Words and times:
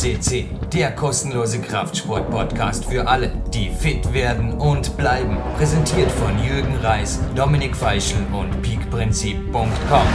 CC, 0.00 0.46
der 0.72 0.92
kostenlose 0.92 1.60
Kraftsport-Podcast 1.60 2.86
für 2.86 3.06
alle, 3.06 3.30
die 3.52 3.68
fit 3.68 4.14
werden 4.14 4.54
und 4.54 4.96
bleiben. 4.96 5.36
Präsentiert 5.58 6.10
von 6.10 6.42
Jürgen 6.42 6.74
Reis, 6.76 7.20
Dominik 7.36 7.76
Feischl 7.76 8.16
und 8.32 8.62
peakprinzip.com. 8.62 10.06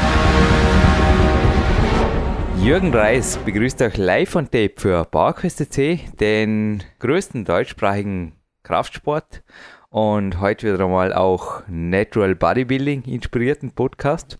Jürgen 2.63 2.95
Reis 2.95 3.38
begrüßt 3.45 3.80
euch 3.84 3.98
live 3.98 4.36
on 4.36 4.45
tape 4.45 4.73
für 4.76 5.05
PowerQuest 5.05 5.71
CC, 5.71 5.99
den 6.20 6.81
größten 6.98 7.45
deutschsprachigen 7.45 8.34
Kraftsport 8.63 9.44
und 9.91 10.41
heute 10.41 10.73
wieder 10.73 10.84
einmal 10.84 11.13
auch 11.13 11.62
Natural 11.67 12.34
Bodybuilding 12.34 13.04
inspirierten 13.04 13.70
Podcast 13.70 14.40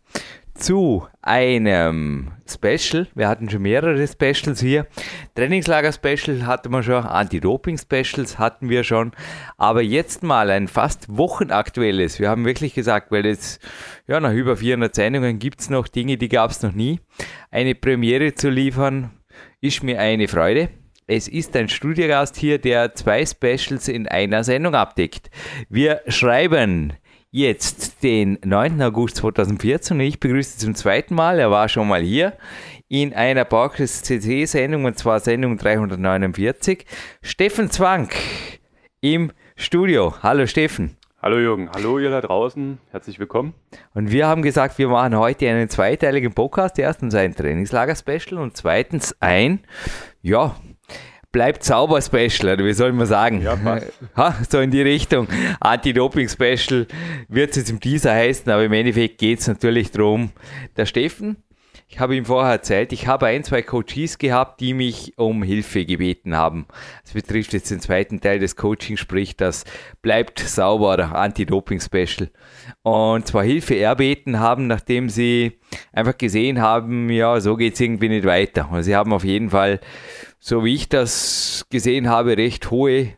zu 0.56 1.06
einem 1.22 2.32
Special. 2.48 3.08
Wir 3.14 3.28
hatten 3.28 3.50
schon 3.50 3.62
mehrere 3.62 4.08
Specials 4.08 4.62
hier. 4.62 4.88
Trainingslager-Special 5.36 6.46
hatten 6.46 6.72
wir 6.72 6.82
schon, 6.82 7.04
Anti-Doping-Specials 7.04 8.40
hatten 8.40 8.70
wir 8.70 8.84
schon, 8.84 9.12
aber 9.58 9.82
jetzt 9.82 10.24
mal 10.24 10.50
ein 10.50 10.68
fast 10.68 11.06
wochenaktuelles. 11.10 12.20
Wir 12.20 12.30
haben 12.30 12.46
wirklich 12.46 12.74
gesagt, 12.74 13.12
weil 13.12 13.26
jetzt 13.26 13.62
ja, 14.08 14.20
nach 14.20 14.34
über 14.34 14.58
400 14.58 14.96
Sendungen 14.96 15.40
gibt 15.40 15.62
es 15.62 15.70
noch 15.70 15.88
Dinge, 15.88 16.18
die 16.18 16.30
gab 16.30 16.52
es 16.52 16.62
noch 16.64 16.74
nie. 16.74 17.00
Eine 17.52 17.76
Premiere 17.76 18.34
zu 18.34 18.50
liefern, 18.50 19.12
ist 19.62 19.84
mir 19.84 20.00
eine 20.00 20.28
Freude. 20.28 20.70
Es 21.08 21.28
ist 21.28 21.56
ein 21.56 21.70
Studiogast 21.70 22.36
hier, 22.36 22.58
der 22.58 22.96
zwei 22.96 23.26
Specials 23.26 23.88
in 23.88 24.08
einer 24.08 24.44
Sendung 24.44 24.74
abdeckt. 24.74 25.30
Wir 25.70 26.02
schreiben 26.08 26.94
jetzt 27.36 28.02
den 28.02 28.40
9. 28.46 28.82
August 28.82 29.18
2014 29.18 29.98
und 29.98 30.02
ich 30.02 30.22
begrüße 30.22 30.58
zum 30.58 30.74
zweiten 30.74 31.16
Mal, 31.16 31.38
er 31.38 31.52
war 31.52 31.68
schon 31.68 31.86
mal 31.86 32.02
hier, 32.02 32.32
in 32.88 33.14
einer 33.14 33.44
Barclays 33.44 34.04
CC-Sendung 34.04 34.86
und 34.86 34.98
zwar 34.98 35.20
Sendung 35.20 35.58
349, 35.58 36.86
Steffen 37.22 37.70
Zwank 37.70 38.16
im 39.02 39.34
Studio. 39.58 40.14
Hallo 40.24 40.48
Steffen. 40.48 40.96
Hallo 41.22 41.38
Jürgen, 41.38 41.70
hallo 41.76 42.00
ihr 42.00 42.10
da 42.10 42.22
draußen, 42.22 42.78
herzlich 42.92 43.20
willkommen. 43.20 43.54
Und 43.94 44.12
wir 44.12 44.28
haben 44.28 44.42
gesagt, 44.42 44.78
wir 44.78 44.88
machen 44.88 45.18
heute 45.18 45.50
einen 45.50 45.68
zweiteiligen 45.68 46.32
Podcast. 46.32 46.80
Erstens 46.80 47.16
ein 47.16 47.36
Trainingslager-Special 47.36 48.40
und 48.40 48.56
zweitens 48.56 49.14
ein, 49.20 49.60
ja, 50.22 50.56
bleibt 51.36 51.66
sauber 51.66 52.02
Special, 52.02 52.54
oder 52.54 52.64
wie 52.64 52.72
soll 52.72 52.94
man 52.94 53.08
sagen? 53.08 53.42
Ja, 53.42 53.58
passt. 53.58 53.92
Ha, 54.16 54.36
so 54.50 54.62
in 54.62 54.72
die 54.72 54.82
Richtung. 54.82 55.28
Anti-Doping 55.60 56.30
Special 56.30 56.88
wird 57.28 57.50
es 57.50 57.58
jetzt 57.58 57.70
im 57.70 57.82
Teaser 57.82 58.14
heißen, 58.14 58.50
aber 58.50 58.64
im 58.64 58.72
Endeffekt 58.72 59.18
geht 59.18 59.40
es 59.40 59.48
natürlich 59.50 59.92
darum, 59.92 60.32
der 60.78 60.86
Steffen, 60.86 61.36
ich 61.88 62.00
habe 62.00 62.16
ihm 62.16 62.26
vorher 62.26 62.54
erzählt, 62.54 62.92
ich 62.94 63.08
habe 63.08 63.28
ein, 63.28 63.44
zwei 63.44 63.62
Coaches 63.62 64.18
gehabt, 64.18 64.60
die 64.60 64.74
mich 64.74 65.14
um 65.18 65.44
Hilfe 65.44 65.86
gebeten 65.86 66.36
haben. 66.36 66.66
Das 67.04 67.14
betrifft 67.14 67.54
jetzt 67.54 67.70
den 67.70 67.80
zweiten 67.80 68.20
Teil 68.22 68.40
des 68.40 68.56
Coachings, 68.56 69.00
sprich 69.00 69.38
das 69.38 69.66
bleibt 70.02 70.40
sauber 70.40 71.16
Anti-Doping-Special. 71.16 72.32
Und 72.82 73.28
zwar 73.28 73.44
Hilfe 73.44 73.78
erbeten 73.78 74.40
haben, 74.40 74.68
nachdem 74.68 75.10
sie 75.10 75.60
einfach 75.94 76.18
gesehen 76.18 76.60
haben, 76.60 77.10
ja, 77.10 77.40
so 77.40 77.56
geht 77.56 77.76
es 77.76 77.80
irgendwie 77.80 78.10
nicht 78.10 78.26
weiter. 78.26 78.70
Und 78.72 78.84
sie 78.84 78.96
haben 78.96 79.14
auf 79.14 79.24
jeden 79.24 79.52
Fall 79.52 79.80
so 80.48 80.64
wie 80.64 80.76
ich 80.76 80.90
das 80.90 81.66
gesehen 81.72 82.08
habe, 82.08 82.38
recht 82.38 82.70
hohe 82.70 83.14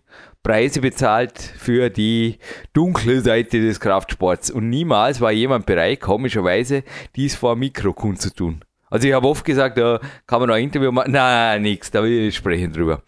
Preise 0.48 0.80
bezahlt 0.80 1.38
für 1.42 1.90
die 1.90 2.38
dunkle 2.72 3.20
Seite 3.20 3.60
des 3.60 3.82
Kraftsports. 3.82 4.50
Und 4.50 4.70
niemals 4.70 5.20
war 5.20 5.34
jemand 5.34 5.66
bereit, 5.66 6.00
komischerweise, 6.00 6.86
dies 7.18 7.36
vor 7.36 7.58
Mikro 7.58 7.92
kundzutun. 7.92 8.62
Also 8.90 9.10
ich 9.10 9.14
habe 9.14 9.28
oft 9.28 9.44
gesagt, 9.44 9.78
da 9.78 10.00
kann 10.26 10.40
man 10.40 10.48
noch 10.48 10.56
ein 10.56 10.64
Interview 10.64 10.90
machen. 10.94 11.12
Nein, 11.12 11.64
nichts, 11.64 11.92
da 11.92 12.02
will 12.02 12.14
ich 12.14 12.26
nicht 12.28 12.38
sprechen 12.38 12.72
drüber. 12.72 13.02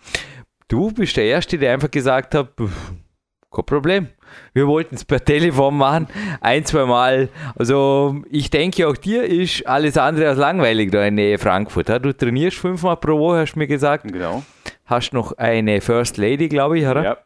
Du 0.68 0.92
bist 0.92 1.16
der 1.16 1.24
Erste, 1.24 1.58
der 1.58 1.72
einfach 1.72 1.90
gesagt 1.90 2.36
hat, 2.36 2.58
kein 2.58 3.66
Problem. 3.66 4.10
Wir 4.52 4.68
wollten 4.68 4.96
es 4.96 5.06
per 5.06 5.24
Telefon 5.24 5.78
machen, 5.78 6.08
ein, 6.42 6.66
zwei 6.66 6.84
Mal. 6.84 7.30
Also 7.56 8.22
ich 8.30 8.50
denke, 8.50 8.86
auch 8.86 8.98
dir 8.98 9.24
ist 9.24 9.66
alles 9.66 9.96
andere 9.96 10.28
als 10.28 10.38
langweilig 10.38 10.92
da 10.92 11.06
in 11.06 11.16
Nähe 11.16 11.38
Frankfurt. 11.38 11.88
Du 11.88 12.12
trainierst 12.12 12.58
fünfmal 12.58 12.98
pro 12.98 13.18
Woche, 13.18 13.38
hast 13.38 13.54
du 13.54 13.60
mir 13.60 13.68
gesagt. 13.68 14.12
Genau. 14.12 14.44
Hast 14.84 15.14
noch 15.14 15.38
eine 15.38 15.80
First 15.80 16.18
Lady, 16.18 16.50
glaube 16.50 16.80
ich, 16.80 16.86
oder? 16.86 17.04
Ja. 17.04 17.18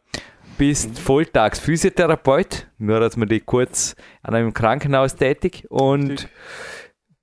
Bist 0.56 0.98
volltags 0.98 1.58
Physiotherapeut, 1.58 2.68
nur 2.78 3.00
dass 3.00 3.16
man 3.16 3.28
dich 3.28 3.44
kurz 3.44 3.96
an 4.22 4.34
einem 4.34 4.54
Krankenhaus 4.54 5.16
tätig. 5.16 5.66
Und 5.68 6.28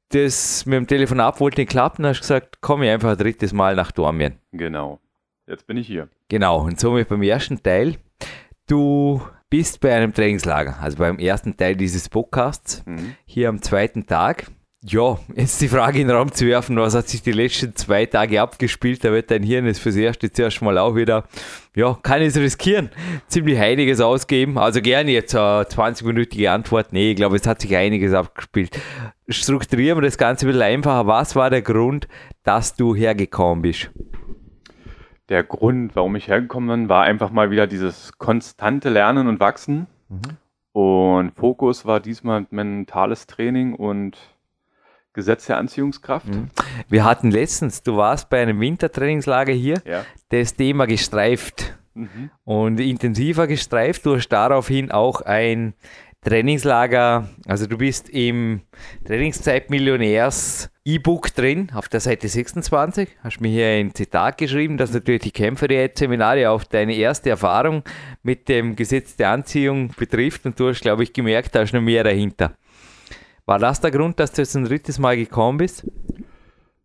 das 0.09 0.65
mit 0.65 0.75
dem 0.75 0.87
Telefonat 0.87 1.39
wollte 1.39 1.61
nicht 1.61 1.69
klappen. 1.69 2.05
Hast 2.05 2.21
gesagt, 2.21 2.57
komm 2.61 2.83
ich 2.83 2.89
einfach 2.89 3.11
ein 3.11 3.17
drittes 3.17 3.53
Mal 3.53 3.75
nach 3.75 3.91
Dormien. 3.91 4.37
Genau. 4.51 4.99
Jetzt 5.47 5.65
bin 5.65 5.77
ich 5.77 5.87
hier. 5.87 6.09
Genau, 6.29 6.61
und 6.61 6.79
somit 6.79 7.07
beim 7.09 7.23
ersten 7.23 7.61
Teil. 7.63 7.95
Du 8.67 9.21
bist 9.49 9.79
bei 9.81 9.93
einem 9.95 10.13
Trainingslager, 10.13 10.77
also 10.81 10.97
beim 10.97 11.17
ersten 11.19 11.55
Teil 11.57 11.75
dieses 11.75 12.09
Podcasts, 12.09 12.83
Mhm. 12.85 13.15
hier 13.25 13.49
am 13.49 13.61
zweiten 13.61 14.05
Tag. 14.05 14.47
Ja, 14.83 15.19
jetzt 15.35 15.61
die 15.61 15.67
Frage 15.67 16.01
in 16.01 16.07
den 16.07 16.17
Raum 16.17 16.31
zu 16.31 16.47
werfen, 16.47 16.75
was 16.75 16.95
hat 16.95 17.07
sich 17.07 17.21
die 17.21 17.33
letzten 17.33 17.75
zwei 17.75 18.07
Tage 18.07 18.41
abgespielt? 18.41 19.03
Da 19.03 19.11
wird 19.11 19.29
dein 19.29 19.43
Hirn 19.43 19.67
jetzt 19.67 19.79
fürs 19.79 19.95
Erste 19.95 20.31
zuerst 20.31 20.59
mal 20.63 20.79
auch 20.79 20.95
wieder, 20.95 21.25
ja, 21.75 21.99
kann 22.01 22.23
ich 22.23 22.29
es 22.29 22.37
riskieren, 22.37 22.89
ziemlich 23.27 23.59
einiges 23.59 24.01
ausgeben. 24.01 24.57
Also 24.57 24.81
gerne 24.81 25.11
jetzt 25.11 25.35
eine 25.35 25.65
20-minütige 25.65 26.47
Antwort. 26.47 26.93
Nee, 26.93 27.11
ich 27.11 27.15
glaube, 27.15 27.35
es 27.35 27.45
hat 27.45 27.61
sich 27.61 27.77
einiges 27.77 28.15
abgespielt. 28.15 28.71
Strukturieren 29.27 29.99
wir 29.99 30.01
das 30.01 30.17
Ganze 30.17 30.47
ein 30.47 30.47
bisschen 30.47 30.63
einfacher. 30.63 31.05
Was 31.05 31.35
war 31.35 31.51
der 31.51 31.61
Grund, 31.61 32.07
dass 32.43 32.75
du 32.75 32.95
hergekommen 32.95 33.61
bist? 33.61 33.91
Der 35.29 35.43
Grund, 35.43 35.95
warum 35.95 36.15
ich 36.15 36.27
hergekommen 36.27 36.81
bin, 36.81 36.89
war 36.89 37.03
einfach 37.03 37.29
mal 37.29 37.51
wieder 37.51 37.67
dieses 37.67 38.17
konstante 38.17 38.89
Lernen 38.89 39.27
und 39.27 39.39
Wachsen. 39.39 39.85
Und 40.71 41.33
Fokus 41.35 41.85
war 41.85 41.99
diesmal 41.99 42.47
mentales 42.49 43.27
Training 43.27 43.75
und 43.75 44.17
Gesetz 45.13 45.45
der 45.47 45.57
Anziehungskraft. 45.57 46.27
Mhm. 46.27 46.49
Wir 46.89 47.03
hatten 47.03 47.31
letztens, 47.31 47.83
du 47.83 47.97
warst 47.97 48.29
bei 48.29 48.41
einem 48.41 48.59
Wintertrainingslager 48.59 49.53
hier, 49.53 49.81
Ja. 49.85 50.05
das 50.29 50.55
Thema 50.55 50.85
gestreift 50.87 51.75
Mhm. 51.93 52.29
und 52.45 52.79
intensiver 52.79 53.47
gestreift. 53.47 54.05
Du 54.05 54.15
hast 54.15 54.29
daraufhin 54.29 54.91
auch 54.91 55.21
ein 55.21 55.73
Trainingslager, 56.23 57.27
also 57.47 57.65
du 57.65 57.77
bist 57.79 58.07
im 58.09 58.61
Trainingszeitmillionärs 59.05 60.69
E-Book 60.85 61.33
drin, 61.33 61.71
auf 61.73 61.89
der 61.89 61.99
Seite 61.99 62.27
26. 62.27 63.09
Hast 63.23 63.41
mir 63.41 63.49
hier 63.49 63.67
ein 63.67 63.93
Zitat 63.93 64.37
geschrieben, 64.37 64.77
dass 64.77 64.93
natürlich 64.93 65.21
die 65.23 65.31
Kämpferdiät-Seminare 65.31 66.49
auch 66.49 66.63
deine 66.63 66.93
erste 66.95 67.31
Erfahrung 67.31 67.83
mit 68.23 68.49
dem 68.49 68.75
Gesetz 68.75 69.15
der 69.15 69.29
Anziehung 69.31 69.89
betrifft 69.97 70.45
und 70.45 70.59
du 70.59 70.69
hast, 70.69 70.81
glaube 70.81 71.03
ich, 71.03 71.11
gemerkt, 71.13 71.55
da 71.55 71.61
ist 71.63 71.73
noch 71.73 71.81
mehr 71.81 72.03
dahinter. 72.03 72.53
War 73.51 73.59
das 73.59 73.81
der 73.81 73.91
Grund, 73.91 74.17
dass 74.17 74.31
du 74.31 74.41
jetzt 74.41 74.55
ein 74.55 74.63
drittes 74.63 74.97
Mal 74.97 75.17
gekommen 75.17 75.57
bist? 75.57 75.85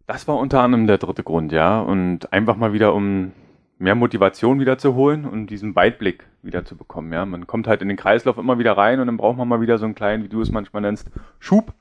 Das 0.08 0.26
war 0.26 0.36
unter 0.36 0.62
anderem 0.62 0.88
der 0.88 0.98
dritte 0.98 1.22
Grund, 1.22 1.52
ja. 1.52 1.78
Und 1.78 2.32
einfach 2.32 2.56
mal 2.56 2.72
wieder, 2.72 2.92
um 2.92 3.30
mehr 3.78 3.94
Motivation 3.94 4.58
wieder 4.58 4.76
zu 4.76 4.96
holen 4.96 5.26
und 5.26 5.46
diesen 5.46 5.76
Weitblick 5.76 6.24
wieder 6.42 6.64
zu 6.64 6.76
bekommen, 6.76 7.12
ja. 7.12 7.24
Man 7.24 7.46
kommt 7.46 7.68
halt 7.68 7.82
in 7.82 7.88
den 7.88 7.96
Kreislauf 7.96 8.36
immer 8.36 8.58
wieder 8.58 8.76
rein 8.76 8.98
und 8.98 9.06
dann 9.06 9.16
braucht 9.16 9.36
man 9.36 9.46
mal 9.46 9.60
wieder 9.60 9.78
so 9.78 9.84
einen 9.84 9.94
kleinen, 9.94 10.24
wie 10.24 10.28
du 10.28 10.40
es 10.40 10.50
manchmal 10.50 10.82
nennst, 10.82 11.08
Schub. 11.38 11.72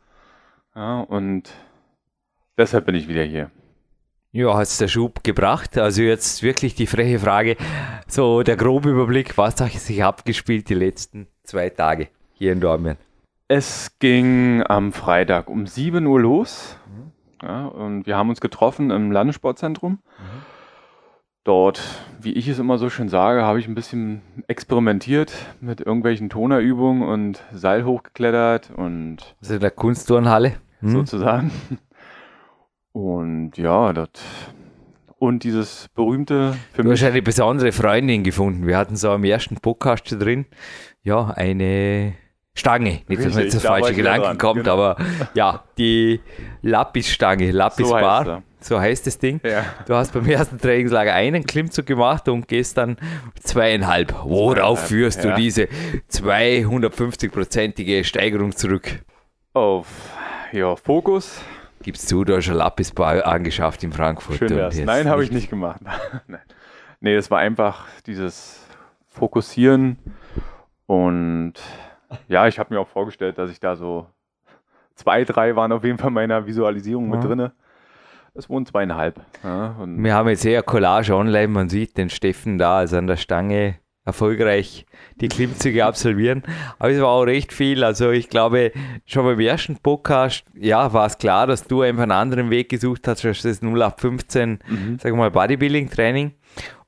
Ja, 0.76 1.00
und 1.00 1.52
deshalb 2.56 2.86
bin 2.86 2.94
ich 2.94 3.08
wieder 3.08 3.24
hier. 3.24 3.50
Ja, 4.34 4.54
hat 4.54 4.68
es 4.68 4.78
der 4.78 4.88
Schub 4.88 5.24
gebracht? 5.24 5.80
Also 5.80 6.04
jetzt 6.04 6.44
wirklich 6.44 6.76
die 6.76 6.86
freche 6.86 7.18
Frage, 7.18 7.58
so 8.08 8.44
der 8.44 8.56
grobe 8.56 8.92
Überblick, 8.92 9.36
was 9.36 9.60
hat 9.60 9.72
sich 9.72 10.04
abgespielt 10.04 10.70
die 10.70 10.76
letzten 10.76 11.26
zwei 11.42 11.72
Tage 11.72 12.10
hier 12.34 12.52
in 12.52 12.60
Dortmund? 12.60 13.00
Es 13.48 14.00
ging 14.00 14.64
am 14.68 14.92
Freitag 14.92 15.50
um 15.50 15.68
7 15.68 16.06
Uhr 16.08 16.20
los. 16.20 16.78
Ja, 17.44 17.68
und 17.68 18.08
wir 18.08 18.18
haben 18.18 18.30
uns 18.30 18.42
getroffen 18.42 18.90
im 18.90 19.12
Landessportzentrum. 19.12 20.00
Dort, 21.44 21.80
wie 22.20 22.34
ich 22.34 22.48
es 22.48 22.58
immer 22.58 22.80
so 22.80 22.90
schön 22.90 23.08
sage, 23.08 23.44
habe 23.44 23.60
ich 23.60 23.68
ein 23.68 23.76
bisschen 23.76 24.24
experimentiert 24.48 25.32
mit 25.62 25.80
irgendwelchen 25.80 26.30
Tonerübungen 26.30 27.08
und 27.08 27.44
Seil 27.54 27.86
hochgeklettert 27.86 28.72
und 28.76 29.36
Also 29.42 29.54
in 29.54 29.60
der 29.60 29.72
Kunstturnhalle. 29.72 30.54
Hm? 30.80 30.90
sozusagen. 30.90 31.52
Und 32.94 33.58
ja, 33.58 33.94
dort. 33.94 34.22
Und 35.18 35.44
dieses 35.44 35.88
berühmte 35.94 36.56
für 36.74 36.84
Du 36.84 36.92
hast 36.92 37.04
eine 37.04 37.22
besondere 37.22 37.72
Freundin 37.72 38.24
gefunden. 38.24 38.66
Wir 38.66 38.78
hatten 38.78 38.96
so 38.96 39.12
am 39.12 39.24
ersten 39.24 39.58
Podcast 39.58 40.12
drin, 40.12 40.46
ja, 41.04 41.28
eine 41.28 42.16
Stange. 42.56 43.02
Nicht, 43.08 43.10
dass 43.10 43.18
mir 43.18 43.26
Richtig, 43.26 43.44
jetzt 43.44 43.56
das 43.56 43.64
falsche 43.64 43.94
Gedanken 43.94 44.24
dran, 44.24 44.38
kommt, 44.38 44.64
genau. 44.64 44.74
aber 44.74 44.98
ja, 45.34 45.64
die 45.78 46.22
Lapis-Stange, 46.62 47.52
Lapis 47.52 47.88
So 47.88 48.42
so 48.62 48.80
heißt 48.80 49.06
das 49.06 49.20
Ding. 49.20 49.40
Ja. 49.44 49.66
Du 49.86 49.94
hast 49.94 50.14
beim 50.14 50.26
ersten 50.28 50.58
Trainingslager 50.58 51.14
einen 51.14 51.46
Klimmzug 51.46 51.86
gemacht 51.86 52.28
und 52.30 52.48
gehst 52.48 52.78
dann 52.78 52.98
zweieinhalb. 53.44 54.14
Worauf 54.24 54.56
Zweieinhalb, 54.56 54.80
führst 54.80 55.24
du 55.24 55.28
ja. 55.28 55.36
diese 55.36 55.68
250-prozentige 56.12 58.04
Steigerung 58.04 58.56
zurück? 58.56 59.04
Auf 59.54 59.88
ja, 60.52 60.76
Fokus, 60.76 61.42
Gibst 61.86 62.12
du, 62.12 62.24
du 62.24 62.36
hast 62.36 62.50
ein 62.50 62.56
Lappisbau 62.56 63.22
angeschafft 63.22 63.84
in 63.84 63.92
Frankfurt. 63.92 64.40
Schön 64.40 64.50
wär's. 64.56 64.76
Nein, 64.76 65.08
habe 65.08 65.24
ich 65.24 65.32
nicht 65.32 65.52
gemacht. 65.52 65.82
nee, 67.00 67.14
es 67.14 67.30
war 67.30 67.38
einfach 67.38 67.86
dieses 68.08 68.60
Fokussieren 69.08 70.00
und 70.88 71.54
ja, 72.28 72.48
ich 72.48 72.60
habe 72.60 72.74
mir 72.74 72.80
auch 72.80 72.88
vorgestellt, 72.88 73.38
dass 73.38 73.52
ich 73.52 73.60
da 73.60 73.76
so 73.76 74.08
zwei, 74.96 75.24
drei 75.24 75.56
waren 75.56 75.72
auf 75.72 75.84
jeden 75.84 75.98
Fall 75.98 76.12
meiner 76.12 76.46
Visualisierung 76.46 77.10
mit 77.10 77.24
ja. 77.24 77.28
drin. 77.28 77.52
Es 78.34 78.50
wurden 78.50 78.66
zweieinhalb. 78.66 79.22
Ja, 79.44 79.76
wir 79.86 80.14
haben 80.14 80.28
jetzt 80.28 80.46
eher 80.46 80.62
Collage 80.62 81.16
online, 81.16 81.48
man 81.48 81.70
sieht 81.70 81.98
den 81.98 82.10
Steffen 82.10 82.58
da, 82.58 82.80
also 82.80 82.98
an 82.98 83.08
der 83.08 83.16
Stange 83.16 83.76
erfolgreich 84.06 84.86
die 85.20 85.28
Klimmzüge 85.28 85.84
absolvieren. 85.84 86.44
Aber 86.78 86.92
es 86.92 87.02
war 87.02 87.10
auch 87.10 87.24
recht 87.24 87.52
viel. 87.52 87.84
Also 87.84 88.12
ich 88.12 88.30
glaube, 88.30 88.72
schon 89.06 89.26
beim 89.26 89.40
ersten 89.40 89.78
Podcast, 89.78 90.46
ja, 90.54 90.94
war 90.94 91.08
es 91.08 91.18
klar, 91.18 91.48
dass 91.48 91.64
du 91.64 91.82
einfach 91.82 92.04
einen 92.04 92.12
anderen 92.12 92.50
Weg 92.52 92.70
gesucht 92.70 93.08
hast, 93.08 93.26
als 93.26 93.42
das 93.42 93.62
0815, 93.62 94.60
mhm. 94.68 95.00
sag 95.02 95.16
mal, 95.16 95.32
Bodybuilding-Training. 95.32 96.34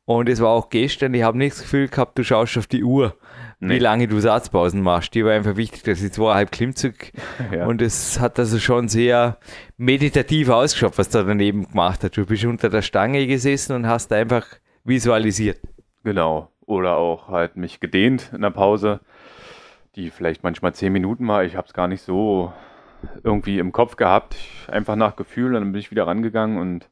Und 0.07 0.29
es 0.29 0.39
war 0.39 0.51
auch 0.51 0.69
gestern, 0.69 1.13
ich 1.13 1.23
habe 1.23 1.37
nicht 1.37 1.51
das 1.51 1.63
Gefühl 1.63 1.89
gehabt, 1.89 2.17
du 2.17 2.23
schaust 2.23 2.57
auf 2.57 2.65
die 2.65 2.81
Uhr, 2.81 3.17
nee. 3.59 3.75
wie 3.75 3.79
lange 3.79 4.07
du 4.07 4.17
Satzpausen 4.21 4.81
machst. 4.81 5.13
Die 5.13 5.25
war 5.25 5.33
einfach 5.33 5.57
wichtig, 5.57 5.83
dass 5.83 6.01
ich 6.01 6.13
zweieinhalb 6.13 6.49
Klimmzug 6.49 6.93
ja. 7.51 7.65
und 7.65 7.81
es 7.81 8.17
hat 8.17 8.39
also 8.39 8.57
schon 8.57 8.87
sehr 8.87 9.37
meditativ 9.75 10.47
ausgeschaut, 10.47 10.97
was 10.97 11.09
du 11.09 11.21
daneben 11.25 11.67
gemacht 11.67 12.05
hast. 12.05 12.15
Du 12.15 12.25
bist 12.25 12.45
unter 12.45 12.69
der 12.69 12.83
Stange 12.83 13.27
gesessen 13.27 13.75
und 13.75 13.85
hast 13.85 14.13
einfach 14.13 14.45
visualisiert. 14.85 15.59
Genau. 16.05 16.51
Oder 16.65 16.95
auch 16.95 17.27
halt 17.27 17.57
mich 17.57 17.81
gedehnt 17.81 18.31
in 18.33 18.43
der 18.43 18.51
Pause, 18.51 19.01
die 19.97 20.09
vielleicht 20.09 20.41
manchmal 20.41 20.73
zehn 20.73 20.93
Minuten 20.93 21.27
war. 21.27 21.43
Ich 21.43 21.57
habe 21.57 21.67
es 21.67 21.73
gar 21.73 21.89
nicht 21.89 22.01
so 22.01 22.53
irgendwie 23.25 23.59
im 23.59 23.73
Kopf 23.73 23.97
gehabt. 23.97 24.37
Einfach 24.69 24.95
nach 24.95 25.17
Gefühl, 25.17 25.51
dann 25.51 25.73
bin 25.73 25.81
ich 25.81 25.91
wieder 25.91 26.07
rangegangen 26.07 26.59
und 26.59 26.87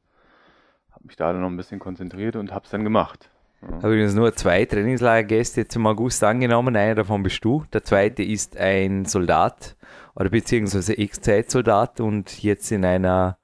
mich 1.05 1.15
da 1.15 1.31
noch 1.33 1.47
ein 1.47 1.57
bisschen 1.57 1.79
konzentriert 1.79 2.35
und 2.35 2.51
habe 2.51 2.65
es 2.65 2.71
dann 2.71 2.83
gemacht. 2.83 3.29
Ja. 3.61 3.67
Habe 3.77 3.93
übrigens 3.93 4.13
nur 4.13 4.33
zwei 4.35 4.65
Trainingslagergäste 4.65 5.65
im 5.75 5.87
August 5.87 6.23
angenommen. 6.23 6.75
Einer 6.75 6.95
davon 6.95 7.23
bist 7.23 7.43
du. 7.43 7.65
Der 7.73 7.83
zweite 7.83 8.23
ist 8.23 8.57
ein 8.57 9.05
Soldat 9.05 9.75
oder 10.15 10.29
beziehungsweise 10.29 10.97
Ex-Zeitsoldat 10.97 11.99
und 11.99 12.41
jetzt 12.43 12.71
in 12.71 12.85
einer 12.85 13.37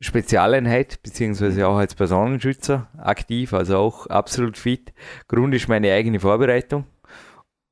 Spezialeinheit, 0.00 1.02
beziehungsweise 1.02 1.68
auch 1.68 1.76
als 1.76 1.94
Personenschützer 1.94 2.88
aktiv, 2.96 3.52
also 3.52 3.76
auch 3.76 4.06
absolut 4.06 4.56
fit. 4.56 4.94
Grund 5.28 5.54
ist 5.54 5.68
meine 5.68 5.92
eigene 5.92 6.20
Vorbereitung 6.20 6.84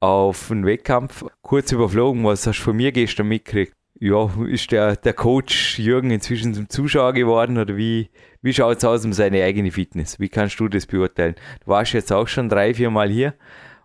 auf 0.01 0.51
einen 0.51 0.67
Wettkampf. 0.67 1.25
Kurz 1.41 1.73
überflogen, 1.73 2.25
was 2.25 2.47
hast 2.47 2.59
du 2.59 2.65
von 2.65 2.77
mir 2.77 2.93
gestern 2.93 3.29
mitgekriegt? 3.29 3.78
Ja, 4.01 4.31
ist 4.47 4.71
der, 4.71 4.95
der 4.95 5.13
Coach 5.13 5.79
Jürgen 5.79 6.13
inzwischen 6.13 6.55
zum 6.55 6.69
Zuschauer 6.69 7.15
geworden 7.15 7.59
oder 7.59 7.77
wie, 7.77 8.11
wie 8.43 8.53
schaut 8.53 8.77
es 8.79 8.85
aus 8.85 9.05
um 9.05 9.13
seine 9.13 9.43
eigene 9.43 9.73
Fitness? 9.73 10.21
Wie 10.21 10.29
kannst 10.29 10.61
du 10.61 10.69
das 10.69 10.87
beurteilen? 10.87 11.35
Du 11.65 11.73
warst 11.73 11.95
jetzt 11.95 12.13
auch 12.13 12.29
schon 12.29 12.49
drei, 12.49 12.75
vier 12.75 12.91
Mal 12.91 13.09
hier. 13.09 13.35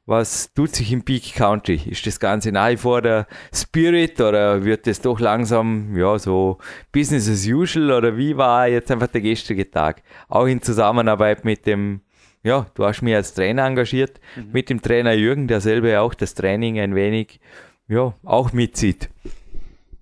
Was 0.06 0.54
tut 0.54 0.76
sich 0.76 0.92
im 0.92 1.04
Peak 1.04 1.34
Country? 1.34 1.82
Ist 1.90 2.06
das 2.06 2.20
Ganze 2.20 2.52
nach 2.52 2.70
wie 2.70 2.78
vor 2.78 3.02
der 3.02 3.26
Spirit 3.54 4.20
oder 4.22 4.64
wird 4.64 4.86
das 4.86 5.02
doch 5.02 5.20
langsam, 5.20 5.96
ja, 5.98 6.20
so 6.20 6.60
Business 6.92 7.28
as 7.30 7.48
usual 7.48 7.92
oder 7.92 8.16
wie 8.16 8.38
war 8.38 8.68
jetzt 8.68 8.92
einfach 8.92 9.08
der 9.08 9.22
gestrige 9.22 9.72
Tag? 9.72 10.04
Auch 10.28 10.46
in 10.46 10.62
Zusammenarbeit 10.62 11.46
mit 11.46 11.66
dem, 11.66 12.02
ja, 12.44 12.68
du 12.76 12.86
hast 12.86 13.02
mich 13.02 13.16
als 13.16 13.34
Trainer 13.34 13.66
engagiert, 13.66 14.20
mhm. 14.36 14.52
mit 14.52 14.70
dem 14.70 14.82
Trainer 14.82 15.14
Jürgen, 15.14 15.48
der 15.48 15.62
selber 15.62 16.02
auch 16.02 16.14
das 16.14 16.36
Training 16.36 16.80
ein 16.80 16.94
wenig, 16.94 17.40
ja, 17.88 18.14
auch 18.24 18.52
mitzieht. 18.52 19.10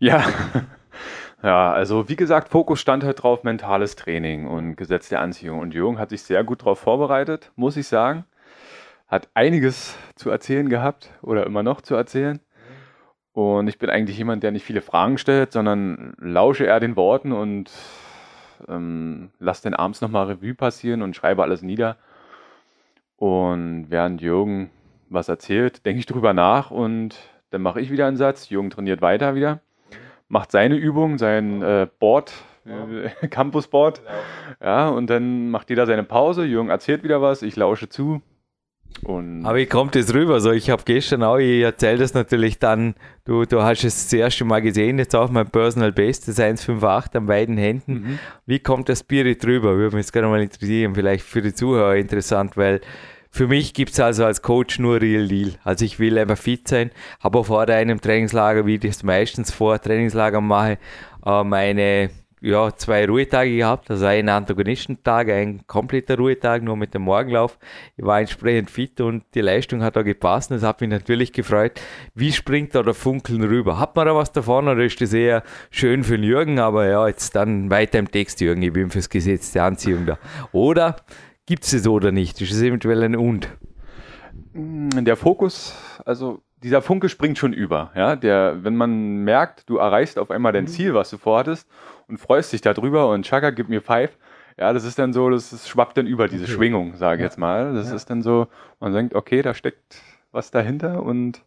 Ja, 0.01 0.23
Ja, 1.43 1.73
also 1.73 2.07
wie 2.07 2.15
gesagt, 2.15 2.49
Fokus 2.49 2.79
stand 2.79 3.03
halt 3.03 3.23
drauf 3.23 3.43
mentales 3.43 3.95
Training 3.95 4.47
und 4.47 4.75
Gesetz 4.75 5.09
der 5.09 5.21
Anziehung. 5.21 5.59
Und 5.59 5.73
Jürgen 5.73 5.97
hat 5.97 6.11
sich 6.11 6.21
sehr 6.21 6.43
gut 6.43 6.61
darauf 6.61 6.79
vorbereitet, 6.79 7.51
muss 7.55 7.77
ich 7.77 7.87
sagen. 7.87 8.25
Hat 9.07 9.29
einiges 9.33 9.97
zu 10.15 10.29
erzählen 10.29 10.69
gehabt 10.69 11.09
oder 11.23 11.45
immer 11.45 11.63
noch 11.63 11.81
zu 11.81 11.95
erzählen. 11.95 12.39
Und 13.33 13.67
ich 13.69 13.79
bin 13.79 13.89
eigentlich 13.89 14.17
jemand, 14.17 14.43
der 14.43 14.51
nicht 14.51 14.65
viele 14.65 14.81
Fragen 14.81 15.17
stellt, 15.17 15.51
sondern 15.51 16.13
lausche 16.19 16.65
eher 16.65 16.79
den 16.79 16.95
Worten 16.95 17.31
und 17.31 17.71
ähm, 18.67 19.31
lasse 19.39 19.63
den 19.63 19.73
abends 19.73 20.01
nochmal 20.01 20.27
Revue 20.27 20.53
passieren 20.53 21.01
und 21.01 21.15
schreibe 21.15 21.41
alles 21.41 21.63
nieder. 21.63 21.97
Und 23.17 23.87
während 23.89 24.21
Jürgen 24.21 24.69
was 25.09 25.27
erzählt, 25.27 25.85
denke 25.85 25.99
ich 25.99 26.05
drüber 26.05 26.33
nach 26.33 26.71
und 26.71 27.17
dann 27.49 27.61
mache 27.61 27.81
ich 27.81 27.89
wieder 27.91 28.07
einen 28.07 28.17
Satz. 28.17 28.49
Jürgen 28.49 28.69
trainiert 28.69 29.01
weiter 29.01 29.33
wieder 29.33 29.61
macht 30.31 30.51
seine 30.51 30.75
Übung, 30.75 31.17
sein 31.17 31.61
äh, 31.61 31.87
Board, 31.99 32.33
äh, 32.65 33.27
Campusboard. 33.27 34.01
Genau. 34.01 34.71
Ja, 34.71 34.89
und 34.89 35.09
dann 35.09 35.49
macht 35.49 35.69
jeder 35.69 35.85
seine 35.85 36.03
Pause. 36.03 36.45
Jürgen 36.45 36.69
erzählt 36.69 37.03
wieder 37.03 37.21
was, 37.21 37.41
ich 37.41 37.55
lausche 37.55 37.89
zu. 37.89 38.21
Und 39.03 39.45
Aber 39.45 39.57
wie 39.57 39.65
kommt 39.65 39.95
das 39.95 40.13
rüber? 40.13 40.41
So, 40.41 40.51
ich 40.51 40.69
habe 40.69 40.83
gestern 40.85 41.23
auch, 41.23 41.37
ich 41.37 41.61
erzähle 41.61 41.99
das 41.99 42.13
natürlich 42.13 42.59
dann, 42.59 42.95
du, 43.23 43.45
du 43.45 43.61
hast 43.61 43.83
es 43.83 44.03
das 44.03 44.13
erste 44.13 44.43
Mal 44.45 44.61
gesehen, 44.61 44.99
jetzt 44.99 45.15
auch 45.15 45.29
mein 45.29 45.49
Personal 45.49 45.91
Best, 45.91 46.27
das 46.27 46.39
158 46.39 47.15
an 47.15 47.25
beiden 47.25 47.57
Händen. 47.57 47.93
Mhm. 47.93 48.19
Wie 48.45 48.59
kommt 48.59 48.89
der 48.89 48.95
Spirit 48.95 49.45
rüber? 49.45 49.77
Würde 49.77 49.95
mich 49.95 50.05
jetzt 50.05 50.13
gerne 50.13 50.27
mal 50.27 50.41
interessieren, 50.41 50.93
vielleicht 50.93 51.23
für 51.23 51.41
die 51.41 51.53
Zuhörer 51.53 51.95
interessant, 51.95 52.57
weil 52.57 52.81
für 53.31 53.47
mich 53.47 53.73
gibt 53.73 53.93
es 53.93 53.99
also 53.99 54.25
als 54.25 54.41
Coach 54.41 54.77
nur 54.77 55.01
Real 55.01 55.27
Deal. 55.27 55.53
Also 55.63 55.85
ich 55.85 55.99
will 55.99 56.17
einfach 56.19 56.37
fit 56.37 56.67
sein, 56.67 56.91
habe 57.21 57.43
vor 57.43 57.67
einem 57.67 58.01
Trainingslager, 58.01 58.65
wie 58.65 58.75
ich 58.75 58.81
das 58.81 59.03
meistens 59.03 59.51
vor 59.51 59.81
Trainingslagern 59.81 60.45
mache, 60.45 60.77
äh, 61.25 61.43
meine 61.43 62.09
ja, 62.41 62.75
zwei 62.75 63.05
Ruhetage 63.05 63.55
gehabt, 63.55 63.91
also 63.91 64.05
einen 64.07 64.29
Antagonistentag, 64.29 65.29
ein 65.29 65.65
kompletter 65.67 66.17
Ruhetag, 66.17 66.63
nur 66.63 66.75
mit 66.75 66.93
dem 66.93 67.03
Morgenlauf. 67.03 67.59
Ich 67.95 68.03
war 68.03 68.19
entsprechend 68.19 68.71
fit 68.71 68.99
und 68.99 69.23
die 69.35 69.41
Leistung 69.41 69.83
hat 69.83 69.95
da 69.95 70.01
gepasst 70.01 70.49
es 70.51 70.63
hat 70.63 70.81
mich 70.81 70.89
natürlich 70.89 71.31
gefreut. 71.33 71.79
Wie 72.15 72.31
springt 72.31 72.73
da 72.73 72.81
der 72.81 72.95
Funkeln 72.95 73.43
rüber? 73.43 73.79
Hat 73.79 73.95
man 73.95 74.07
da 74.07 74.15
was 74.15 74.31
davon 74.31 74.67
oder 74.67 74.83
ist 74.83 74.99
das 74.99 75.13
eher 75.13 75.43
schön 75.69 76.03
für 76.03 76.17
den 76.17 76.23
Jürgen? 76.23 76.57
Aber 76.57 76.87
ja, 76.87 77.07
jetzt 77.07 77.35
dann 77.35 77.69
weiter 77.69 77.99
im 77.99 78.09
Text, 78.09 78.41
Jürgen, 78.41 78.63
ich 78.63 78.73
bin 78.73 78.89
fürs 78.89 79.09
Gesetz 79.09 79.51
der 79.51 79.65
Anziehung 79.65 80.07
da. 80.07 80.17
Oder 80.51 80.95
Gibt 81.45 81.63
es 81.63 81.73
es 81.73 81.87
oder 81.87 82.11
nicht? 82.11 82.39
Ist 82.41 82.51
es 82.51 82.61
eventuell 82.61 83.03
ein 83.03 83.15
Und? 83.15 83.49
Mm, 84.53 84.89
der 85.03 85.15
Fokus, 85.15 85.75
also 86.05 86.41
dieser 86.63 86.81
Funke 86.81 87.09
springt 87.09 87.37
schon 87.37 87.53
über. 87.53 87.91
Ja? 87.95 88.15
Der, 88.15 88.63
wenn 88.63 88.75
man 88.75 89.23
merkt, 89.23 89.69
du 89.69 89.77
erreichst 89.77 90.19
auf 90.19 90.31
einmal 90.31 90.51
dein 90.53 90.65
mhm. 90.65 90.69
Ziel, 90.69 90.93
was 90.93 91.09
du 91.09 91.17
vorhattest 91.17 91.67
und 92.07 92.19
freust 92.19 92.53
dich 92.53 92.61
darüber 92.61 93.09
und 93.09 93.25
Chaka, 93.25 93.49
gib 93.49 93.69
mir 93.69 93.81
five. 93.81 94.17
Ja, 94.57 94.73
das 94.73 94.83
ist 94.83 94.99
dann 94.99 95.13
so, 95.13 95.29
das, 95.29 95.49
das 95.49 95.67
schwappt 95.67 95.97
dann 95.97 96.05
über 96.05 96.27
diese 96.27 96.43
okay. 96.43 96.53
Schwingung, 96.53 96.95
sage 96.95 97.15
ich 97.15 97.19
ja. 97.21 97.25
jetzt 97.27 97.37
mal. 97.37 97.73
Das 97.73 97.89
ja. 97.89 97.95
ist 97.95 98.09
dann 98.09 98.21
so, 98.21 98.47
man 98.79 98.93
denkt, 98.93 99.15
okay, 99.15 99.41
da 99.41 99.53
steckt 99.53 100.01
was 100.31 100.51
dahinter 100.51 101.01
und 101.03 101.41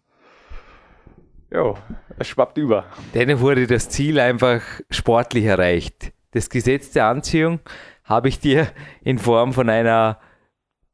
ja, 1.53 1.75
es 2.19 2.27
schwappt 2.27 2.59
über. 2.59 2.85
Dann 3.13 3.41
wurde 3.41 3.67
das 3.67 3.89
Ziel 3.89 4.19
einfach 4.19 4.63
sportlich 4.91 5.45
erreicht. 5.45 6.13
Das 6.33 6.51
Gesetz 6.51 6.91
der 6.91 7.07
Anziehung 7.07 7.61
habe 8.05 8.29
ich 8.29 8.39
dir 8.39 8.69
in 9.03 9.19
Form 9.19 9.53
von 9.53 9.69
einer 9.69 10.19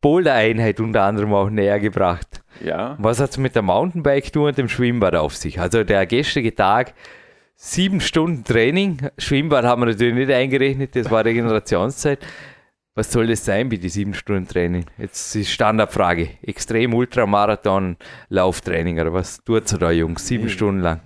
Boulder-Einheit 0.00 0.80
unter 0.80 1.02
anderem 1.02 1.34
auch 1.34 1.50
näher 1.50 1.78
gebracht. 1.78 2.42
Ja. 2.64 2.96
Was 2.98 3.20
hat 3.20 3.30
es 3.30 3.38
mit 3.38 3.54
der 3.54 3.62
Mountainbike-Tour 3.62 4.48
und 4.48 4.58
dem 4.58 4.68
Schwimmbad 4.68 5.14
auf 5.14 5.36
sich? 5.36 5.60
Also 5.60 5.84
der 5.84 6.06
gestrige 6.06 6.54
Tag, 6.54 6.94
sieben 7.54 8.00
Stunden 8.00 8.44
Training. 8.44 9.10
Schwimmbad 9.18 9.64
haben 9.64 9.82
wir 9.82 9.86
natürlich 9.86 10.14
nicht 10.14 10.30
eingerechnet, 10.30 10.96
das 10.96 11.10
war 11.10 11.24
Regenerationszeit. 11.24 12.20
Was 12.94 13.12
soll 13.12 13.28
das 13.28 13.44
sein, 13.44 13.68
bitte, 13.68 13.88
sieben 13.88 14.14
Stunden 14.14 14.48
Training? 14.48 14.84
Jetzt 14.98 15.34
ist 15.36 15.50
Standardfrage. 15.50 16.30
Extrem 16.42 16.92
Ultramarathon, 16.92 17.96
Lauftraining 18.28 18.98
oder 19.00 19.12
was 19.12 19.42
tut 19.44 19.72
ihr 19.72 19.78
da, 19.78 19.90
Jungs? 19.90 20.26
Sieben 20.26 20.44
nee. 20.44 20.50
Stunden 20.50 20.80
lang. 20.80 21.00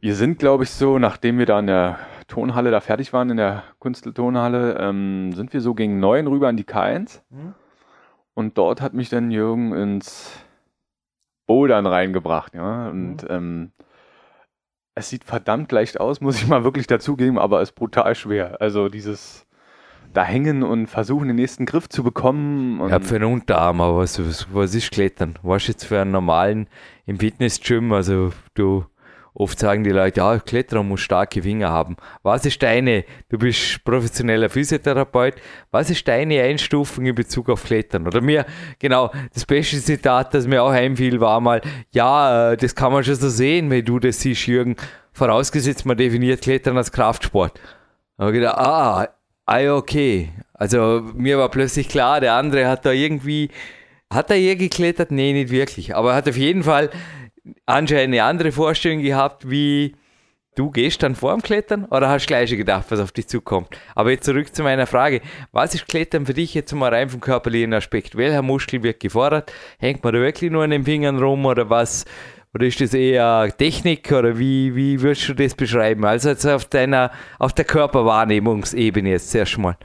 Wir 0.00 0.14
sind, 0.14 0.38
glaube 0.38 0.64
ich, 0.64 0.70
so, 0.70 0.98
nachdem 0.98 1.38
wir 1.38 1.46
da 1.46 1.58
in 1.58 1.66
der 1.66 1.98
Tonhalle 2.32 2.70
da 2.70 2.80
fertig 2.80 3.12
waren, 3.12 3.28
in 3.28 3.36
der 3.36 3.62
Kunsttonhalle, 3.78 4.78
ähm, 4.78 5.34
sind 5.34 5.52
wir 5.52 5.60
so 5.60 5.74
gegen 5.74 6.00
neun 6.00 6.26
rüber 6.26 6.48
an 6.48 6.56
die 6.56 6.64
K1. 6.64 7.20
Mhm. 7.28 7.52
Und 8.32 8.56
dort 8.56 8.80
hat 8.80 8.94
mich 8.94 9.10
dann 9.10 9.30
Jürgen 9.30 9.74
ins 9.74 10.32
Bouldern 11.46 11.84
reingebracht. 11.84 12.54
Ja? 12.54 12.88
Und 12.88 13.24
mhm. 13.24 13.28
ähm, 13.28 13.72
es 14.94 15.10
sieht 15.10 15.24
verdammt 15.24 15.70
leicht 15.72 16.00
aus, 16.00 16.22
muss 16.22 16.36
ich 16.36 16.46
mal 16.48 16.64
wirklich 16.64 16.86
dazugeben, 16.86 17.38
aber 17.38 17.60
es 17.60 17.68
ist 17.68 17.74
brutal 17.74 18.14
schwer. 18.14 18.56
Also 18.62 18.88
dieses 18.88 19.46
da 20.14 20.24
hängen 20.24 20.62
und 20.62 20.86
versuchen, 20.86 21.28
den 21.28 21.36
nächsten 21.36 21.66
Griff 21.66 21.90
zu 21.90 22.02
bekommen. 22.02 22.80
Und 22.80 22.90
ja, 22.90 23.00
für 23.00 23.16
einen 23.16 23.30
Unterarm, 23.30 23.82
aber 23.82 23.98
was, 23.98 24.18
was, 24.18 24.46
was 24.54 24.74
ist 24.74 24.90
Klettern? 24.90 25.38
Was 25.42 25.66
jetzt 25.66 25.84
für 25.84 26.00
einen 26.00 26.12
normalen 26.12 26.66
im 27.04 27.18
Fitnessgym? 27.18 27.92
Also 27.92 28.32
du 28.54 28.86
Oft 29.34 29.58
sagen 29.58 29.82
die 29.82 29.90
Leute, 29.90 30.20
ja, 30.20 30.38
Kletterer 30.38 30.82
muss 30.82 31.00
starke 31.00 31.42
Finger 31.42 31.70
haben. 31.70 31.96
Was 32.22 32.44
ist 32.44 32.62
deine, 32.62 33.04
du 33.30 33.38
bist 33.38 33.82
professioneller 33.82 34.50
Physiotherapeut, 34.50 35.34
was 35.70 35.88
ist 35.88 36.06
deine 36.06 36.42
Einstufung 36.42 37.06
in 37.06 37.14
Bezug 37.14 37.48
auf 37.48 37.64
Klettern? 37.64 38.06
Oder 38.06 38.20
mir, 38.20 38.44
genau, 38.78 39.10
das 39.32 39.46
beste 39.46 39.80
Zitat, 39.80 40.34
das 40.34 40.46
mir 40.46 40.62
auch 40.62 40.70
einfiel, 40.70 41.18
war 41.20 41.40
mal, 41.40 41.62
ja, 41.92 42.52
äh, 42.52 42.56
das 42.58 42.74
kann 42.74 42.92
man 42.92 43.04
schon 43.04 43.14
so 43.14 43.30
sehen, 43.30 43.70
wenn 43.70 43.84
du 43.84 43.98
das 43.98 44.20
siehst, 44.20 44.46
Jürgen. 44.46 44.76
vorausgesetzt, 45.12 45.86
man 45.86 45.96
definiert 45.96 46.42
Klettern 46.42 46.76
als 46.76 46.92
Kraftsport. 46.92 47.58
Da 48.16 48.24
habe 48.24 48.36
ich 48.36 48.40
gedacht, 48.40 48.58
ah, 48.58 49.08
ah, 49.46 49.74
okay. 49.74 50.30
Also 50.52 51.02
mir 51.14 51.38
war 51.38 51.48
plötzlich 51.48 51.88
klar, 51.88 52.20
der 52.20 52.34
andere 52.34 52.68
hat 52.68 52.84
da 52.84 52.92
irgendwie, 52.92 53.50
hat 54.12 54.30
er 54.30 54.36
je 54.36 54.56
geklettert? 54.56 55.10
Nee, 55.10 55.32
nicht 55.32 55.50
wirklich. 55.50 55.96
Aber 55.96 56.10
er 56.10 56.16
hat 56.16 56.28
auf 56.28 56.36
jeden 56.36 56.62
Fall 56.62 56.90
anscheinend 57.66 58.14
eine 58.14 58.24
andere 58.24 58.52
Vorstellung 58.52 59.02
gehabt, 59.02 59.50
wie 59.50 59.96
du 60.54 60.70
gehst 60.70 61.02
dann 61.02 61.14
vor 61.14 61.38
Klettern 61.38 61.86
oder 61.86 62.08
hast 62.08 62.24
du 62.24 62.28
gleich 62.28 62.50
gedacht, 62.50 62.86
was 62.90 63.00
auf 63.00 63.12
dich 63.12 63.28
zukommt? 63.28 63.68
Aber 63.94 64.10
jetzt 64.10 64.24
zurück 64.24 64.54
zu 64.54 64.62
meiner 64.62 64.86
Frage. 64.86 65.20
Was 65.50 65.74
ist 65.74 65.88
Klettern 65.88 66.26
für 66.26 66.34
dich 66.34 66.54
jetzt 66.54 66.72
mal 66.74 66.92
rein 66.92 67.08
vom 67.08 67.20
körperlichen 67.20 67.74
Aspekt? 67.74 68.16
Welcher 68.16 68.42
Muskel 68.42 68.82
wird 68.82 69.00
gefordert? 69.00 69.52
Hängt 69.78 70.04
man 70.04 70.14
da 70.14 70.20
wirklich 70.20 70.50
nur 70.50 70.64
an 70.64 70.70
den 70.70 70.84
Fingern 70.84 71.18
rum 71.18 71.44
oder 71.46 71.70
was? 71.70 72.04
Oder 72.54 72.66
ist 72.66 72.82
das 72.82 72.92
eher 72.92 73.50
Technik 73.56 74.12
oder 74.12 74.38
wie, 74.38 74.76
wie 74.76 75.00
würdest 75.00 75.26
du 75.26 75.34
das 75.34 75.54
beschreiben? 75.54 76.04
Also 76.04 76.28
jetzt 76.28 76.44
auf 76.44 76.66
deiner, 76.66 77.10
auf 77.38 77.54
der 77.54 77.64
Körperwahrnehmungsebene 77.64 79.08
jetzt 79.08 79.30
zuerst 79.30 79.56
mal. 79.56 79.78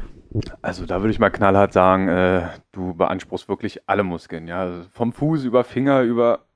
Also 0.61 0.85
da 0.85 0.99
würde 0.99 1.11
ich 1.11 1.19
mal 1.19 1.29
knallhart 1.29 1.71
sagen, 1.71 2.09
äh, 2.09 2.49
du 2.73 2.93
beanspruchst 2.93 3.47
wirklich 3.47 3.79
alle 3.87 4.03
Muskeln, 4.03 4.47
ja. 4.47 4.59
Also 4.59 4.83
vom 4.91 5.13
Fuß 5.13 5.45
über 5.45 5.63
Finger, 5.63 6.01
über 6.01 6.46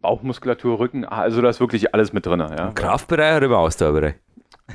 Bauchmuskulatur, 0.00 0.78
Rücken, 0.78 1.04
also 1.04 1.42
da 1.42 1.48
ist 1.48 1.60
wirklich 1.60 1.94
alles 1.94 2.12
mit 2.12 2.26
drin. 2.26 2.40
Ja. 2.40 2.68
Im 2.68 2.74
Kraftbereich 2.74 3.36
oder 3.36 3.46
im 3.46 3.52
Ausdauerbereich? 3.52 4.14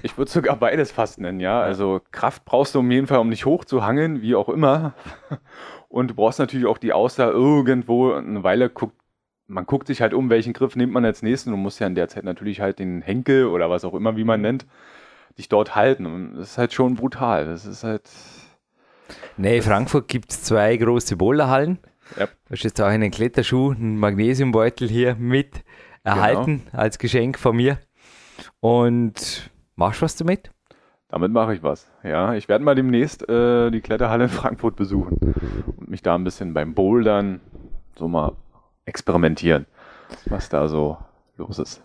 Ich 0.04 0.18
würde 0.18 0.30
sogar 0.30 0.56
beides 0.56 0.92
fast 0.92 1.20
nennen, 1.20 1.40
ja. 1.40 1.62
Also 1.62 2.02
Kraft 2.12 2.46
brauchst 2.46 2.76
du 2.76 2.80
um 2.80 2.92
jeden 2.92 3.08
Fall, 3.08 3.20
um 3.20 3.30
dich 3.30 3.46
hochzuhangeln, 3.46 4.22
wie 4.22 4.36
auch 4.36 4.50
immer. 4.50 4.94
Und 5.90 6.12
du 6.12 6.16
brauchst 6.16 6.40
natürlich 6.40 6.66
auch 6.66 6.78
die 6.78 6.94
Ausdauer 6.94 7.32
irgendwo. 7.32 8.14
Eine 8.14 8.44
Weile 8.44 8.70
guckt, 8.70 8.96
man 9.48 9.66
guckt 9.66 9.88
sich 9.88 10.02
halt 10.02 10.14
um, 10.14 10.30
welchen 10.30 10.54
Griff 10.54 10.76
nimmt 10.76 10.94
man 10.94 11.06
als 11.06 11.22
nächsten. 11.22 11.52
Du 11.52 11.58
musst 11.58 11.80
ja 11.80 11.88
in 11.88 11.96
der 11.96 12.10
Zeit 12.10 12.24
natürlich 12.24 12.60
halt 12.60 12.80
den 12.80 13.02
Henkel 13.02 13.46
oder 13.46 13.70
was 13.70 13.86
auch 13.86 13.94
immer, 13.94 14.18
wie 14.18 14.24
man 14.24 14.42
nennt, 14.42 14.66
dich 15.38 15.50
dort 15.50 15.76
halten. 15.76 16.06
Und 16.06 16.36
das 16.36 16.52
ist 16.52 16.58
halt 16.58 16.74
schon 16.74 16.96
brutal. 16.96 17.46
Das 17.46 17.66
ist 17.66 17.84
halt. 17.84 18.10
Nee, 19.38 19.62
Frankfurt 19.62 20.08
gibt 20.08 20.32
es 20.32 20.44
zwei 20.44 20.76
große 20.76 21.16
Boulderhallen. 21.16 21.80
Ja. 22.18 22.28
Du 22.28 22.52
hast 22.52 22.64
jetzt 22.64 22.82
auch 22.82 22.88
einen 22.88 23.12
Kletterschuh, 23.12 23.72
einen 23.72 23.98
Magnesiumbeutel 23.98 24.88
hier 24.88 25.16
mit 25.16 25.64
erhalten 26.04 26.64
genau. 26.66 26.78
als 26.78 27.00
Geschenk 27.00 27.38
von 27.38 27.56
mir. 27.56 27.80
Und 28.60 29.50
machst 29.76 30.02
du 30.02 30.06
was 30.06 30.16
damit? 30.16 30.52
Damit 31.10 31.32
mache 31.32 31.54
ich 31.56 31.64
was. 31.64 31.90
Ja, 32.04 32.34
ich 32.34 32.50
werde 32.50 32.64
mal 32.64 32.76
demnächst 32.76 33.28
äh, 33.30 33.72
die 33.72 33.82
Kletterhalle 33.82 34.26
in 34.26 34.30
Frankfurt 34.30 34.76
besuchen 34.76 35.18
und 35.78 35.90
mich 35.90 36.02
da 36.02 36.16
ein 36.16 36.24
bisschen 36.24 36.54
beim 36.54 36.74
Bouldern 36.74 37.42
so 37.98 38.08
mal 38.08 38.34
experimentieren, 38.86 39.66
was 40.26 40.50
da 40.50 40.68
so 40.68 40.98
los 41.38 41.60
ist. 41.60 41.82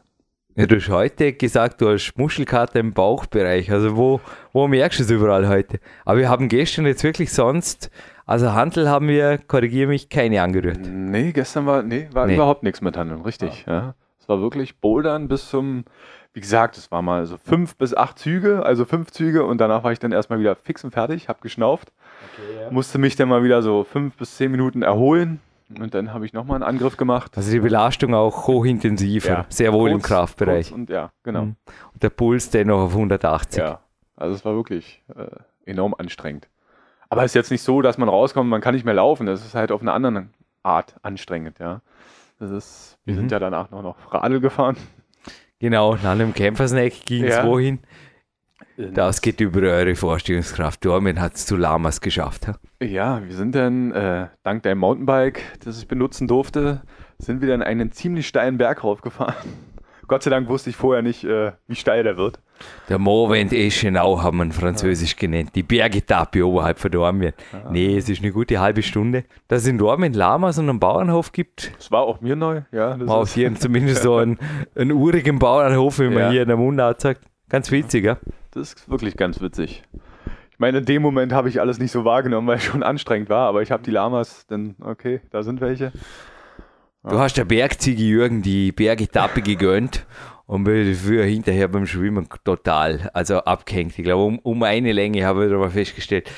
Ja, 0.56 0.66
du 0.66 0.76
hast 0.76 0.88
heute 0.88 1.32
gesagt, 1.32 1.80
du 1.80 1.88
hast 1.88 2.14
Muschelkater 2.16 2.80
im 2.80 2.92
Bauchbereich. 2.92 3.70
Also 3.70 3.96
wo, 3.96 4.20
wo 4.52 4.66
merkst 4.66 4.98
du 4.98 5.04
es 5.04 5.10
überall 5.10 5.48
heute? 5.48 5.78
Aber 6.04 6.18
wir 6.18 6.28
haben 6.28 6.48
gestern 6.48 6.86
jetzt 6.86 7.04
wirklich 7.04 7.32
sonst 7.32 7.90
also 8.30 8.52
Handel 8.52 8.88
haben 8.88 9.08
wir, 9.08 9.38
korrigiere 9.38 9.88
mich, 9.88 10.08
keine 10.08 10.40
angerührt. 10.40 10.78
Nee, 10.88 11.32
gestern 11.32 11.66
war, 11.66 11.82
nee, 11.82 12.08
war 12.12 12.28
nee. 12.28 12.36
überhaupt 12.36 12.62
nichts 12.62 12.80
mit 12.80 12.96
Handeln, 12.96 13.22
richtig. 13.22 13.64
Ja. 13.66 13.72
ja. 13.72 13.94
Es 14.20 14.28
war 14.28 14.40
wirklich 14.40 14.78
Bouldern 14.78 15.26
bis 15.26 15.50
zum, 15.50 15.84
wie 16.32 16.40
gesagt, 16.40 16.78
es 16.78 16.92
war 16.92 17.02
mal 17.02 17.26
so 17.26 17.38
fünf 17.38 17.74
bis 17.74 17.92
acht 17.92 18.20
Züge, 18.20 18.64
also 18.64 18.84
fünf 18.84 19.10
Züge 19.10 19.44
und 19.44 19.60
danach 19.60 19.82
war 19.82 19.90
ich 19.90 19.98
dann 19.98 20.12
erstmal 20.12 20.38
wieder 20.38 20.54
fix 20.54 20.84
und 20.84 20.92
fertig, 20.92 21.28
hab 21.28 21.40
geschnauft, 21.40 21.90
okay, 22.32 22.62
ja. 22.62 22.70
musste 22.70 22.98
mich 22.98 23.16
dann 23.16 23.28
mal 23.28 23.42
wieder 23.42 23.62
so 23.62 23.82
fünf 23.82 24.14
bis 24.14 24.36
zehn 24.36 24.52
Minuten 24.52 24.82
erholen 24.82 25.40
und 25.80 25.92
dann 25.94 26.14
habe 26.14 26.24
ich 26.24 26.32
nochmal 26.32 26.54
einen 26.54 26.62
Angriff 26.62 26.96
gemacht. 26.96 27.36
Also 27.36 27.50
die 27.50 27.58
Belastung 27.58 28.14
auch 28.14 28.46
hochintensiver, 28.46 29.28
ja. 29.28 29.46
sehr 29.48 29.72
wohl 29.72 29.90
kurz, 29.90 30.04
im 30.04 30.06
Kraftbereich. 30.06 30.72
und 30.72 30.88
ja, 30.88 31.10
genau. 31.24 31.46
Mhm. 31.46 31.56
Und 31.94 32.02
der 32.04 32.10
Puls 32.10 32.50
dennoch 32.50 32.78
auf 32.78 32.92
180. 32.92 33.58
Ja, 33.60 33.80
also 34.14 34.36
es 34.36 34.44
war 34.44 34.54
wirklich 34.54 35.02
äh, 35.16 35.68
enorm 35.68 35.96
anstrengend. 35.98 36.48
Aber 37.10 37.24
es 37.24 37.32
ist 37.32 37.34
jetzt 37.34 37.50
nicht 37.50 37.62
so, 37.62 37.82
dass 37.82 37.98
man 37.98 38.08
rauskommt, 38.08 38.48
man 38.48 38.60
kann 38.60 38.74
nicht 38.74 38.84
mehr 38.84 38.94
laufen. 38.94 39.26
Das 39.26 39.44
ist 39.44 39.54
halt 39.54 39.72
auf 39.72 39.82
eine 39.82 39.92
andere 39.92 40.28
Art 40.62 40.94
anstrengend, 41.02 41.58
ja. 41.58 41.82
Das 42.38 42.50
ist, 42.50 42.98
wir 43.04 43.14
mhm. 43.14 43.18
sind 43.18 43.32
ja 43.32 43.38
danach 43.38 43.70
noch, 43.70 43.82
noch 43.82 44.14
Radl 44.14 44.40
gefahren. 44.40 44.76
Genau, 45.58 45.96
nach 45.96 46.12
einem 46.12 46.32
Kämpfersnack 46.32 47.04
ging 47.04 47.24
es 47.24 47.36
ja. 47.36 47.46
wohin? 47.46 47.80
Das 48.76 49.20
geht 49.20 49.40
über 49.40 49.60
eure 49.60 49.94
Vorstellungskraft. 49.94 50.82
Dormin 50.84 51.20
hat 51.20 51.34
es 51.34 51.44
zu 51.44 51.56
Lamas 51.56 52.00
geschafft. 52.00 52.46
Ja, 52.80 52.86
ja 52.86 53.22
wir 53.22 53.34
sind 53.34 53.54
dann, 53.54 53.92
äh, 53.92 54.28
dank 54.42 54.62
deinem 54.62 54.78
Mountainbike, 54.78 55.42
das 55.64 55.78
ich 55.78 55.88
benutzen 55.88 56.28
durfte, 56.28 56.82
sind 57.18 57.42
wir 57.42 57.48
dann 57.48 57.62
einen 57.62 57.92
ziemlich 57.92 58.26
steilen 58.26 58.56
Berg 58.56 58.82
raufgefahren. 58.84 59.34
Gott 60.08 60.22
sei 60.22 60.30
Dank 60.30 60.48
wusste 60.48 60.70
ich 60.70 60.76
vorher 60.76 61.02
nicht, 61.02 61.24
äh, 61.24 61.52
wie 61.66 61.76
steil 61.76 62.04
der 62.04 62.16
wird. 62.16 62.40
Der 62.88 62.98
Movent 62.98 63.52
Eschenau 63.52 64.22
haben 64.22 64.38
wir 64.38 64.52
Französisch 64.52 65.16
genannt. 65.16 65.50
Die 65.54 65.62
Bergetappe 65.62 66.46
oberhalb 66.46 66.78
von 66.78 66.90
Dormien. 66.90 67.32
Ah. 67.52 67.70
Nee, 67.70 67.96
es 67.96 68.08
ist 68.08 68.22
eine 68.22 68.32
gute 68.32 68.60
halbe 68.60 68.82
Stunde. 68.82 69.24
Dass 69.48 69.62
es 69.62 69.68
in 69.68 69.78
Dormien 69.78 70.12
Lamas 70.12 70.58
und 70.58 70.68
einen 70.68 70.80
Bauernhof 70.80 71.32
gibt. 71.32 71.72
Das 71.76 71.90
war 71.90 72.02
auch 72.02 72.20
mir 72.20 72.36
neu, 72.36 72.62
ja. 72.72 72.96
Das 72.96 73.08
war 73.08 73.26
hier 73.26 73.54
zumindest 73.54 74.02
so 74.02 74.16
einen, 74.16 74.38
einen 74.74 74.92
urigen 74.92 75.38
Bauernhof, 75.38 75.98
wie 75.98 76.08
man 76.08 76.18
ja. 76.18 76.30
hier 76.30 76.42
in 76.42 76.48
der 76.48 76.56
Mundart 76.56 77.00
sagt. 77.00 77.22
Ganz 77.48 77.70
witzig, 77.70 78.04
ja. 78.04 78.18
Das 78.52 78.74
ist 78.74 78.90
wirklich 78.90 79.16
ganz 79.16 79.40
witzig. 79.40 79.82
Ich 80.50 80.58
meine, 80.58 80.78
in 80.78 80.84
dem 80.84 81.02
Moment 81.02 81.32
habe 81.32 81.48
ich 81.48 81.60
alles 81.60 81.78
nicht 81.78 81.92
so 81.92 82.04
wahrgenommen, 82.04 82.46
weil 82.46 82.56
es 82.56 82.64
schon 82.64 82.82
anstrengend 82.82 83.30
war, 83.30 83.48
aber 83.48 83.62
ich 83.62 83.70
habe 83.70 83.82
die 83.82 83.90
Lamas, 83.90 84.46
dann, 84.46 84.76
okay, 84.80 85.20
da 85.30 85.42
sind 85.42 85.60
welche. 85.60 85.92
Du 87.02 87.18
hast 87.18 87.38
der 87.38 87.46
Bergziege 87.46 88.02
Jürgen 88.02 88.42
die 88.42 88.72
Bergetappe 88.72 89.40
gegönnt 89.40 90.04
und 90.50 90.64
bin 90.64 90.92
für 90.96 91.24
hinterher 91.24 91.68
beim 91.68 91.86
Schwimmen 91.86 92.26
total, 92.42 93.08
also 93.14 93.38
abgehängt. 93.38 93.96
Ich 93.96 94.04
glaube, 94.04 94.24
um, 94.24 94.40
um 94.40 94.64
eine 94.64 94.90
Länge 94.90 95.24
habe 95.24 95.46
ich 95.46 95.52
aber 95.52 95.70
festgestellt. 95.70 96.28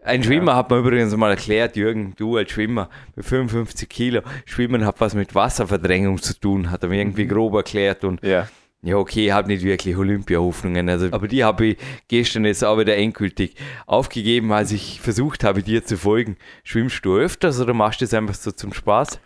Ein 0.00 0.22
Schwimmer 0.22 0.52
ja. 0.52 0.58
hat 0.58 0.70
mir 0.70 0.78
übrigens 0.78 1.14
mal 1.16 1.30
erklärt, 1.30 1.74
Jürgen, 1.74 2.14
du 2.16 2.36
als 2.36 2.52
Schwimmer 2.52 2.88
mit 3.16 3.26
55 3.26 3.88
Kilo, 3.88 4.20
Schwimmen 4.44 4.86
hat 4.86 5.00
was 5.00 5.14
mit 5.14 5.34
Wasserverdrängung 5.34 6.22
zu 6.22 6.38
tun, 6.38 6.70
hat 6.70 6.84
er 6.84 6.88
mir 6.88 7.00
irgendwie 7.00 7.24
mhm. 7.24 7.30
grob 7.30 7.54
erklärt 7.54 8.04
und 8.04 8.22
ja. 8.22 8.46
Ja, 8.80 8.94
okay, 8.94 9.26
ich 9.26 9.32
habe 9.32 9.48
nicht 9.48 9.64
wirklich 9.64 9.96
Olympia-Hoffnungen, 9.96 10.88
also, 10.88 11.08
aber 11.10 11.26
die 11.26 11.42
habe 11.42 11.66
ich 11.66 11.78
gestern 12.06 12.44
jetzt 12.44 12.64
auch 12.64 12.78
wieder 12.78 12.96
endgültig 12.96 13.56
aufgegeben, 13.86 14.52
als 14.52 14.70
ich 14.70 15.00
versucht 15.00 15.42
habe, 15.42 15.64
dir 15.64 15.84
zu 15.84 15.96
folgen. 15.96 16.36
Schwimmst 16.62 17.04
du 17.04 17.16
öfters 17.16 17.60
oder 17.60 17.74
machst 17.74 18.02
du 18.02 18.04
das 18.04 18.14
einfach 18.14 18.36
so 18.36 18.52
zum 18.52 18.72
Spaß? 18.72 19.18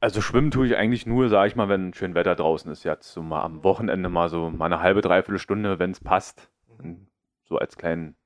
Also 0.00 0.22
schwimmen 0.22 0.50
tue 0.50 0.66
ich 0.66 0.76
eigentlich 0.76 1.06
nur, 1.06 1.28
sage 1.28 1.48
ich 1.48 1.56
mal, 1.56 1.68
wenn 1.68 1.92
schön 1.92 2.14
Wetter 2.14 2.34
draußen 2.34 2.72
ist. 2.72 2.84
Jetzt 2.84 3.12
so 3.12 3.20
mal 3.22 3.42
am 3.42 3.62
Wochenende 3.62 4.08
mal 4.08 4.30
so 4.30 4.48
mal 4.50 4.64
eine 4.66 4.80
halbe, 4.80 5.02
dreiviertel 5.02 5.38
Stunde, 5.38 5.78
wenn 5.78 5.90
es 5.90 6.00
passt. 6.00 6.50
So 7.44 7.58
als 7.58 7.76
kleinen 7.76 8.16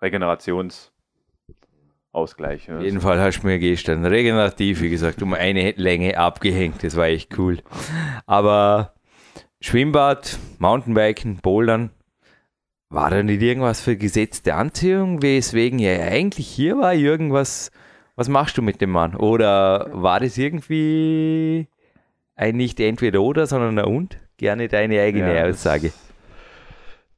Regenerationsausgleich. 0.00 2.70
Auf 2.70 2.82
jeden 2.82 3.00
Fall 3.00 3.20
hast 3.20 3.42
du 3.42 3.48
mir 3.48 3.58
gestern 3.58 4.06
regenerativ, 4.06 4.80
wie 4.80 4.90
gesagt, 4.90 5.20
um 5.20 5.34
eine 5.34 5.72
Länge 5.72 6.16
abgehängt. 6.16 6.84
Das 6.84 6.94
war 6.94 7.06
echt 7.06 7.36
cool. 7.38 7.58
Aber 8.26 8.94
Schwimmbad, 9.60 10.38
Mountainbiken, 10.60 11.38
Bouldern, 11.38 11.90
war 12.90 13.10
da 13.10 13.24
nicht 13.24 13.42
irgendwas 13.42 13.80
für 13.80 13.96
gesetzte 13.96 14.54
Anziehung, 14.54 15.20
weswegen 15.22 15.80
ja 15.80 15.98
eigentlich 15.98 16.46
hier 16.46 16.78
war, 16.78 16.94
irgendwas 16.94 17.72
was 18.18 18.28
machst 18.28 18.58
du 18.58 18.62
mit 18.62 18.80
dem 18.80 18.90
Mann? 18.90 19.14
Oder 19.14 19.90
war 19.92 20.18
das 20.18 20.36
irgendwie 20.36 21.68
ein 22.34 22.56
nicht 22.56 22.80
entweder 22.80 23.22
oder, 23.22 23.46
sondern 23.46 23.78
ein 23.78 23.84
und? 23.84 24.18
Gerne 24.38 24.66
deine 24.66 25.00
eigene 25.00 25.36
ja, 25.36 25.44
Aussage. 25.44 25.92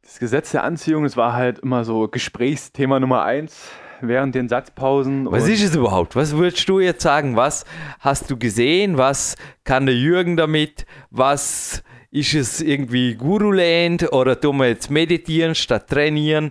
Das, 0.02 0.10
das 0.10 0.18
Gesetz 0.18 0.50
der 0.50 0.62
Anziehung, 0.62 1.06
es 1.06 1.16
war 1.16 1.32
halt 1.32 1.60
immer 1.60 1.84
so 1.84 2.06
Gesprächsthema 2.06 3.00
Nummer 3.00 3.22
eins 3.22 3.70
während 4.02 4.34
den 4.34 4.50
Satzpausen. 4.50 5.26
Was 5.32 5.48
ist 5.48 5.64
es 5.64 5.74
überhaupt? 5.74 6.16
Was 6.16 6.36
würdest 6.36 6.68
du 6.68 6.80
jetzt 6.80 7.02
sagen? 7.02 7.34
Was 7.34 7.64
hast 8.00 8.30
du 8.30 8.36
gesehen? 8.36 8.98
Was 8.98 9.36
kann 9.64 9.86
der 9.86 9.94
Jürgen 9.94 10.36
damit? 10.36 10.84
Was 11.10 11.82
ist 12.10 12.34
es 12.34 12.60
irgendwie 12.60 13.14
Guruland 13.14 14.12
oder 14.12 14.38
tun 14.38 14.58
wir 14.58 14.68
jetzt 14.68 14.90
meditieren 14.90 15.54
statt 15.54 15.88
trainieren? 15.88 16.50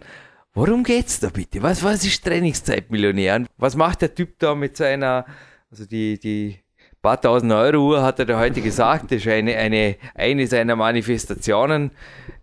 Worum 0.54 0.84
geht's 0.84 1.20
da 1.20 1.30
bitte? 1.30 1.62
Was, 1.62 1.84
was 1.84 2.04
ist 2.04 2.26
Trainingszeitmillionär? 2.26 3.46
Was 3.58 3.76
macht 3.76 4.02
der 4.02 4.14
Typ 4.14 4.40
da 4.40 4.56
mit 4.56 4.78
seiner, 4.78 5.26
also 5.70 5.86
die, 5.86 6.20
die 6.20 6.60
paar 7.02 7.22
tausend 7.22 7.52
Euro 7.54 7.78
Uhr 7.88 8.04
hat 8.04 8.20
er 8.20 8.26
da 8.26 8.40
heute 8.40 8.62
gesagt, 8.62 9.06
das 9.12 9.20
ist 9.20 9.28
eine, 9.28 9.56
eine, 9.56 9.96
eine 10.16 10.48
seiner 10.48 10.76
Manifestationen. 10.76 11.92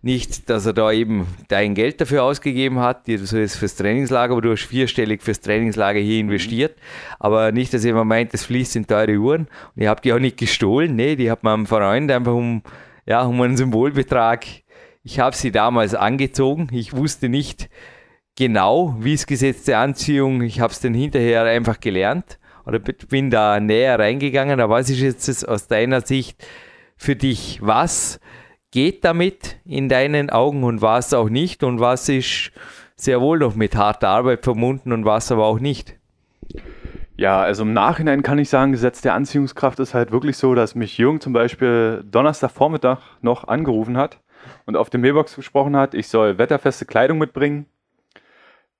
Nicht, 0.01 0.49
dass 0.49 0.65
er 0.65 0.73
da 0.73 0.91
eben 0.91 1.27
dein 1.47 1.75
Geld 1.75 2.01
dafür 2.01 2.23
ausgegeben 2.23 2.79
hat, 2.79 3.07
die 3.07 3.17
so 3.17 3.37
ist 3.37 3.57
fürs 3.57 3.75
Trainingslager, 3.75 4.31
aber 4.31 4.41
du 4.41 4.51
hast 4.51 4.63
vierstellig 4.65 5.21
fürs 5.21 5.41
Trainingslager 5.41 5.99
hier 5.99 6.19
investiert. 6.19 6.75
Aber 7.19 7.51
nicht, 7.51 7.73
dass 7.73 7.83
jemand 7.83 8.09
meint, 8.09 8.33
das 8.33 8.45
fließt 8.45 8.77
in 8.77 8.87
teure 8.87 9.17
Uhren. 9.17 9.47
Und 9.75 9.81
ich 9.81 9.87
habe 9.87 10.01
die 10.01 10.13
auch 10.13 10.19
nicht 10.19 10.37
gestohlen, 10.37 10.95
nee, 10.95 11.15
die 11.15 11.29
hat 11.29 11.43
man 11.43 11.67
Freund 11.67 12.09
einfach 12.11 12.33
um, 12.33 12.63
ja, 13.05 13.23
um 13.23 13.39
einen 13.41 13.57
Symbolbetrag. 13.57 14.45
Ich 15.03 15.19
habe 15.19 15.35
sie 15.35 15.51
damals 15.51 15.93
angezogen. 15.93 16.69
Ich 16.71 16.95
wusste 16.95 17.29
nicht, 17.29 17.69
genau, 18.37 18.95
wie 18.99 19.13
es 19.13 19.25
gesetzte 19.25 19.77
Anziehung, 19.77 20.41
ich 20.41 20.61
habe 20.61 20.71
es 20.71 20.79
dann 20.79 20.93
hinterher 20.93 21.43
einfach 21.43 21.81
gelernt 21.81 22.39
oder 22.65 22.79
bin 22.79 23.29
da 23.29 23.59
näher 23.59 23.99
reingegangen. 23.99 24.61
Aber 24.61 24.75
was 24.75 24.89
ist 24.89 24.99
jetzt 24.99 25.47
aus 25.47 25.67
deiner 25.67 26.01
Sicht 26.01 26.45
für 26.95 27.17
dich? 27.17 27.59
Was 27.61 28.21
geht 28.71 29.03
damit 29.03 29.57
in 29.65 29.89
deinen 29.89 30.29
Augen 30.29 30.63
und 30.63 30.81
was 30.81 31.13
auch 31.13 31.29
nicht 31.29 31.63
und 31.63 31.79
was 31.79 32.07
ist 32.07 32.51
sehr 32.95 33.21
wohl 33.21 33.39
noch 33.39 33.55
mit 33.55 33.75
harter 33.75 34.09
Arbeit 34.09 34.43
verbunden 34.43 34.91
und 34.91 35.05
was 35.05 35.31
aber 35.31 35.45
auch 35.45 35.59
nicht? 35.59 35.95
Ja, 37.15 37.41
also 37.41 37.63
im 37.63 37.73
Nachhinein 37.73 38.21
kann 38.21 38.37
ich 38.37 38.49
sagen, 38.49 38.73
Gesetz 38.73 39.01
der 39.01 39.15
Anziehungskraft 39.15 39.79
ist 39.79 39.95
halt 39.95 40.11
wirklich 40.11 40.37
so, 40.37 40.53
dass 40.53 40.75
mich 40.75 40.99
Jürgen 40.99 41.19
zum 41.19 41.33
Beispiel 41.33 42.03
Donnerstagvormittag 42.11 42.99
noch 43.21 43.47
angerufen 43.47 43.97
hat 43.97 44.19
und 44.67 44.75
auf 44.75 44.91
der 44.91 44.99
Mailbox 44.99 45.35
gesprochen 45.35 45.75
hat, 45.75 45.95
ich 45.95 46.09
soll 46.09 46.37
wetterfeste 46.37 46.85
Kleidung 46.85 47.17
mitbringen. 47.17 47.65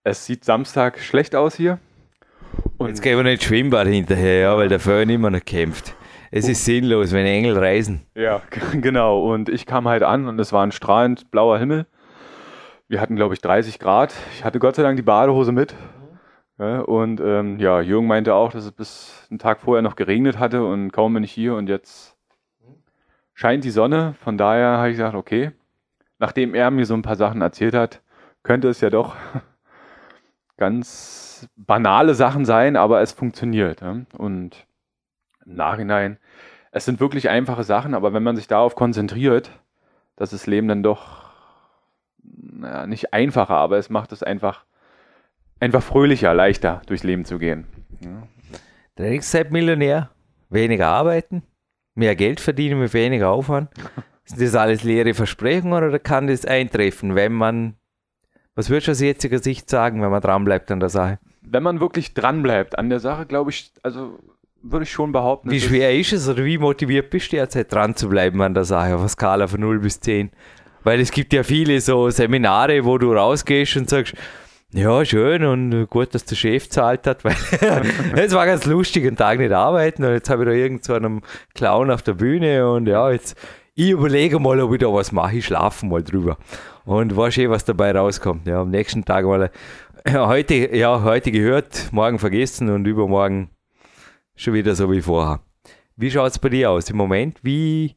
Es 0.04 0.26
sieht 0.26 0.46
Samstag 0.46 1.00
schlecht 1.00 1.36
aus 1.36 1.56
hier. 1.56 1.80
Und 2.78 2.90
Jetzt 2.90 3.02
gehen 3.02 3.18
wir 3.18 3.24
nicht 3.24 3.44
Schwimmbad 3.44 3.88
hinterher, 3.88 4.40
ja, 4.40 4.58
weil 4.58 4.70
der 4.70 4.80
Föhn 4.80 5.10
immer 5.10 5.30
noch 5.30 5.44
kämpft. 5.44 5.96
Es 6.32 6.48
ist 6.48 6.66
sinnlos, 6.66 7.12
wenn 7.12 7.26
Engel 7.26 7.58
reisen. 7.58 8.06
Ja, 8.16 8.42
genau. 8.74 9.22
Und 9.22 9.50
ich 9.50 9.66
kam 9.66 9.88
halt 9.88 10.04
an 10.04 10.28
und 10.28 10.40
es 10.40 10.54
war 10.54 10.64
ein 10.66 10.72
strahlend 10.72 11.32
blauer 11.32 11.58
Himmel. 11.58 11.86
Wir 12.88 13.02
hatten, 13.02 13.16
glaube 13.16 13.34
ich, 13.34 13.42
30 13.42 13.80
Grad. 13.80 14.14
Ich 14.34 14.44
hatte 14.44 14.60
Gott 14.60 14.76
sei 14.76 14.84
Dank 14.84 14.96
die 14.96 15.04
Badehose 15.04 15.52
mit. 15.52 15.76
Ja, 16.60 16.80
und 16.80 17.20
ähm, 17.20 17.60
ja, 17.60 17.82
Jürgen 17.82 18.08
meinte 18.08 18.34
auch, 18.34 18.52
dass 18.52 18.66
es 18.66 18.72
bis 18.72 19.28
einen 19.30 19.40
Tag 19.40 19.62
vorher 19.62 19.84
noch 19.84 19.96
geregnet 19.96 20.40
hatte 20.40 20.64
und 20.66 20.92
kaum 20.92 21.14
bin 21.14 21.24
ich 21.24 21.32
hier 21.32 21.54
und 21.54 21.70
jetzt 21.70 22.18
scheint 23.36 23.64
die 23.64 23.70
Sonne. 23.70 24.16
Von 24.24 24.38
daher 24.38 24.78
habe 24.78 24.90
ich 24.90 24.98
gesagt, 24.98 25.16
okay, 25.16 25.52
nachdem 26.18 26.56
er 26.56 26.72
mir 26.72 26.86
so 26.86 26.96
ein 26.96 27.04
paar 27.04 27.16
Sachen 27.16 27.42
erzählt 27.42 27.76
hat, 27.76 28.02
könnte 28.42 28.70
es 28.70 28.82
ja 28.82 28.90
doch 28.90 29.16
ganz 30.58 31.48
banale 31.56 32.16
Sachen 32.16 32.46
sein, 32.46 32.76
aber 32.76 33.02
es 33.02 33.12
funktioniert. 33.12 33.82
Ja? 33.82 34.02
Und 34.18 34.66
im 35.46 35.56
Nachhinein, 35.56 36.18
es 36.72 36.86
sind 36.86 37.00
wirklich 37.00 37.30
einfache 37.30 37.64
Sachen, 37.64 37.94
aber 37.94 38.14
wenn 38.14 38.24
man 38.24 38.36
sich 38.36 38.48
darauf 38.48 38.76
konzentriert, 38.76 39.52
dass 40.16 40.32
das 40.32 40.48
Leben 40.48 40.68
dann 40.68 40.84
doch 40.84 41.32
naja, 42.24 42.88
nicht 42.88 43.14
einfacher, 43.14 43.56
aber 43.56 43.78
es 43.78 43.90
macht 43.90 44.12
es 44.12 44.24
einfach 44.24 44.66
einfach 45.60 45.82
fröhlicher, 45.82 46.34
leichter 46.34 46.82
durchs 46.88 47.04
Leben 47.04 47.26
zu 47.26 47.40
gehen. 47.40 47.66
Ja. 48.02 48.28
Trainingszeitmillionär, 48.96 50.10
weniger 50.50 50.88
arbeiten, 50.88 51.44
mehr 51.96 52.16
Geld 52.16 52.40
verdienen 52.40 52.80
mit 52.80 52.94
weniger 52.94 53.30
Aufwand. 53.30 53.70
Sind 54.26 54.42
das 54.42 54.56
alles 54.56 54.84
leere 54.84 55.14
Versprechungen 55.14 55.84
oder 55.84 56.00
kann 56.00 56.28
das 56.28 56.46
eintreffen, 56.46 57.16
wenn 57.16 57.34
man, 57.34 57.76
was 58.58 58.72
würdest 58.72 58.88
du 58.88 58.92
aus 58.92 59.02
jetziger 59.02 59.38
Sicht 59.38 59.70
sagen, 59.70 60.02
wenn 60.02 60.10
man 60.10 60.20
dranbleibt 60.20 60.72
an 60.72 60.80
der 60.80 60.90
Sache? 60.90 61.20
Wenn 61.42 61.62
man 61.62 61.80
wirklich 61.80 62.16
dranbleibt 62.16 62.78
an 62.78 62.90
der 62.90 63.00
Sache, 63.00 63.28
glaube 63.28 63.52
ich, 63.52 63.72
also 63.84 64.18
würde 64.64 64.84
ich 64.84 64.92
schon 64.92 65.12
behaupten. 65.12 65.52
Wie 65.52 65.62
schwer 65.62 65.96
ist 65.96 66.12
es 66.12 66.28
oder 66.28 66.44
wie 66.44 66.58
motiviert 66.58 67.12
bist 67.12 67.32
du 67.32 67.36
derzeit 67.36 67.72
dran 67.72 67.96
zu 67.96 68.10
bleiben 68.10 68.42
an 68.42 68.56
der 68.56 68.64
Sache 68.64 68.96
auf 68.96 69.02
einer 69.02 69.10
Skala 69.10 69.46
von 69.46 69.60
0 69.60 69.80
bis 69.80 70.00
10? 70.00 70.32
Weil 70.84 71.00
es 71.00 71.12
gibt 71.12 71.34
ja 71.34 71.44
viele 71.44 71.80
so 71.82 72.10
Seminare, 72.10 72.84
wo 72.84 72.98
du 72.98 73.14
rausgehst 73.14 73.78
und 73.78 73.92
sagst, 73.92 74.16
ja, 74.74 75.06
schön 75.06 75.44
und 75.44 75.88
gut, 75.88 76.16
dass 76.16 76.26
der 76.26 76.36
Chef 76.36 76.68
zahlt 76.68 77.06
hat, 77.06 77.24
weil 77.24 77.36
es 78.16 78.34
war 78.34 78.48
ganz 78.48 78.66
lustig, 78.66 79.06
einen 79.06 79.18
Tag 79.18 79.38
nicht 79.38 79.52
arbeiten 79.52 80.04
und 80.04 80.14
jetzt 80.14 80.32
habe 80.32 80.44
ich 80.44 80.50
da 80.50 80.56
irgend 80.56 80.84
so 80.84 80.96
einen 80.96 81.22
Clown 81.54 81.92
auf 81.92 82.02
der 82.02 82.16
Bühne 82.16 82.68
und 82.72 82.88
ja, 82.88 83.12
jetzt 83.12 83.38
ich 83.78 83.92
überlege 83.92 84.40
mal, 84.40 84.60
ob 84.60 84.74
ich 84.74 84.80
da 84.80 84.92
was 84.92 85.12
mache, 85.12 85.38
ich 85.38 85.46
schlafe 85.46 85.86
mal 85.86 86.02
drüber 86.02 86.38
und 86.86 87.16
war 87.16 87.30
schön, 87.30 87.52
was 87.52 87.64
dabei 87.64 87.92
rauskommt. 87.92 88.48
Ja, 88.48 88.62
am 88.62 88.72
nächsten 88.72 89.06
Tag 89.06 89.24
mal 89.24 89.52
ja, 90.08 90.28
heute, 90.28 90.76
ja, 90.76 91.04
heute 91.04 91.32
gehört, 91.32 91.90
morgen 91.92 92.18
vergessen 92.18 92.72
und 92.72 92.88
übermorgen 92.88 93.52
schon 94.36 94.56
wieder 94.56 94.74
so 94.74 94.92
wie 94.92 95.02
vorher. 95.02 95.42
Wie 95.96 96.10
schaut 96.10 96.32
es 96.32 96.40
bei 96.40 96.50
dir 96.50 96.72
aus 96.72 96.90
im 96.90 96.98
Moment? 96.98 97.38
Wie 97.44 97.96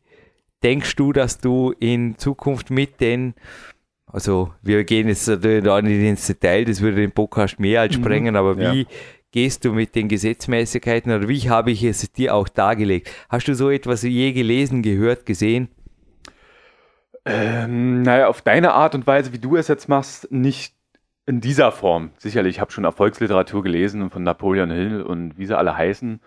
denkst 0.62 0.96
du, 0.96 1.14
dass 1.14 1.38
du 1.38 1.72
in 1.80 2.18
Zukunft 2.18 2.70
mit 2.70 3.00
den 3.00 3.32
also 4.12 4.52
wir 4.60 4.84
gehen 4.84 5.08
jetzt 5.08 5.28
natürlich 5.28 5.64
da 5.64 5.80
nicht 5.80 6.02
ins 6.02 6.26
Detail, 6.26 6.64
das 6.64 6.80
würde 6.80 6.96
den 6.96 7.12
Podcast 7.12 7.58
mehr 7.58 7.80
als 7.80 7.96
mhm. 7.96 8.02
sprengen, 8.02 8.36
aber 8.36 8.58
wie 8.58 8.82
ja. 8.82 8.88
Gehst 9.32 9.64
du 9.64 9.72
mit 9.72 9.94
den 9.94 10.08
Gesetzmäßigkeiten 10.08 11.12
oder 11.12 11.28
wie 11.28 11.48
habe 11.48 11.70
ich 11.70 11.84
es 11.84 12.10
dir 12.12 12.34
auch 12.34 12.48
dargelegt? 12.48 13.10
Hast 13.28 13.48
du 13.48 13.54
so 13.54 13.70
etwas 13.70 14.02
je 14.02 14.32
gelesen, 14.32 14.82
gehört, 14.82 15.26
gesehen? 15.26 15.68
Ähm, 17.24 18.02
naja, 18.02 18.28
auf 18.28 18.42
deine 18.42 18.72
Art 18.72 18.94
und 18.94 19.06
Weise, 19.06 19.32
wie 19.32 19.38
du 19.38 19.56
es 19.56 19.68
jetzt 19.68 19.88
machst, 19.88 20.30
nicht 20.32 20.74
in 21.26 21.40
dieser 21.40 21.70
Form. 21.70 22.10
Sicherlich, 22.16 22.56
ich 22.56 22.60
habe 22.60 22.72
schon 22.72 22.84
Erfolgsliteratur 22.84 23.62
gelesen 23.62 24.10
von 24.10 24.24
Napoleon 24.24 24.70
Hill 24.70 25.02
und 25.02 25.38
wie 25.38 25.46
sie 25.46 25.56
alle 25.56 25.76
heißen. 25.76 26.20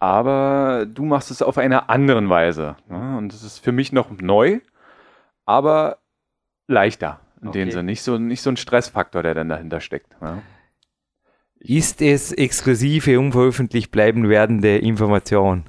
Aber 0.00 0.86
du 0.86 1.04
machst 1.04 1.30
es 1.30 1.40
auf 1.40 1.56
einer 1.56 1.88
anderen 1.88 2.28
Weise. 2.28 2.76
Ne? 2.88 3.16
Und 3.16 3.32
das 3.32 3.42
ist 3.42 3.58
für 3.58 3.72
mich 3.72 3.92
noch 3.92 4.10
neu. 4.10 4.60
Aber 5.46 5.98
leichter 6.66 7.20
in 7.40 7.48
okay. 7.48 7.60
dem 7.60 7.70
Sinne. 7.70 7.84
Nicht 7.84 8.02
so, 8.02 8.18
nicht 8.18 8.42
so 8.42 8.50
ein 8.50 8.56
Stressfaktor, 8.56 9.22
der 9.22 9.34
dann 9.34 9.48
dahinter 9.48 9.80
steckt. 9.80 10.16
Ja. 10.20 10.42
Ist 11.66 12.02
es 12.02 12.30
exklusive, 12.30 13.18
unveröffentlicht 13.18 13.90
bleiben 13.90 14.28
werdende 14.28 14.76
Information? 14.76 15.64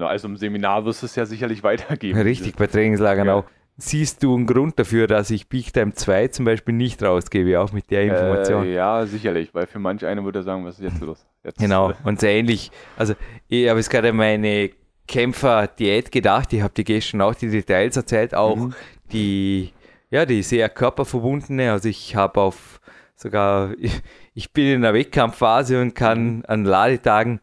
Also 0.00 0.28
im 0.28 0.38
Seminar 0.38 0.86
wirst 0.86 1.02
du 1.02 1.06
es 1.06 1.14
ja 1.14 1.26
sicherlich 1.26 1.62
weitergeben. 1.62 2.18
Richtig, 2.18 2.56
bei 2.56 2.66
Trainingslagern 2.66 3.26
ja. 3.26 3.34
auch. 3.34 3.44
Siehst 3.76 4.22
du 4.22 4.34
einen 4.34 4.46
Grund 4.46 4.78
dafür, 4.78 5.06
dass 5.06 5.30
ich 5.30 5.48
Big 5.48 5.72
Time 5.74 5.92
2 5.92 6.28
zum 6.28 6.46
Beispiel 6.46 6.74
nicht 6.74 7.02
rausgebe, 7.02 7.60
auch 7.60 7.70
mit 7.72 7.90
der 7.90 8.04
Information? 8.04 8.64
Äh, 8.64 8.74
ja, 8.74 9.04
sicherlich, 9.04 9.54
weil 9.54 9.66
für 9.66 9.78
manch 9.78 10.04
einen 10.04 10.24
würde 10.24 10.40
er 10.40 10.42
sagen, 10.44 10.64
was 10.64 10.78
ist 10.78 10.84
jetzt 10.84 11.00
los? 11.02 11.26
Jetzt 11.44 11.58
genau, 11.58 11.92
und 12.04 12.18
sehr 12.18 12.32
ähnlich. 12.32 12.72
Also, 12.96 13.14
ich 13.48 13.68
habe 13.68 13.78
jetzt 13.78 13.90
gerade 13.90 14.14
meine 14.14 14.70
Kämpfer-Diät 15.06 16.10
gedacht. 16.10 16.52
Ich 16.54 16.62
habe 16.62 16.72
dir 16.72 16.84
gestern 16.84 17.20
auch 17.20 17.34
die 17.34 17.50
Details 17.50 17.96
erzählt, 17.96 18.34
auch 18.34 18.56
mhm. 18.56 18.74
die, 19.12 19.72
ja, 20.10 20.24
die 20.24 20.42
sehr 20.42 20.70
körperverbundene. 20.70 21.70
Also 21.70 21.90
ich 21.90 22.16
habe 22.16 22.40
auf 22.40 22.77
sogar, 23.20 23.72
ich, 23.78 24.00
ich, 24.34 24.52
bin 24.52 24.66
in 24.66 24.82
der 24.82 24.94
Wettkampfphase 24.94 25.80
und 25.80 25.94
kann 25.94 26.36
mhm. 26.36 26.44
an 26.46 26.64
Ladetagen 26.64 27.40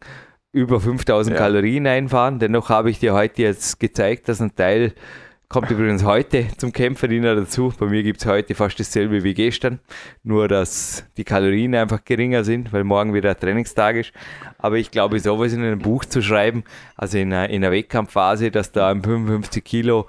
über 0.52 0.80
5000 0.80 1.36
ja. 1.36 1.42
Kalorien 1.42 1.86
einfahren. 1.86 2.38
Dennoch 2.38 2.70
habe 2.70 2.90
ich 2.90 2.98
dir 2.98 3.12
heute 3.14 3.42
jetzt 3.42 3.78
gezeigt, 3.78 4.28
dass 4.28 4.40
ein 4.40 4.54
Teil 4.54 4.94
Kommt 5.48 5.70
übrigens 5.70 6.02
heute 6.02 6.48
zum 6.56 6.72
Kämpferdiener 6.72 7.36
dazu. 7.36 7.72
Bei 7.78 7.86
mir 7.86 8.02
gibt 8.02 8.20
es 8.20 8.26
heute 8.26 8.56
fast 8.56 8.80
dasselbe 8.80 9.22
wie 9.22 9.32
gestern. 9.32 9.78
Nur, 10.24 10.48
dass 10.48 11.04
die 11.16 11.22
Kalorien 11.22 11.72
einfach 11.76 12.04
geringer 12.04 12.42
sind, 12.42 12.72
weil 12.72 12.82
morgen 12.82 13.14
wieder 13.14 13.30
ein 13.30 13.38
Trainingstag 13.38 13.94
ist. 13.94 14.12
Aber 14.58 14.76
ich 14.76 14.90
glaube, 14.90 15.20
sowas 15.20 15.52
in 15.52 15.62
einem 15.62 15.78
Buch 15.78 16.04
zu 16.04 16.20
schreiben, 16.20 16.64
also 16.96 17.18
in 17.18 17.32
einer, 17.32 17.48
in 17.48 17.62
einer 17.62 17.72
Wettkampfphase, 17.72 18.50
dass 18.50 18.72
da 18.72 18.90
ein 18.90 19.04
55 19.04 19.62
Kilo 19.62 20.08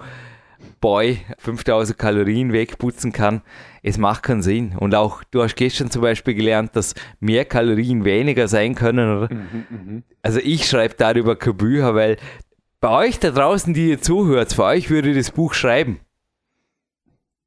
Boy 0.82 1.19
5000 1.38 1.99
Kalorien 1.99 2.51
wegputzen 2.51 3.12
kann, 3.12 3.43
es 3.88 3.97
macht 3.97 4.23
keinen 4.23 4.41
Sinn. 4.41 4.76
Und 4.78 4.95
auch, 4.95 5.23
du 5.32 5.41
hast 5.41 5.56
gestern 5.56 5.89
zum 5.89 6.02
Beispiel 6.02 6.34
gelernt, 6.34 6.76
dass 6.76 6.93
mehr 7.21 7.45
Kalorien 7.45 8.04
weniger 8.04 8.50
sein 8.50 8.76
können. 8.76 9.21
Mhm, 9.21 9.65
mh. 9.69 10.02
Also 10.21 10.39
ich 10.43 10.67
schreibe 10.67 10.95
darüber 10.97 11.38
keine 11.38 11.54
Bücher, 11.54 11.95
weil 11.95 12.17
bei 12.82 12.89
euch 12.89 13.19
da 13.19 13.32
draußen, 13.32 13.73
die 13.73 13.89
ihr 13.91 14.02
zuhört, 14.02 14.52
für 14.54 14.65
euch 14.65 14.89
würde 14.89 15.12
ich 15.12 15.17
das 15.17 15.32
Buch 15.32 15.54
schreiben. 15.54 16.02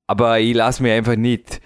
Aber 0.07 0.41
ich 0.41 0.55
lasse 0.55 0.83
mir 0.83 0.95
einfach 0.95 1.17
nicht 1.17 1.61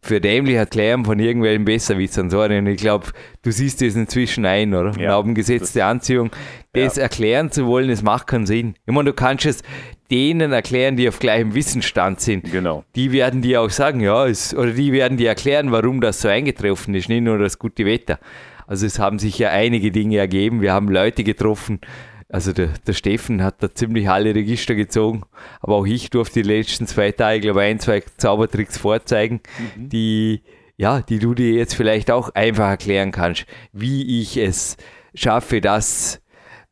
für 0.00 0.20
dämlich 0.20 0.56
erklären 0.56 1.04
von 1.04 1.18
irgendwelchen 1.18 1.64
Besserwissern. 1.64 2.30
So, 2.30 2.42
und 2.42 2.66
ich 2.66 2.80
glaube, 2.80 3.08
du 3.42 3.50
siehst 3.50 3.82
das 3.82 3.96
inzwischen 3.96 4.46
ein, 4.46 4.74
oder? 4.74 4.92
Ja, 4.92 5.08
Glauben 5.08 5.34
Anziehung. 5.82 6.30
Das 6.72 6.96
ja. 6.96 7.02
erklären 7.02 7.50
zu 7.50 7.66
wollen, 7.66 7.88
das 7.88 8.02
macht 8.02 8.28
keinen 8.28 8.46
Sinn. 8.46 8.74
Ich 8.86 8.94
meine, 8.94 9.10
du 9.10 9.14
kannst 9.14 9.46
es 9.46 9.62
denen 10.10 10.52
erklären, 10.52 10.96
die 10.96 11.08
auf 11.08 11.18
gleichem 11.18 11.54
Wissensstand 11.54 12.20
sind. 12.20 12.50
Genau. 12.50 12.84
Die 12.94 13.12
werden 13.12 13.42
dir 13.42 13.60
auch 13.60 13.70
sagen, 13.70 14.00
ja, 14.00 14.26
es, 14.26 14.54
oder 14.54 14.72
die 14.72 14.92
werden 14.92 15.18
dir 15.18 15.28
erklären, 15.28 15.72
warum 15.72 16.00
das 16.00 16.22
so 16.22 16.28
eingetroffen 16.28 16.94
ist, 16.94 17.08
nicht 17.08 17.22
nur 17.22 17.38
das 17.38 17.58
gute 17.58 17.84
Wetter. 17.84 18.18
Also 18.66 18.86
es 18.86 18.98
haben 18.98 19.18
sich 19.18 19.38
ja 19.38 19.50
einige 19.50 19.90
Dinge 19.90 20.18
ergeben. 20.18 20.60
Wir 20.60 20.72
haben 20.72 20.88
Leute 20.88 21.24
getroffen, 21.24 21.80
also 22.28 22.52
der, 22.52 22.68
der 22.86 22.92
Steffen 22.92 23.42
hat 23.42 23.62
da 23.62 23.74
ziemlich 23.74 24.08
alle 24.08 24.34
Register 24.34 24.74
gezogen, 24.74 25.22
aber 25.60 25.76
auch 25.76 25.86
ich 25.86 26.10
durfte 26.10 26.42
die 26.42 26.48
letzten 26.48 26.86
zwei 26.86 27.12
Tage, 27.12 27.40
glaube 27.40 27.62
ich, 27.62 27.70
ein, 27.70 27.80
zwei 27.80 28.02
Zaubertricks 28.16 28.78
vorzeigen, 28.78 29.40
mhm. 29.76 29.88
die, 29.88 30.42
ja, 30.76 31.00
die 31.00 31.18
du 31.18 31.34
dir 31.34 31.52
jetzt 31.52 31.74
vielleicht 31.74 32.10
auch 32.10 32.30
einfach 32.34 32.68
erklären 32.68 33.12
kannst, 33.12 33.46
wie 33.72 34.20
ich 34.20 34.36
es 34.36 34.76
schaffe, 35.14 35.60
dass 35.60 36.20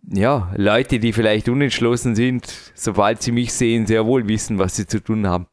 ja, 0.09 0.53
Leute, 0.57 0.99
die 0.99 1.13
vielleicht 1.13 1.49
unentschlossen 1.49 2.15
sind, 2.15 2.47
sobald 2.75 3.23
sie 3.23 3.33
mich 3.33 3.53
sehen, 3.53 3.87
sehr 3.87 4.07
wohl 4.07 4.29
wissen, 4.29 4.59
was 4.59 4.77
sie 4.77 4.87
zu 4.87 5.03
tun 5.03 5.27
haben. 5.27 5.47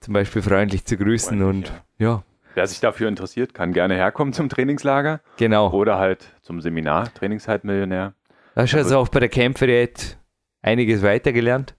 Zum 0.00 0.14
Beispiel 0.14 0.42
freundlich 0.42 0.84
zu 0.84 0.96
grüßen 0.96 1.40
freundlich, 1.40 1.70
und 1.70 1.82
ja. 1.98 2.08
ja. 2.08 2.22
Wer 2.54 2.66
sich 2.66 2.80
dafür 2.80 3.08
interessiert, 3.08 3.52
kann 3.52 3.72
gerne 3.72 3.94
herkommen 3.96 4.32
zum 4.32 4.48
Trainingslager. 4.48 5.20
Genau. 5.36 5.70
Oder 5.72 5.98
halt 5.98 6.34
zum 6.42 6.60
Seminar, 6.60 7.12
Trainingshaltmillionär. 7.12 8.14
Da 8.56 8.62
hast 8.62 8.72
du 8.72 8.78
also 8.78 8.96
auch 8.96 9.08
bei 9.08 9.20
der 9.20 9.28
Kämpferdiät 9.28 10.18
einiges 10.62 11.02
weitergelernt. 11.02 11.76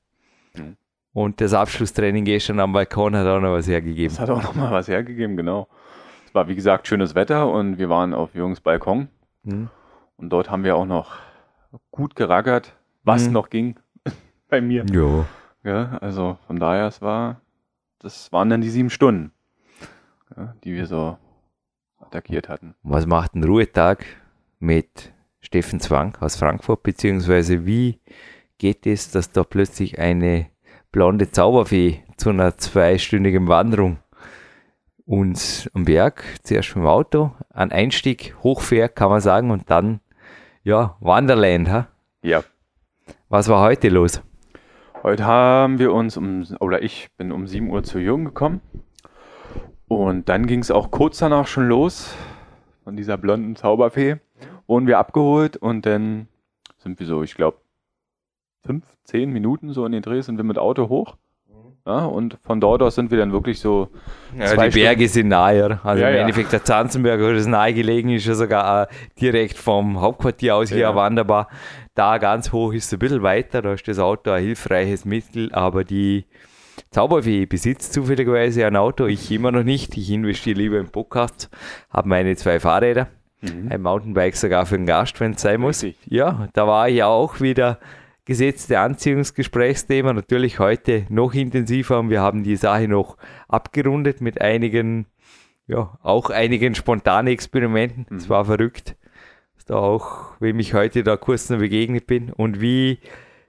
Mhm. 0.54 0.78
Und 1.12 1.42
das 1.42 1.56
Abschlusstraining 1.56 2.24
gestern 2.24 2.60
am 2.60 2.72
Balkon 2.72 3.16
hat 3.16 3.26
auch 3.26 3.40
noch 3.40 3.54
was 3.54 3.68
hergegeben. 3.68 4.16
Das 4.16 4.20
hat 4.20 4.30
auch 4.30 4.44
noch 4.44 4.54
mal 4.54 4.72
was 4.72 4.88
hergegeben, 4.88 5.36
genau. 5.36 5.68
Es 6.28 6.36
war 6.36 6.48
wie 6.48 6.54
gesagt 6.54 6.88
schönes 6.88 7.16
Wetter 7.16 7.52
und 7.52 7.80
wir 7.80 7.90
waren 7.90 8.14
auf 8.14 8.36
Jungs 8.36 8.62
Balkon. 8.62 9.08
Mhm. 9.42 9.70
Und 10.18 10.30
dort 10.30 10.52
haben 10.52 10.64
wir 10.64 10.76
auch 10.76 10.86
noch 10.86 11.18
gut 11.90 12.16
gerackert, 12.16 12.76
was 13.04 13.26
mhm. 13.26 13.34
noch 13.34 13.50
ging 13.50 13.80
bei 14.48 14.62
mir. 14.62 14.86
Jo. 14.92 15.26
Ja, 15.64 15.98
also 15.98 16.38
von 16.46 16.60
daher, 16.60 16.86
es 16.86 17.02
war, 17.02 17.42
das 17.98 18.32
waren 18.32 18.52
dann 18.52 18.62
die 18.62 18.70
sieben 18.70 18.92
Stunden, 18.92 19.32
ja, 20.38 20.54
die 20.64 20.76
wir 20.76 20.86
so 20.86 21.18
attackiert 21.98 22.50
hatten. 22.50 22.76
Was 22.84 23.08
macht 23.08 23.34
ein 23.34 23.44
Ruhetag 23.44 24.06
mit 24.60 25.12
Steffen 25.42 25.80
Zwang 25.80 26.16
aus 26.20 26.36
Frankfurt, 26.36 26.84
beziehungsweise 26.84 27.66
wie 27.66 28.00
geht 28.58 28.88
es, 28.88 29.12
dass 29.12 29.32
da 29.32 29.44
plötzlich 29.44 30.00
eine 30.00 30.48
blonde 30.92 31.32
Zauberfee 31.32 32.04
zu 32.18 32.30
einer 32.30 32.58
zweistündigen 32.58 33.48
Wanderung 33.48 34.00
uns 35.06 35.70
am 35.74 35.86
Berg, 35.86 36.24
zuerst 36.44 36.76
mit 36.76 36.84
dem 36.84 36.88
Auto, 36.88 37.32
an 37.50 37.72
Einstieg 37.72 38.36
hochfährt, 38.44 38.96
kann 38.96 39.10
man 39.10 39.22
sagen, 39.22 39.52
und 39.52 39.70
dann, 39.70 40.02
ja, 40.64 40.98
Wanderland, 41.00 41.70
ha? 41.70 41.88
Ja. 42.22 42.44
Was 43.30 43.48
war 43.48 43.62
heute 43.62 43.90
los? 43.90 44.22
Heute 45.04 45.26
haben 45.26 45.80
wir 45.80 45.94
uns 45.94 46.18
um, 46.18 46.46
oder 46.60 46.82
ich 46.82 47.10
bin 47.18 47.32
um 47.32 47.48
7 47.48 47.70
Uhr 47.70 47.84
zu 47.84 48.00
Jürgen 48.00 48.26
gekommen. 48.26 48.62
Und 49.88 50.28
dann 50.28 50.48
ging 50.48 50.60
es 50.60 50.72
auch 50.72 50.92
kurz 50.92 51.20
danach 51.20 51.48
schon 51.48 51.70
los. 51.70 52.14
Von 52.84 52.98
dieser 52.98 53.18
blonden 53.18 53.56
Zauberfee 53.56 54.18
wurden 54.68 54.88
wir 54.88 55.00
abgeholt 55.00 55.58
und 55.58 55.86
dann 55.86 56.28
sind 56.78 57.00
wir 57.00 57.08
so, 57.08 57.24
ich 57.24 57.36
glaube, 57.36 57.58
fünf, 58.66 58.86
zehn 59.04 59.32
Minuten 59.32 59.74
so 59.74 59.86
in 59.86 59.94
den 59.94 60.02
Dreh 60.02 60.22
sind 60.22 60.38
wir 60.38 60.44
mit 60.44 60.58
Auto 60.58 60.90
hoch. 60.90 61.16
Ja, 61.88 62.04
und 62.06 62.38
von 62.42 62.60
dort 62.60 62.82
aus 62.82 62.96
sind 62.96 63.12
wir 63.12 63.18
dann 63.18 63.32
wirklich 63.32 63.62
so. 63.62 63.88
Ja, 64.38 64.54
die 64.58 64.78
Berge 64.78 65.08
sind 65.08 65.30
nahe. 65.30 65.80
Also 65.84 66.04
Ja, 66.04 66.10
im. 66.10 66.18
Endeffekt 66.18 66.52
der 66.52 66.66
Zanzenberg, 66.66 67.22
wo 67.22 67.32
das 67.32 67.48
nahe 67.48 67.74
gelegen 67.74 68.10
ist, 68.10 68.26
ja 68.26 68.36
sogar 68.36 68.90
direkt 69.22 69.58
vom 69.58 70.02
Hauptquartier 70.02 70.58
aus 70.58 70.70
hier 70.70 70.94
wanderbar. 70.96 71.48
Da 71.96 72.18
ganz 72.18 72.52
hoch 72.52 72.74
ist 72.74 72.88
es 72.88 72.94
ein 72.94 73.00
bisschen 73.00 73.24
weiter, 73.24 73.62
da 73.62 73.72
ist 73.72 73.88
das 73.88 74.00
Auto 74.00 74.32
ein 74.32 74.44
hilfreiches 74.44 75.06
Mittel, 75.06 75.54
aber 75.54 75.86
die 75.86 76.26
Zauberfee 76.92 77.46
besitzt 77.46 77.94
zufälligerweise 77.94 78.68
ein 78.68 78.76
Auto, 78.76 79.06
ich 79.06 79.32
immer 79.32 79.54
noch 79.54 79.64
nicht. 79.64 79.96
Ich 79.96 80.12
investiere 80.12 80.58
lieber 80.60 80.80
in 80.80 80.90
Podcasts, 80.90 81.50
habe 81.90 82.10
meine 82.10 82.36
zwei 82.36 82.60
Fahrräder, 82.60 83.08
ein 83.42 83.82
Mountainbike 83.82 84.36
sogar 84.36 84.66
für 84.66 84.78
den 84.78 84.86
Gast, 84.86 85.20
wenn 85.20 85.34
es 85.34 85.42
sein 85.42 85.62
muss. 85.62 85.84
Richtig. 85.84 86.12
Ja, 86.12 86.50
da 86.54 86.68
war 86.68 86.90
ich 86.90 87.04
auch 87.04 87.40
wieder 87.40 87.80
gesetzte 88.26 88.80
Anziehungsgesprächsthema, 88.80 90.12
natürlich 90.12 90.60
heute 90.60 91.06
noch 91.10 91.34
intensiver 91.34 92.00
und 92.00 92.10
wir 92.10 92.22
haben 92.22 92.44
die 92.44 92.58
Sache 92.58 92.88
noch 92.88 93.18
abgerundet 93.48 94.20
mit 94.20 94.42
einigen, 94.42 95.06
ja, 95.68 95.98
auch 96.02 96.30
einigen 96.30 96.76
spontanen 96.76 97.32
Experimenten. 97.32 98.18
Es 98.18 98.30
war 98.30 98.44
verrückt, 98.44 98.98
da 99.68 99.76
auch, 99.76 100.32
wem 100.40 100.60
ich 100.60 100.74
heute 100.74 101.04
da 101.04 101.18
kurz 101.18 101.50
noch 101.50 101.60
begegnet 101.60 102.08
bin 102.08 102.32
und 102.32 102.60
wie 102.62 103.00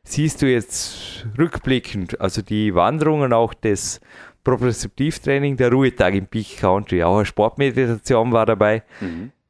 siehst 0.02 0.42
du 0.42 0.46
jetzt 0.46 1.26
rückblickend, 1.38 2.20
also 2.20 2.42
die 2.42 2.74
Wanderungen 2.74 3.32
auch 3.32 3.54
das 3.54 4.00
Propriozeptivtraining, 4.44 5.56
der 5.56 5.70
Ruhetag 5.70 6.14
im 6.14 6.26
Peak 6.26 6.58
Country, 6.58 7.02
auch 7.02 7.16
eine 7.16 7.26
Sportmeditation 7.26 8.32
war 8.32 8.46
dabei. 8.46 8.82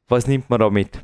Was 0.09 0.27
nimmt 0.27 0.49
man 0.49 0.59
da 0.59 0.71
mit? 0.71 1.03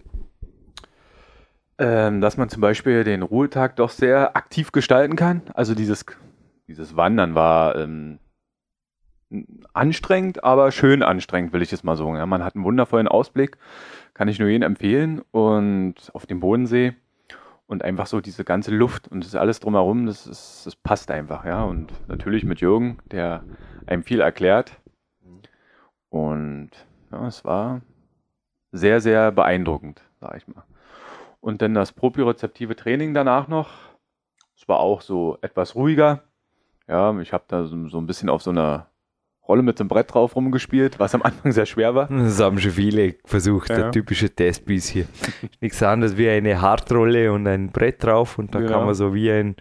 Ähm, 1.77 2.21
dass 2.21 2.37
man 2.37 2.49
zum 2.49 2.61
Beispiel 2.61 3.03
den 3.03 3.21
Ruhetag 3.21 3.75
doch 3.75 3.91
sehr 3.91 4.35
aktiv 4.35 4.71
gestalten 4.71 5.15
kann. 5.15 5.43
Also 5.53 5.75
dieses, 5.75 6.05
dieses 6.67 6.95
Wandern 6.95 7.35
war 7.35 7.75
ähm, 7.75 8.19
anstrengend, 9.73 10.43
aber 10.43 10.71
schön 10.71 11.03
anstrengend, 11.03 11.53
will 11.53 11.61
ich 11.61 11.71
es 11.71 11.83
mal 11.83 11.95
sagen. 11.95 12.15
Ja, 12.15 12.25
man 12.25 12.43
hat 12.43 12.55
einen 12.55 12.63
wundervollen 12.63 13.07
Ausblick, 13.07 13.57
kann 14.15 14.27
ich 14.27 14.39
nur 14.39 14.49
jedem 14.49 14.63
empfehlen. 14.63 15.21
Und 15.31 16.09
auf 16.13 16.25
dem 16.25 16.39
Bodensee 16.39 16.95
und 17.67 17.83
einfach 17.83 18.07
so 18.07 18.21
diese 18.21 18.43
ganze 18.43 18.71
Luft 18.71 19.07
und 19.07 19.23
das 19.23 19.35
alles 19.35 19.59
drumherum, 19.59 20.07
das, 20.07 20.25
ist, 20.25 20.63
das 20.65 20.75
passt 20.75 21.11
einfach, 21.11 21.45
ja. 21.45 21.63
Und 21.63 21.93
natürlich 22.07 22.43
mit 22.43 22.59
Jürgen, 22.59 22.97
der 23.11 23.43
einem 23.85 24.01
viel 24.03 24.21
erklärt. 24.21 24.79
Und 26.09 26.71
ja, 27.11 27.27
es 27.27 27.45
war 27.45 27.81
sehr, 28.75 29.01
sehr 29.01 29.31
beeindruckend, 29.31 30.01
sag 30.21 30.37
ich 30.37 30.47
mal. 30.47 30.63
Und 31.41 31.61
dann 31.61 31.73
das 31.73 31.91
propriozeptive 31.91 32.75
Training 32.75 33.13
danach 33.13 33.47
noch. 33.47 33.69
Es 34.57 34.67
war 34.67 34.79
auch 34.79 35.01
so 35.01 35.37
etwas 35.41 35.75
ruhiger. 35.75 36.23
Ja, 36.87 37.17
ich 37.19 37.33
habe 37.33 37.43
da 37.47 37.63
so, 37.65 37.87
so 37.89 37.97
ein 37.97 38.07
bisschen 38.07 38.29
auf 38.29 38.41
so 38.41 38.51
einer 38.51 38.87
Rolle 39.47 39.61
mit 39.61 39.77
so 39.77 39.83
einem 39.83 39.89
Brett 39.89 40.11
drauf 40.13 40.35
rumgespielt, 40.35 40.99
was 40.99 41.13
am 41.13 41.21
Anfang 41.21 41.51
sehr 41.51 41.67
schwer 41.67 41.93
war. 41.93 42.07
Das 42.07 42.39
haben 42.39 42.59
schon 42.59 42.71
viele 42.71 43.15
versucht, 43.25 43.69
Ja. 43.69 43.75
der 43.77 43.91
typische 43.91 44.29
Testpiece 44.29 44.87
hier. 44.87 45.05
Nichts 45.61 45.81
anderes 45.83 46.17
wie 46.17 46.27
eine 46.29 46.61
Hartrolle 46.61 47.31
und 47.31 47.45
ein 47.47 47.71
Brett 47.71 48.03
drauf 48.03 48.39
und 48.39 48.55
da 48.55 48.59
Genau. 48.59 48.71
kann 48.71 48.85
man 48.85 48.95
so 48.95 49.13
wie 49.13 49.29
ein, 49.31 49.55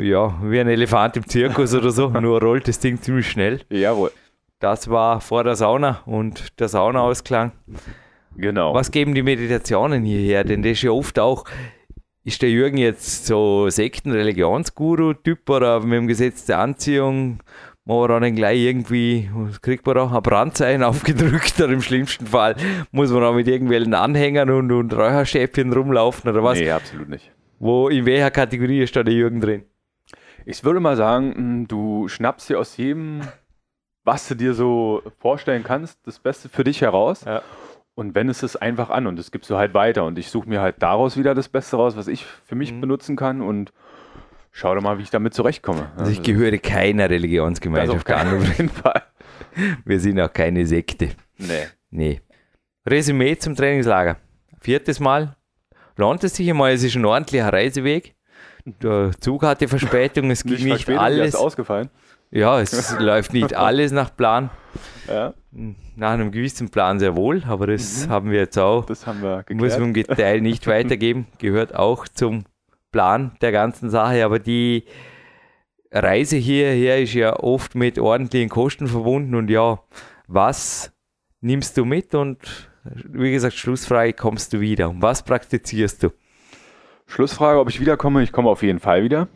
ja, 0.00 0.38
wie 0.42 0.58
ein 0.60 0.68
Elefant 0.68 1.16
im 1.18 1.28
Zirkus 1.28 1.74
oder 1.74 1.90
so, 1.90 2.08
nur 2.20 2.40
rollt 2.40 2.68
das 2.68 2.78
Ding 2.78 3.00
ziemlich 3.02 3.30
schnell. 3.30 3.60
Jawohl. 3.68 4.12
Das 4.60 4.88
war 4.88 5.20
vor 5.20 5.44
der 5.44 5.56
Sauna 5.56 6.00
und 6.06 6.58
der 6.58 6.68
Saunaausklang. 6.68 7.52
Genau. 8.36 8.74
Was 8.74 8.90
geben 8.90 9.14
die 9.14 9.22
Meditationen 9.22 10.04
hierher? 10.04 10.44
Denn 10.44 10.62
das 10.62 10.72
ist 10.72 10.82
ja 10.82 10.90
oft 10.90 11.18
auch, 11.18 11.44
ist 12.24 12.42
der 12.42 12.50
Jürgen 12.50 12.76
jetzt 12.76 13.26
so 13.26 13.68
Sekten-Religionsguru-Typ 13.68 15.48
oder 15.48 15.80
mit 15.80 15.92
dem 15.92 16.06
Gesetz 16.06 16.44
der 16.44 16.58
Anziehung 16.58 17.40
machen 17.86 18.00
wir 18.00 18.20
dann 18.20 18.34
gleich 18.34 18.60
irgendwie, 18.60 19.30
was 19.32 19.60
kriegt 19.60 19.86
man 19.86 19.94
da, 19.94 20.12
ein 20.12 20.22
Brandzeichen 20.22 20.82
aufgedrückt 20.82 21.60
oder 21.60 21.72
im 21.72 21.82
schlimmsten 21.82 22.26
Fall 22.26 22.56
muss 22.90 23.10
man 23.10 23.22
auch 23.22 23.34
mit 23.34 23.46
irgendwelchen 23.46 23.94
Anhängern 23.94 24.50
und, 24.50 24.72
und 24.72 24.92
Räucherstäbchen 24.92 25.72
rumlaufen 25.72 26.28
oder 26.28 26.42
was? 26.42 26.58
Nee, 26.58 26.70
absolut 26.70 27.08
nicht. 27.08 27.30
Wo, 27.58 27.88
in 27.88 28.04
welcher 28.04 28.30
Kategorie 28.30 28.82
ist 28.82 28.94
da 28.96 29.02
der 29.02 29.14
Jürgen 29.14 29.40
drin? 29.40 29.64
Ich 30.44 30.62
würde 30.62 30.80
mal 30.80 30.96
sagen, 30.96 31.60
mh, 31.62 31.66
du 31.68 32.08
schnappst 32.08 32.50
dir 32.50 32.58
aus 32.58 32.76
jedem, 32.76 33.22
was 34.04 34.28
du 34.28 34.34
dir 34.34 34.52
so 34.52 35.02
vorstellen 35.18 35.64
kannst, 35.64 35.98
das 36.06 36.18
Beste 36.18 36.48
für 36.48 36.64
dich 36.64 36.80
heraus. 36.80 37.24
Ja. 37.24 37.42
Und 37.96 38.14
wendest 38.14 38.42
es 38.42 38.54
einfach 38.56 38.90
an 38.90 39.06
und 39.06 39.18
das 39.18 39.30
gibst 39.30 39.50
du 39.50 39.56
halt 39.56 39.72
weiter. 39.74 40.04
Und 40.04 40.18
ich 40.18 40.28
suche 40.30 40.48
mir 40.48 40.60
halt 40.60 40.76
daraus 40.80 41.16
wieder 41.16 41.34
das 41.34 41.48
Beste 41.48 41.76
raus, 41.76 41.96
was 41.96 42.06
ich 42.08 42.24
für 42.44 42.54
mich 42.54 42.70
Mhm. 42.72 42.82
benutzen 42.82 43.16
kann 43.16 43.40
und 43.40 43.72
schau 44.52 44.74
doch 44.74 44.82
mal, 44.82 44.98
wie 44.98 45.02
ich 45.02 45.10
damit 45.10 45.32
zurechtkomme. 45.32 45.90
Also 45.96 46.12
ich 46.12 46.22
gehöre 46.22 46.58
keiner 46.58 47.04
auf 47.06 47.10
Religionsgemeinschaft 47.10 48.08
an. 48.10 48.42
keinen 48.44 48.68
Fall. 48.68 49.02
Wir 49.86 49.98
sind 49.98 50.20
auch 50.20 50.30
keine 50.32 50.66
Sekte. 50.66 51.08
Nee. 51.38 51.66
Nee. 51.90 52.20
Resümee 52.86 53.36
zum 53.38 53.56
Trainingslager. 53.56 54.18
Viertes 54.60 55.00
Mal. 55.00 55.34
Lohnt 55.96 56.22
es 56.22 56.36
sich 56.36 56.50
einmal, 56.50 56.72
es 56.72 56.82
ist 56.82 56.94
ein 56.96 57.04
ordentlicher 57.06 57.50
Reiseweg. 57.50 58.14
Der 58.82 59.12
Zug 59.20 59.42
hatte 59.42 59.68
Verspätung, 59.68 60.30
es 60.30 60.44
ging 60.44 60.62
nicht, 60.64 60.86
der 60.86 61.00
alles. 61.00 61.28
ist 61.28 61.36
ausgefallen. 61.36 61.88
Ja, 62.30 62.60
es 62.60 62.98
läuft 62.98 63.32
nicht 63.32 63.54
alles 63.56 63.92
nach 63.92 64.14
Plan. 64.14 64.50
Ja, 65.08 65.34
Nach 65.94 66.10
einem 66.12 66.32
gewissen 66.32 66.68
Plan 66.68 66.98
sehr 66.98 67.16
wohl, 67.16 67.42
aber 67.46 67.68
das 67.68 68.08
haben 68.08 68.30
wir 68.30 68.40
jetzt 68.40 68.58
auch. 68.58 68.84
das 68.84 69.06
haben 69.06 69.22
wir 69.22 69.36
Muss 69.36 69.46
geklärt. 69.46 69.78
man 69.80 69.88
im 69.88 69.94
Detail 69.94 70.40
nicht 70.40 70.66
weitergeben, 70.66 71.26
gehört 71.38 71.74
auch 71.74 72.08
zum 72.08 72.44
Plan 72.92 73.32
der 73.40 73.52
ganzen 73.52 73.88
Sache. 73.88 74.24
Aber 74.24 74.38
die 74.38 74.84
Reise 75.92 76.36
hierher 76.36 77.00
ist 77.00 77.14
ja 77.14 77.38
oft 77.38 77.74
mit 77.74 77.98
ordentlichen 77.98 78.48
Kosten 78.50 78.86
verbunden. 78.88 79.34
Und 79.34 79.48
ja, 79.48 79.80
was 80.26 80.92
nimmst 81.40 81.76
du 81.78 81.84
mit? 81.84 82.14
Und 82.14 82.70
wie 82.84 83.32
gesagt, 83.32 83.54
Schlussfrage, 83.54 84.12
kommst 84.12 84.52
du 84.52 84.60
wieder? 84.60 84.90
Und 84.90 85.00
was 85.00 85.22
praktizierst 85.22 86.02
du? 86.02 86.10
Schlussfrage, 87.06 87.60
ob 87.60 87.68
ich 87.70 87.80
wiederkomme. 87.80 88.22
Ich 88.22 88.32
komme 88.32 88.50
auf 88.50 88.62
jeden 88.62 88.80
Fall 88.80 89.04
wieder. 89.04 89.28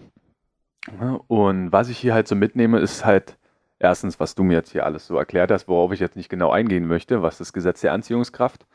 Und 1.29 1.72
was 1.72 1.88
ich 1.88 1.98
hier 1.98 2.14
halt 2.14 2.29
so 2.29 2.35
mitnehme, 2.35 2.79
ist 2.79 3.05
halt 3.05 3.37
erstens, 3.79 4.20
was 4.20 4.35
du 4.35 4.42
mir 4.42 4.55
jetzt 4.55 4.72
hier 4.72 4.85
alles 4.85 5.07
so 5.07 5.16
erklärt 5.16 5.50
hast, 5.50 5.68
worauf 5.68 5.92
ich 5.92 6.00
jetzt 6.00 6.16
nicht 6.16 6.29
genau 6.29 6.50
eingehen 6.50 6.87
möchte, 6.87 7.22
was 7.22 7.38
das 7.38 7.53
Gesetz 7.53 7.81
der 7.81 7.92
Anziehungskraft 7.92 8.66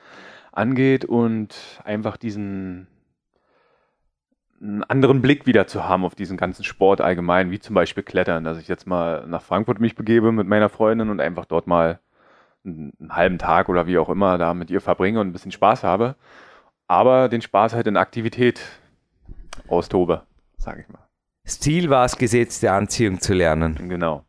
angeht 0.51 1.05
und 1.05 1.81
einfach 1.83 2.17
diesen 2.17 2.87
einen 4.61 4.83
anderen 4.83 5.21
Blick 5.21 5.45
wieder 5.45 5.67
zu 5.67 5.83
haben 5.87 6.05
auf 6.05 6.15
diesen 6.15 6.37
ganzen 6.37 6.63
Sport 6.63 7.01
allgemein, 7.01 7.51
wie 7.51 7.59
zum 7.59 7.75
Beispiel 7.75 8.03
Klettern, 8.03 8.43
dass 8.43 8.57
ich 8.57 8.67
jetzt 8.67 8.87
mal 8.87 9.27
nach 9.27 9.41
Frankfurt 9.41 9.79
mich 9.79 9.95
begebe 9.95 10.31
mit 10.31 10.47
meiner 10.47 10.69
Freundin 10.69 11.09
und 11.09 11.19
einfach 11.19 11.45
dort 11.45 11.67
mal 11.67 11.99
einen, 12.63 12.93
einen 12.99 13.15
halben 13.15 13.37
Tag 13.37 13.69
oder 13.69 13.85
wie 13.85 13.97
auch 13.97 14.09
immer 14.09 14.37
da 14.37 14.53
mit 14.53 14.71
ihr 14.71 14.81
verbringe 14.81 15.19
und 15.19 15.27
ein 15.27 15.33
bisschen 15.33 15.51
Spaß 15.51 15.83
habe, 15.83 16.15
aber 16.87 17.29
den 17.29 17.41
Spaß 17.41 17.73
halt 17.73 17.87
in 17.87 17.97
Aktivität 17.97 18.61
austobe, 19.67 20.23
sage 20.57 20.81
ich 20.81 20.89
mal. 20.89 21.04
Das 21.45 21.59
Ziel 21.59 21.89
war 21.89 22.05
es, 22.05 22.17
gesetzte 22.17 22.71
Anziehung 22.71 23.21
zu 23.21 23.33
lernen. 23.33 23.87
Genau. 23.87 24.25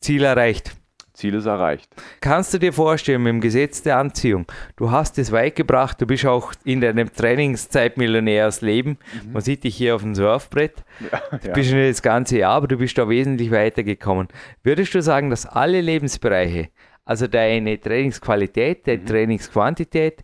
Ziel 0.00 0.22
erreicht. 0.22 0.76
Ziel 1.14 1.34
ist 1.34 1.46
erreicht. 1.46 1.88
Kannst 2.20 2.54
du 2.54 2.58
dir 2.58 2.72
vorstellen, 2.72 3.22
mit 3.22 3.30
dem 3.30 3.40
Gesetz 3.40 3.82
der 3.82 3.98
Anziehung, 3.98 4.46
du 4.76 4.90
hast 4.90 5.18
es 5.18 5.30
weit 5.30 5.56
gebracht, 5.56 6.00
du 6.00 6.06
bist 6.06 6.24
auch 6.24 6.52
in 6.64 6.80
deinem 6.80 7.12
Trainingszeitmillionärsleben. 7.12 8.98
Man 9.30 9.42
sieht 9.42 9.64
dich 9.64 9.76
hier 9.76 9.94
auf 9.94 10.02
dem 10.02 10.14
Surfbrett. 10.14 10.84
Ja, 11.10 11.38
Du 11.38 11.52
bist 11.52 11.72
nicht 11.72 11.90
das 11.90 12.02
ganze 12.02 12.38
Jahr, 12.38 12.54
aber 12.54 12.68
du 12.68 12.76
bist 12.76 12.96
da 12.96 13.08
wesentlich 13.08 13.50
weitergekommen. 13.50 14.28
Würdest 14.62 14.94
du 14.94 15.02
sagen, 15.02 15.30
dass 15.30 15.46
alle 15.46 15.80
Lebensbereiche, 15.80 16.68
also 17.04 17.26
deine 17.26 17.78
Trainingsqualität, 17.78 18.86
deine 18.86 19.04
Trainingsquantität, 19.04 20.22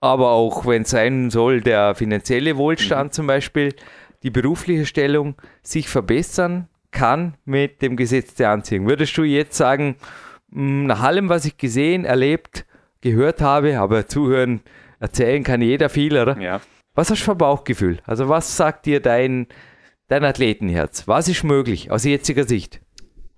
aber 0.00 0.30
auch, 0.30 0.66
wenn 0.66 0.82
es 0.82 0.90
sein 0.90 1.30
soll, 1.30 1.60
der 1.60 1.94
finanzielle 1.94 2.56
Wohlstand 2.56 3.12
zum 3.14 3.26
Beispiel, 3.26 3.74
die 4.22 4.30
berufliche 4.30 4.86
Stellung 4.86 5.34
sich 5.62 5.88
verbessern 5.88 6.68
kann 6.90 7.34
mit 7.44 7.82
dem 7.82 7.96
Gesetz 7.96 8.34
der 8.34 8.50
Anziehung? 8.50 8.88
Würdest 8.88 9.16
du 9.16 9.22
jetzt 9.22 9.56
sagen, 9.56 9.96
mh, 10.50 10.86
nach 10.86 11.02
allem, 11.02 11.28
was 11.28 11.44
ich 11.44 11.56
gesehen, 11.56 12.04
erlebt, 12.04 12.66
gehört 13.00 13.40
habe, 13.40 13.78
aber 13.78 14.06
zuhören, 14.06 14.60
erzählen 14.98 15.42
kann 15.42 15.62
jeder 15.62 15.88
viel, 15.88 16.16
oder? 16.18 16.38
Ja. 16.38 16.60
Was 16.94 17.10
hast 17.10 17.20
du 17.20 17.24
für 17.24 17.32
ein 17.32 17.38
Bauchgefühl? 17.38 18.00
Also 18.04 18.28
was 18.28 18.56
sagt 18.56 18.86
dir 18.86 19.00
dein, 19.00 19.46
dein 20.08 20.24
Athletenherz? 20.24 21.06
Was 21.06 21.28
ist 21.28 21.44
möglich 21.44 21.90
aus 21.90 22.04
jetziger 22.04 22.44
Sicht? 22.44 22.80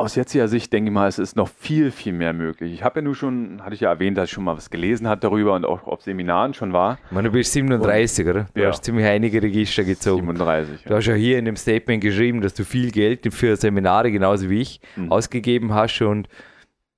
Aus 0.03 0.17
jetziger 0.17 0.49
Sicht 0.49 0.73
denke 0.73 0.91
ich 0.91 0.95
mal, 0.95 1.07
es 1.07 1.21
ist 1.21 1.37
noch 1.37 1.49
viel, 1.49 1.93
viel 1.93 2.13
mehr 2.13 2.33
möglich. 2.33 2.73
Ich 2.73 2.83
habe 2.83 2.99
ja 2.99 3.05
nur 3.05 3.15
schon, 3.15 3.63
hatte 3.63 3.75
ich 3.75 3.81
ja 3.83 3.91
erwähnt, 3.91 4.19
dass 4.19 4.25
ich 4.31 4.33
schon 4.33 4.43
mal 4.43 4.57
was 4.57 4.69
gelesen 4.69 5.07
habe 5.07 5.21
darüber 5.21 5.55
und 5.55 5.65
auch 5.65 5.85
auf 5.87 6.03
Seminaren 6.03 6.55
schon 6.55 6.73
war. 6.73 6.99
Ich 7.07 7.13
meine, 7.13 7.29
du 7.29 7.33
bist 7.33 7.53
37, 7.53 8.27
oder? 8.27 8.47
Du 8.53 8.63
Ja. 8.63 8.69
hast 8.71 8.85
ziemlich 8.85 9.07
einige 9.07 9.41
Register 9.41 9.85
gezogen. 9.85 10.23
37. 10.23 10.83
Du 10.83 10.91
Ja. 10.91 10.97
hast 10.97 11.07
ja 11.07 11.15
hier 11.15 11.39
in 11.39 11.45
dem 11.45 11.55
Statement 11.55 12.03
geschrieben, 12.03 12.41
dass 12.41 12.53
du 12.55 12.65
viel 12.65 12.91
Geld 12.91 13.33
für 13.33 13.55
Seminare, 13.57 14.11
genauso 14.11 14.51
wie 14.51 14.61
ich, 14.61 14.81
Mhm. 14.97 15.13
ausgegeben 15.13 15.73
hast. 15.73 16.01
Und 16.03 16.29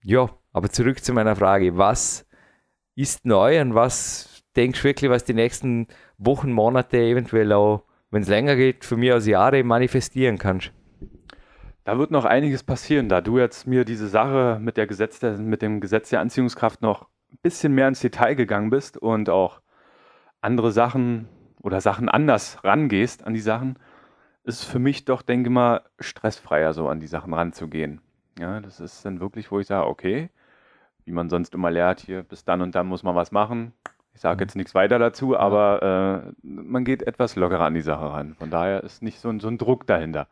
ja, 0.03 0.31
aber 0.55 0.71
zurück 0.71 1.05
zu 1.05 1.13
meiner 1.13 1.37
Frage. 1.37 1.77
Was 1.77 2.27
ist 2.95 3.27
neu 3.27 3.61
und 3.61 3.75
was 3.75 4.43
denkst 4.57 4.81
du 4.81 4.85
wirklich, 4.89 5.11
was 5.11 5.25
die 5.25 5.35
nächsten 5.35 5.89
Wochen, 6.17 6.51
Monate, 6.53 6.97
eventuell 6.99 7.53
auch, 7.53 7.83
wenn 8.11 8.23
es 8.23 8.29
länger 8.29 8.57
geht, 8.57 8.85
für 8.87 8.97
mich 8.97 9.13
aus 9.13 9.27
Jahre 9.27 9.63
manifestieren 9.63 10.39
kannst? 10.39 10.73
Da 11.85 11.99
wird 11.99 12.11
noch 12.11 12.25
einiges 12.25 12.63
passieren, 12.63 13.11
da 13.11 13.21
du 13.21 13.39
jetzt 13.39 13.67
mir 13.67 13.85
diese 13.85 14.09
Sache 14.09 14.59
mit, 14.61 14.79
der 14.79 14.87
Gesetz 14.87 15.21
der, 15.21 15.37
mit 15.37 15.61
dem 15.61 15.81
Gesetz 15.81 16.09
der 16.09 16.21
Anziehungskraft 16.21 16.81
noch 16.81 17.09
ein 17.31 17.39
bisschen 17.43 17.75
mehr 17.75 17.89
ins 17.89 18.01
Detail 18.01 18.35
gegangen 18.35 18.71
bist 18.71 18.97
und 18.97 19.29
auch 19.29 19.61
andere 20.41 20.73
Sachen 20.73 21.29
oder 21.63 21.83
Sachen 21.83 22.09
anders 22.09 22.65
rangehst 22.65 23.27
an 23.27 23.35
die 23.35 23.41
Sachen, 23.41 23.79
ist 24.45 24.61
es 24.61 24.65
für 24.65 24.79
mich 24.79 25.05
doch, 25.05 25.21
denke 25.21 25.49
ich 25.49 25.55
mal, 25.55 25.83
stressfreier 26.01 26.73
so 26.73 26.89
an 26.89 27.01
die 27.01 27.07
Sachen 27.07 27.35
ranzugehen. 27.35 28.01
Ja, 28.39 28.61
das 28.61 28.81
ist 28.81 29.05
dann 29.05 29.21
wirklich, 29.21 29.51
wo 29.51 29.61
ich 29.61 29.67
sage, 29.67 29.87
okay, 29.87 30.31
wie 31.05 31.13
man 31.13 31.29
sonst 31.29 31.55
immer 31.55 31.71
lehrt, 31.71 32.01
hier 32.01 32.23
bis 32.23 32.45
dann 32.45 32.63
und 32.63 32.75
dann 32.75 32.87
muss 32.87 33.03
man 33.03 33.15
was 33.15 33.31
machen. 33.31 33.75
Ich 34.15 34.23
sage 34.23 34.45
jetzt 34.45 34.57
nichts 34.57 34.75
weiter 34.75 34.99
dazu, 34.99 35.37
aber 35.37 36.33
äh, 36.33 36.47
man 36.47 36.85
geht 36.85 37.03
etwas 37.03 37.37
lockerer 37.37 37.65
an 37.65 37.75
die 37.75 37.83
Sache 37.83 38.11
ran. 38.11 38.35
Von 38.35 38.51
daher 38.51 38.85
ist 38.85 39.03
nicht 39.03 39.21
so 39.21 39.29
ein, 39.29 39.41
so 39.41 39.49
ein 39.49 39.59
Druck 39.59 39.87
dahinter. 39.87 40.29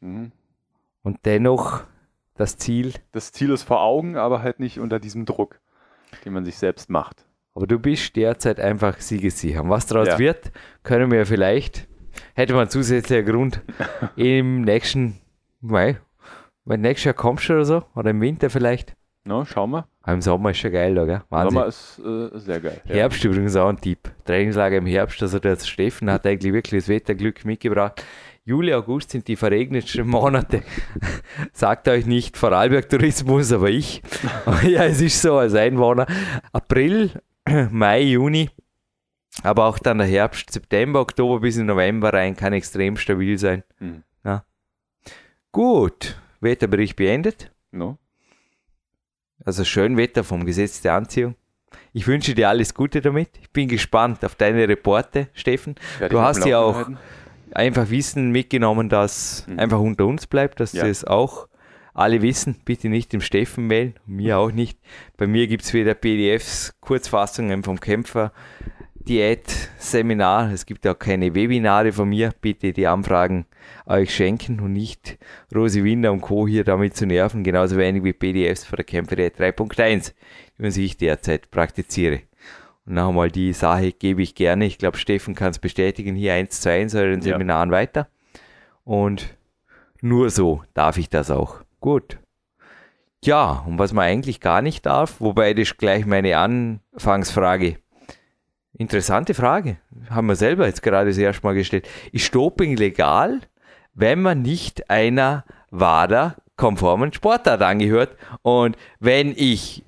Mhm. 0.00 0.32
Und 1.02 1.18
dennoch 1.24 1.82
das 2.36 2.56
Ziel, 2.56 2.94
das 3.12 3.32
Ziel 3.32 3.50
ist 3.50 3.62
vor 3.62 3.82
Augen, 3.82 4.16
aber 4.16 4.42
halt 4.42 4.60
nicht 4.60 4.78
unter 4.80 4.98
diesem 4.98 5.24
Druck, 5.26 5.60
den 6.24 6.32
man 6.32 6.44
sich 6.44 6.56
selbst 6.58 6.90
macht. 6.90 7.24
aber 7.54 7.66
du 7.66 7.78
bist 7.78 8.16
derzeit 8.16 8.60
einfach 8.60 8.98
siegessicher. 9.00 9.62
Und 9.62 9.70
was 9.70 9.86
daraus 9.86 10.08
Ja. 10.08 10.18
wird, 10.18 10.52
können 10.82 11.10
wir 11.10 11.26
vielleicht, 11.26 11.88
hätte 12.34 12.54
man 12.54 12.68
zusätzlicher 12.70 13.22
Grund, 13.22 13.60
im 14.16 14.62
nächsten, 14.62 15.18
Mai, 15.60 15.98
wenn 16.64 16.80
nächstes 16.80 17.04
Jahr 17.04 17.14
kommst 17.14 17.48
du 17.48 17.54
oder 17.54 17.64
so, 17.64 17.82
oder 17.94 18.10
im 18.10 18.20
Winter 18.20 18.48
vielleicht. 18.50 18.94
No, 19.24 19.44
schauen 19.44 19.70
wir. 19.70 19.86
Aber 20.02 20.14
Im 20.14 20.22
Sommer 20.22 20.50
ist 20.50 20.58
schon 20.58 20.72
geil, 20.72 20.94
da, 20.94 21.04
gell? 21.04 21.22
Wahnsinn. 21.28 21.50
Sommer 21.50 21.66
ist 21.66 21.98
äh, 21.98 22.38
sehr 22.38 22.60
geil. 22.60 22.80
Ja. 22.86 22.94
Herbst 22.94 23.22
übrigens 23.22 23.54
auch 23.56 23.68
ein 23.68 23.78
Tipp. 23.78 24.10
Trainingslager 24.24 24.78
im 24.78 24.86
Herbst, 24.86 25.20
also 25.20 25.38
der 25.38 25.56
Steffen 25.56 26.10
hat 26.10 26.26
eigentlich 26.26 26.54
wirklich 26.54 26.82
das 26.84 26.88
Wetterglück 26.88 27.44
mitgebracht. 27.44 28.02
Juli, 28.50 28.74
August 28.74 29.10
sind 29.10 29.28
die 29.28 29.36
verregnetsten 29.36 30.08
Monate. 30.08 30.64
Sagt 31.52 31.86
euch 31.86 32.04
nicht 32.04 32.36
Vorarlberg 32.36 32.88
Tourismus, 32.88 33.52
aber 33.52 33.70
ich. 33.70 34.02
ja, 34.66 34.86
es 34.86 35.00
ist 35.00 35.22
so 35.22 35.36
als 35.36 35.54
Einwohner. 35.54 36.04
April, 36.52 37.12
Mai, 37.70 38.00
Juni, 38.00 38.50
aber 39.44 39.66
auch 39.66 39.78
dann 39.78 39.98
der 39.98 40.08
Herbst, 40.08 40.50
September, 40.50 41.00
Oktober 41.00 41.38
bis 41.38 41.58
in 41.58 41.66
November 41.66 42.12
rein 42.12 42.34
kann 42.34 42.52
extrem 42.52 42.96
stabil 42.96 43.38
sein. 43.38 43.62
Mhm. 43.78 44.02
Gut, 45.52 46.16
Wetterbericht 46.40 46.96
beendet. 46.96 47.52
No? 47.70 47.98
Also 49.44 49.64
schön 49.64 49.96
Wetter 49.96 50.24
vom 50.24 50.44
Gesetz 50.44 50.80
der 50.80 50.94
Anziehung. 50.94 51.36
Ich 51.92 52.06
wünsche 52.08 52.34
dir 52.34 52.48
alles 52.48 52.74
Gute 52.74 53.00
damit. 53.00 53.30
Ich 53.40 53.50
bin 53.50 53.68
gespannt 53.68 54.24
auf 54.24 54.34
deine 54.34 54.68
Reporte, 54.68 55.28
Steffen. 55.34 55.76
Werde 55.98 56.14
Du 56.14 56.20
hast 56.20 56.44
ja 56.46 56.58
auch 56.58 56.76
Laufenden 56.76 56.98
einfach 57.54 57.90
Wissen 57.90 58.30
mitgenommen, 58.30 58.88
das 58.88 59.46
Mhm. 59.48 59.58
einfach 59.58 59.80
unter 59.80 60.06
uns 60.06 60.26
bleibt, 60.26 60.60
dass 60.60 60.72
Ja. 60.72 60.86
das 60.86 61.04
auch 61.04 61.48
alle 61.94 62.22
wissen. 62.22 62.56
Bitte 62.64 62.88
nicht 62.88 63.12
dem 63.12 63.20
Steffen 63.20 63.66
mailen, 63.66 63.94
mir 64.06 64.38
auch 64.38 64.52
nicht. 64.52 64.78
Bei 65.16 65.26
mir 65.26 65.46
gibt 65.48 65.64
es 65.64 65.74
wieder 65.74 65.94
PDFs, 65.94 66.74
Kurzfassungen 66.80 67.62
vom 67.64 67.80
Kämpfer, 67.80 68.32
Diät-Seminar. 69.34 70.52
Es 70.52 70.66
gibt 70.66 70.86
auch 70.86 70.98
keine 70.98 71.34
Webinare 71.34 71.92
von 71.92 72.08
mir. 72.08 72.32
Bitte 72.40 72.72
die 72.72 72.86
Anfragen 72.86 73.46
euch 73.86 74.14
schenken 74.14 74.60
und 74.60 74.72
nicht 74.72 75.18
Rosi 75.54 75.82
Winder 75.84 76.12
und 76.12 76.20
Co. 76.20 76.46
hier 76.46 76.64
damit 76.64 76.96
zu 76.96 77.06
nerven. 77.06 77.42
Genauso 77.42 77.76
wenig 77.76 78.04
wie 78.04 78.12
PDFs 78.12 78.64
von 78.64 78.76
der 78.76 78.84
Kämpferdiät 78.84 79.38
3.1, 79.38 80.14
die 80.58 80.84
ich 80.84 80.96
derzeit 80.96 81.50
praktiziere. 81.50 82.20
Noch 82.90 83.10
einmal 83.10 83.30
die 83.30 83.52
Sache 83.52 83.92
gebe 83.92 84.20
ich 84.20 84.34
gerne. 84.34 84.64
Ich 84.66 84.76
glaube, 84.76 84.98
Steffen 84.98 85.36
kann 85.36 85.52
es 85.52 85.60
bestätigen, 85.60 86.16
hier 86.16 86.34
1 86.34 86.60
zu 86.60 86.72
1 86.72 86.92
oder 86.96 87.12
in 87.12 87.20
Ja. 87.20 87.34
Seminaren 87.34 87.70
weiter. 87.70 88.08
Und 88.82 89.36
nur 90.00 90.30
so 90.30 90.64
darf 90.74 90.98
ich 90.98 91.08
das 91.08 91.30
auch. 91.30 91.60
Gut. 91.78 92.18
Ja, 93.24 93.64
und 93.64 93.78
was 93.78 93.92
man 93.92 94.06
eigentlich 94.06 94.40
gar 94.40 94.60
nicht 94.60 94.86
darf, 94.86 95.20
wobei 95.20 95.54
das 95.54 95.76
gleich 95.76 96.04
meine 96.04 96.36
Anfangsfrage. 96.36 97.76
Interessante 98.76 99.34
Frage. 99.34 99.76
Haben 100.08 100.26
wir 100.26 100.36
selber 100.36 100.66
jetzt 100.66 100.82
gerade 100.82 101.10
das 101.10 101.18
erste 101.18 101.46
Mal 101.46 101.54
gestellt. 101.54 101.88
Ist 102.10 102.34
Doping 102.34 102.76
legal, 102.76 103.40
wenn 103.94 104.20
man 104.20 104.42
nicht 104.42 104.90
einer 104.90 105.44
WADA-konformen 105.70 107.12
Sportart 107.12 107.62
angehört? 107.62 108.16
Und 108.42 108.76
wenn 108.98 109.32
ich 109.36 109.84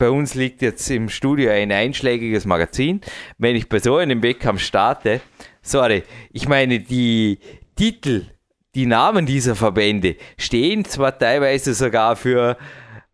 bei 0.00 0.10
uns 0.10 0.34
liegt 0.34 0.62
jetzt 0.62 0.90
im 0.90 1.08
Studio 1.08 1.50
ein 1.52 1.70
einschlägiges 1.70 2.44
Magazin. 2.46 3.00
Wenn 3.38 3.54
ich 3.54 3.68
bei 3.68 3.78
so 3.78 3.96
einem 3.96 4.22
Wettkampf 4.22 4.60
starte, 4.62 5.20
sorry, 5.62 6.02
ich 6.32 6.48
meine, 6.48 6.80
die 6.80 7.38
Titel, 7.76 8.24
die 8.74 8.86
Namen 8.86 9.26
dieser 9.26 9.54
Verbände 9.54 10.16
stehen 10.38 10.84
zwar 10.84 11.16
teilweise 11.16 11.74
sogar 11.74 12.16
für 12.16 12.56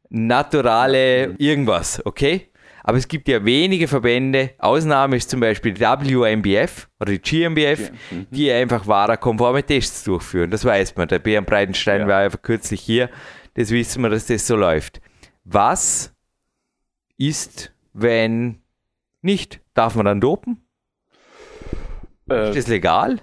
naturale 0.08 1.34
irgendwas, 1.38 2.00
okay? 2.06 2.48
Aber 2.84 2.98
es 2.98 3.08
gibt 3.08 3.26
ja 3.26 3.44
wenige 3.44 3.88
Verbände, 3.88 4.50
Ausnahme 4.58 5.16
ist 5.16 5.28
zum 5.28 5.40
Beispiel 5.40 5.72
die 5.74 5.80
WMBF 5.80 6.88
oder 7.00 7.10
die 7.12 7.18
GmbF, 7.18 7.90
Mhm. 8.12 8.26
die 8.30 8.50
einfach 8.52 8.86
wahrer-konforme 8.86 9.64
Tests 9.64 10.04
durchführen. 10.04 10.50
Das 10.52 10.64
weiß 10.64 10.94
man. 10.94 11.08
Der 11.08 11.18
Björn 11.18 11.44
Breitenstein 11.44 12.02
Ja. 12.02 12.06
war 12.06 12.18
einfach 12.20 12.42
kürzlich 12.42 12.80
hier. 12.80 13.10
Das 13.54 13.70
wissen 13.70 14.02
wir, 14.02 14.10
dass 14.10 14.26
das 14.26 14.46
so 14.46 14.54
läuft. 14.54 15.00
Was 15.44 16.12
ist, 17.18 17.72
wenn 17.92 18.60
nicht? 19.22 19.60
Darf 19.74 19.94
man 19.96 20.06
dann 20.06 20.20
dopen? 20.20 20.62
Äh, 22.30 22.50
Ist 22.50 22.56
das 22.58 22.66
legal? 22.68 23.20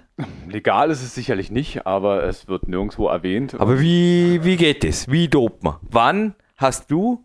legal 0.48 0.90
ist 0.90 1.02
es 1.02 1.14
sicherlich 1.14 1.50
nicht, 1.50 1.86
aber 1.86 2.24
es 2.24 2.48
wird 2.48 2.68
nirgendwo 2.68 3.08
erwähnt. 3.08 3.54
Aber 3.58 3.78
wie, 3.80 4.40
wie 4.44 4.56
geht 4.56 4.84
es? 4.84 5.10
Wie 5.10 5.28
dopt 5.28 5.62
man? 5.62 5.76
Wann 5.90 6.34
hast 6.56 6.90
du 6.90 7.24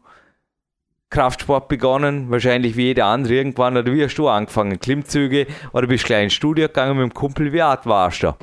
Kraftsport 1.09 1.69
begonnen? 1.69 2.29
Wahrscheinlich 2.29 2.75
wie 2.75 2.83
jeder 2.83 3.05
andere 3.05 3.33
irgendwann. 3.35 3.77
Oder 3.77 3.93
wie 3.93 4.03
hast 4.03 4.15
du 4.15 4.27
angefangen? 4.27 4.79
Klimmzüge? 4.79 5.47
Oder 5.71 5.87
bist 5.87 6.03
du 6.03 6.07
gleich 6.07 6.23
ins 6.25 6.33
Studio 6.33 6.67
gegangen 6.67 6.97
mit 6.97 7.03
dem 7.11 7.13
Kumpel? 7.13 7.53
Wie 7.53 7.61
alt 7.61 7.85
warst 7.85 8.23
du? 8.23 8.33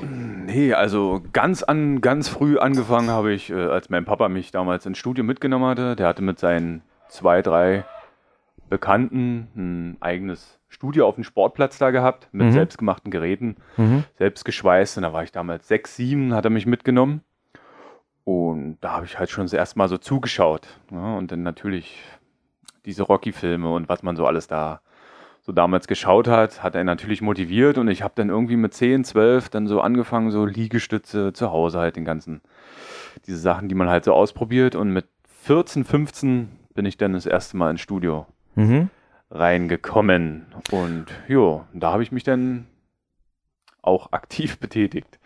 Nee, 0.47 0.73
also 0.73 1.23
ganz 1.33 1.63
an, 1.63 2.01
ganz 2.01 2.29
früh 2.29 2.59
angefangen 2.59 3.11
habe 3.11 3.33
ich, 3.35 3.51
äh, 3.51 3.55
als 3.55 3.91
mein 3.91 4.05
Papa 4.05 4.29
mich 4.29 4.51
damals 4.51 4.87
ins 4.87 4.99
Studio 4.99 5.23
mitgenommen 5.25 5.67
hatte. 5.67 5.95
Der 5.95 6.07
hatte 6.09 6.23
mit 6.23 6.39
seinen 6.39 6.83
zwei, 7.09 7.43
drei 7.43 7.85
Bekannten 8.69 9.49
ein 9.57 9.97
eigenes 10.01 10.59
Studio 10.69 11.07
auf 11.07 11.15
dem 11.15 11.25
Sportplatz 11.25 11.79
da 11.79 11.91
gehabt, 11.91 12.29
mit 12.33 12.49
Mhm. 12.49 12.53
selbstgemachten 12.53 13.11
Geräten, 13.11 13.57
selbst 14.19 14.45
geschweißt. 14.45 14.97
Und 14.99 15.03
da 15.05 15.13
war 15.13 15.23
ich 15.23 15.33
damals 15.33 15.69
sechs, 15.69 15.97
sieben, 15.97 16.35
hat 16.35 16.45
er 16.45 16.51
mich 16.51 16.67
mitgenommen. 16.67 17.23
Und 18.25 18.79
da 18.81 18.93
habe 18.93 19.07
ich 19.07 19.19
halt 19.19 19.31
schon 19.31 19.45
das 19.45 19.53
erste 19.53 19.79
Mal 19.79 19.89
so 19.89 19.99
zugeschaut. 19.99 20.67
Ja, 20.91 21.17
und 21.17 21.31
dann 21.31 21.43
natürlich 21.43 22.03
diese 22.85 23.05
Rocky-Filme 23.05 23.73
und 23.73 23.89
was 23.89 24.03
man 24.03 24.17
so 24.17 24.27
alles 24.27 24.49
da 24.49 24.81
so 25.43 25.53
damals 25.53 25.87
geschaut 25.87 26.27
hat, 26.27 26.65
hat 26.65 26.75
er 26.75 26.83
natürlich 26.83 27.23
motiviert 27.23 27.79
und 27.79 27.87
ich 27.87 28.03
habe 28.03 28.15
dann 28.17 28.31
irgendwie 28.31 28.57
mit 28.57 28.75
10, 28.75 29.05
12 29.05 29.49
dann 29.49 29.69
so 29.69 29.81
angefangen, 29.81 30.33
so 30.33 30.45
Liegestütze 30.45 31.33
zu 31.33 31.53
Hause 31.53 31.79
halt 31.79 31.95
den 31.95 32.05
ganzen, 32.05 32.41
diese 33.27 33.39
Sachen, 33.39 33.69
die 33.69 33.77
man 33.77 33.89
halt 33.89 34.05
so 34.05 34.13
ausprobiert 34.13 34.75
und 34.75 34.93
mit 34.93 35.07
14, 35.45 35.85
15 35.85 36.49
bin 36.75 36.85
ich 36.85 36.97
dann 36.97 37.13
das 37.13 37.27
erste 37.27 37.57
Mal 37.57 37.71
ins 37.71 37.81
Studio 37.81 38.27
Mhm. 38.57 38.91
reingekommen 39.31 40.47
und 40.73 41.07
jo, 41.29 41.65
da 41.73 41.93
habe 41.93 42.03
ich 42.03 42.11
mich 42.13 42.25
dann 42.25 42.67
auch 43.83 44.13
aktiv 44.13 44.59
betätigt. 44.59 45.19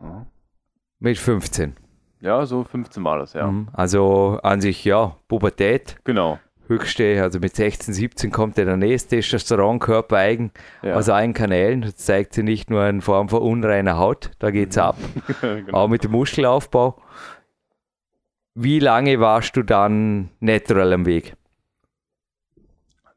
Ja, 0.00 0.26
Mit 1.00 1.18
15. 1.18 1.74
Ja, 2.20 2.46
so 2.46 2.64
15 2.64 3.02
war 3.04 3.18
das, 3.18 3.32
ja. 3.34 3.46
Mhm. 3.46 3.68
Also 3.72 4.38
an 4.42 4.60
sich, 4.60 4.84
ja, 4.84 5.16
Pubertät. 5.28 5.96
Genau. 6.04 6.38
höchste, 6.68 7.22
also 7.22 7.38
mit 7.38 7.54
16, 7.54 7.94
17 7.94 8.30
kommt 8.32 8.56
der 8.56 8.76
nächste 8.76 9.10
Testosteron 9.16 9.78
körpereigen 9.78 10.50
Ja. 10.82 10.94
aus 10.96 11.08
allen 11.08 11.32
Kanälen. 11.34 11.82
Das 11.82 11.96
zeigt 11.96 12.32
sich 12.34 12.42
nicht 12.44 12.70
nur 12.70 12.86
in 12.88 13.00
Form 13.02 13.28
von 13.28 13.42
unreiner 13.42 13.98
Haut, 13.98 14.30
da 14.40 14.50
geht's 14.50 14.76
ab, 14.78 14.96
genau. 15.40 15.72
auch 15.78 15.88
mit 15.88 16.02
dem 16.04 16.10
Muskelaufbau. 16.12 17.00
Wie 18.54 18.80
lange 18.80 19.20
warst 19.20 19.56
du 19.56 19.62
dann 19.62 20.30
natural 20.40 20.92
am 20.94 21.06
Weg? 21.06 21.34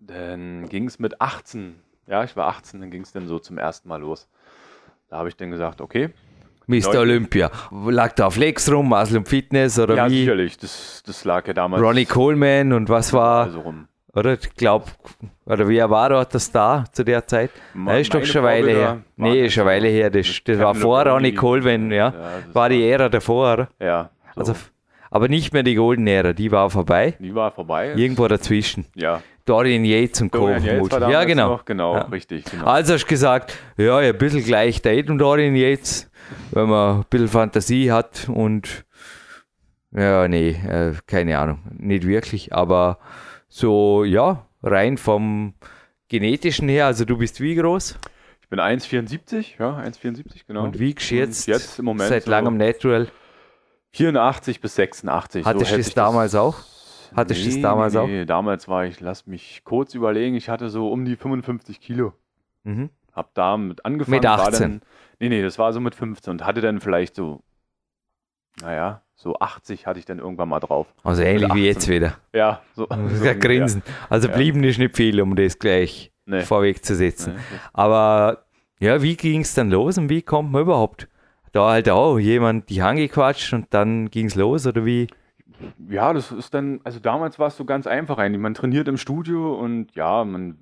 Dann 0.09 0.67
ging 0.69 0.87
es 0.87 0.97
mit 0.97 1.21
18, 1.21 1.75
ja, 2.07 2.23
ich 2.23 2.35
war 2.35 2.47
18, 2.47 2.81
dann 2.81 2.89
ging 2.89 3.03
es 3.03 3.11
dann 3.11 3.27
so 3.27 3.37
zum 3.37 3.57
ersten 3.57 3.87
Mal 3.87 4.01
los. 4.01 4.27
Da 5.09 5.17
habe 5.17 5.29
ich 5.29 5.35
dann 5.35 5.51
gesagt, 5.51 5.81
okay. 5.81 6.09
Mr. 6.65 6.99
Olympia. 6.99 7.51
Lag 7.71 8.13
da 8.13 8.27
auf 8.27 8.37
Lex 8.37 8.71
rum, 8.71 8.91
und 8.91 9.27
Fitness 9.27 9.79
oder 9.79 9.95
ja, 9.95 10.09
wie? 10.09 10.19
sicherlich, 10.19 10.57
das, 10.57 11.03
das 11.05 11.25
lag 11.25 11.47
ja 11.47 11.53
damals 11.53 11.81
Ronnie 11.81 12.05
Coleman 12.05 12.73
und 12.73 12.89
was 12.89 13.11
war, 13.11 13.45
also 13.45 13.61
rum. 13.61 13.87
oder 14.13 14.33
ich 14.33 14.53
glaube, 14.53 14.85
oder 15.45 15.67
wer 15.67 15.89
war 15.89 16.09
dort 16.09 16.31
der 16.31 16.39
Star 16.39 16.85
zu 16.91 17.03
der 17.03 17.25
Zeit? 17.25 17.49
Ja, 17.73 17.97
ist 17.97 18.13
doch 18.13 18.23
schon 18.23 18.45
eine 18.45 18.65
Weile 18.65 18.71
her. 18.71 19.03
Nee, 19.15 19.45
ist 19.47 19.53
schon 19.53 19.61
eine 19.61 19.71
Weile 19.71 19.87
her. 19.87 20.11
Das, 20.11 20.27
das 20.43 20.59
war 20.59 20.75
vor 20.75 21.07
Ronnie 21.07 21.33
Coleman, 21.33 21.91
ja. 21.91 22.11
das 22.11 22.53
War 22.53 22.69
die 22.69 22.87
Ära 22.87 23.09
davor? 23.09 23.67
Ja, 23.79 24.11
so. 24.35 24.39
Also, 24.39 24.55
aber 25.11 25.27
nicht 25.27 25.53
mehr 25.53 25.63
die 25.63 25.75
Golden 25.75 26.07
Ära, 26.07 26.33
die 26.33 26.51
war 26.51 26.69
vorbei. 26.69 27.15
die 27.19 27.33
war 27.33 27.51
vorbei. 27.51 27.93
Irgendwo 27.95 28.27
dazwischen. 28.27 28.85
ja. 28.95 29.21
Dorian 29.45 29.83
Yates 29.83 30.21
und 30.21 30.31
Co. 30.31 30.47
Yates 30.47 30.91
war 30.91 31.09
Ja, 31.09 31.23
genau. 31.23 31.49
Noch, 31.49 31.65
genau, 31.65 31.95
Ja. 31.95 32.01
richtig. 32.03 32.45
Genau. 32.45 32.65
Also 32.65 32.93
hast 32.93 33.05
du 33.05 33.07
gesagt, 33.07 33.57
ja, 33.77 33.97
ein 33.97 34.15
bisschen 34.15 34.43
gleich 34.43 34.83
Date 34.83 35.09
und 35.09 35.17
Dorian 35.17 35.55
Yates, 35.55 36.11
wenn 36.51 36.69
man 36.69 36.97
ein 36.99 37.05
bisschen 37.09 37.29
Fantasie 37.29 37.91
hat 37.91 38.29
und 38.31 38.85
ja, 39.91 40.27
nee, 40.27 40.49
äh, 40.49 40.93
keine 41.07 41.39
Ahnung, 41.39 41.61
nicht 41.79 42.05
wirklich, 42.05 42.53
aber 42.53 42.99
so, 43.47 44.03
ja, 44.03 44.45
rein 44.61 44.97
vom 44.97 45.55
genetischen 46.09 46.69
her, 46.69 46.85
also 46.85 47.03
du 47.05 47.17
bist 47.17 47.41
wie 47.41 47.55
groß 47.55 47.97
ich 48.43 48.49
bin 48.49 48.59
1,74, 48.59 49.59
ja, 49.59 49.77
1,74, 49.77 50.41
genau. 50.47 50.63
und 50.63 50.79
wiegst 50.79 51.11
jetzt, 51.11 51.47
Und 51.47 51.53
jetzt 51.53 51.77
im 51.79 51.85
Moment 51.85 52.09
seit 52.09 52.23
so 52.23 52.31
langem 52.31 52.57
Natural. 52.57 53.07
84 53.91 54.61
bis 54.61 54.75
86. 54.75 55.45
Hattest 55.45 55.61
du 55.63 55.67
hätte 55.67 55.77
das 55.77 55.87
ich 55.87 55.93
damals 55.93 56.35
auch? 56.35 56.55
Hattest 57.15 57.41
du 57.43 57.49
das 57.49 57.61
damals 57.61 57.93
nee, 57.93 57.99
auch? 57.99 58.07
Nee, 58.07 58.25
damals 58.25 58.67
war 58.67 58.85
ich, 58.85 58.99
lass 58.99 59.25
mich 59.25 59.61
kurz 59.63 59.95
überlegen, 59.95 60.35
ich 60.35 60.49
hatte 60.49 60.69
so 60.69 60.91
um 60.91 61.05
die 61.05 61.15
55 61.15 61.81
Kilo. 61.81 62.13
Mhm. 62.63 62.89
Hab 63.13 63.33
damit 63.33 63.83
angefangen. 63.85 64.17
Mit 64.17 64.23
war 64.23 64.39
18? 64.47 64.59
Dann, 64.61 64.81
nee, 65.19 65.29
nee, 65.29 65.41
das 65.41 65.57
war 65.57 65.73
so 65.73 65.79
mit 65.79 65.95
15 65.95 66.31
und 66.31 66.45
hatte 66.45 66.61
dann 66.61 66.79
vielleicht 66.79 67.15
so, 67.15 67.41
naja, 68.61 69.01
so 69.15 69.37
80 69.39 69.87
hatte 69.87 69.99
ich 69.99 70.05
dann 70.05 70.19
irgendwann 70.19 70.49
mal 70.49 70.59
drauf. 70.59 70.87
Also 71.03 71.23
ähnlich 71.23 71.49
wie 71.53 71.61
18. 71.61 71.63
jetzt 71.65 71.87
wieder. 71.89 72.17
Ja, 72.33 72.61
so. 72.73 72.87
So 72.89 72.95
ungefähr. 72.95 73.35
Grinsen. 73.35 73.81
Also 74.09 74.27
Ja. 74.27 74.35
blieben 74.35 74.59
nicht 74.61 74.95
viel, 74.95 75.19
um 75.19 75.35
das 75.35 75.57
gleich 75.59 76.11
Nee. 76.25 76.41
vorwegzusetzen. 76.41 77.33
Nee, 77.33 77.39
Aber 77.73 78.45
ja, 78.79 79.01
wie 79.01 79.15
ging 79.17 79.41
es 79.41 79.55
dann 79.55 79.71
los 79.71 79.97
und 79.97 80.09
wie 80.09 80.21
kommt 80.21 80.51
man 80.51 80.61
überhaupt? 80.61 81.07
Da 81.51 81.69
halt 81.69 81.89
auch 81.89 82.17
jemand 82.19 82.69
die 82.69 82.81
angequatscht 82.81 83.53
und 83.53 83.67
dann 83.71 84.09
ging 84.09 84.27
es 84.27 84.35
los 84.35 84.67
oder 84.67 84.85
wie? 84.85 85.07
Ja, 85.89 86.13
das 86.13 86.31
ist 86.31 86.53
dann, 86.53 86.79
also 86.83 86.99
damals 86.99 87.39
war 87.39 87.47
es 87.47 87.57
so 87.57 87.65
ganz 87.65 87.87
einfach 87.87 88.17
eigentlich. 88.17 88.41
Man 88.41 88.53
trainiert 88.53 88.87
im 88.87 88.97
Studio 88.97 89.55
und 89.55 89.93
ja, 89.95 90.23
man. 90.23 90.59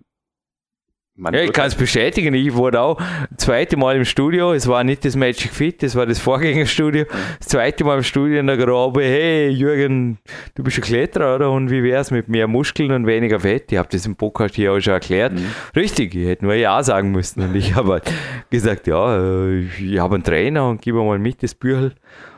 Man 1.17 1.34
Ja, 1.34 1.41
ich 1.41 1.51
kann 1.51 1.67
es 1.67 1.75
bestätigen, 1.75 2.34
ich 2.34 2.53
wurde 2.53 2.80
auch 2.80 2.97
das 3.30 3.45
zweite 3.45 3.75
Mal 3.75 3.97
im 3.97 4.06
Studio, 4.06 4.53
es 4.53 4.67
war 4.67 4.84
nicht 4.84 5.03
das 5.03 5.15
Magic 5.15 5.51
Fit, 5.51 5.82
das 5.84 5.95
war 5.95 6.06
das 6.06 6.19
Vorgängerstudio. 6.19 7.06
Das 7.39 7.49
zweite 7.49 7.84
Mal 7.84 7.97
im 7.97 8.03
Studio 8.03 8.39
in 8.39 8.47
der 8.47 8.58
Grabe, 8.58 9.01
hey 9.03 9.49
Jürgen, 9.49 10.19
du 10.56 10.63
bist 10.63 10.77
ein 10.77 10.84
Kletterer, 10.84 11.36
oder? 11.36 11.51
Und 11.51 11.71
wie 11.71 11.84
wär's 11.84 12.12
mit 12.12 12.30
mehr 12.30 12.47
Muskeln 12.47 12.91
und 12.91 13.08
weniger 13.08 13.39
Fett? 13.39 13.71
Ich 13.71 13.77
habe 13.77 13.89
das 13.91 14.06
im 14.06 14.15
Podcast 14.15 14.56
hier 14.56 14.73
auch 14.73 14.80
schon 14.80 14.93
erklärt. 14.93 15.34
Mhm. 15.34 15.45
Richtig, 15.75 16.13
ich 16.15 16.27
hätte 16.27 16.45
nur 16.45 16.53
Ja 16.53 16.82
sagen 16.84 17.12
müssen. 17.12 17.41
Und 17.41 17.56
ich 17.56 17.75
habe 17.75 17.93
halt 17.93 18.12
gesagt, 18.49 18.88
ja, 18.88 19.17
äh, 19.17 19.60
ich 19.62 19.99
habe 19.99 20.15
einen 20.15 20.23
Trainer 20.23 20.69
und 20.69 20.82
gib 20.82 20.95
mir 20.95 21.03
mal 21.03 21.19
mit 21.19 21.41
das 21.41 21.56
Büchel. 21.56 21.95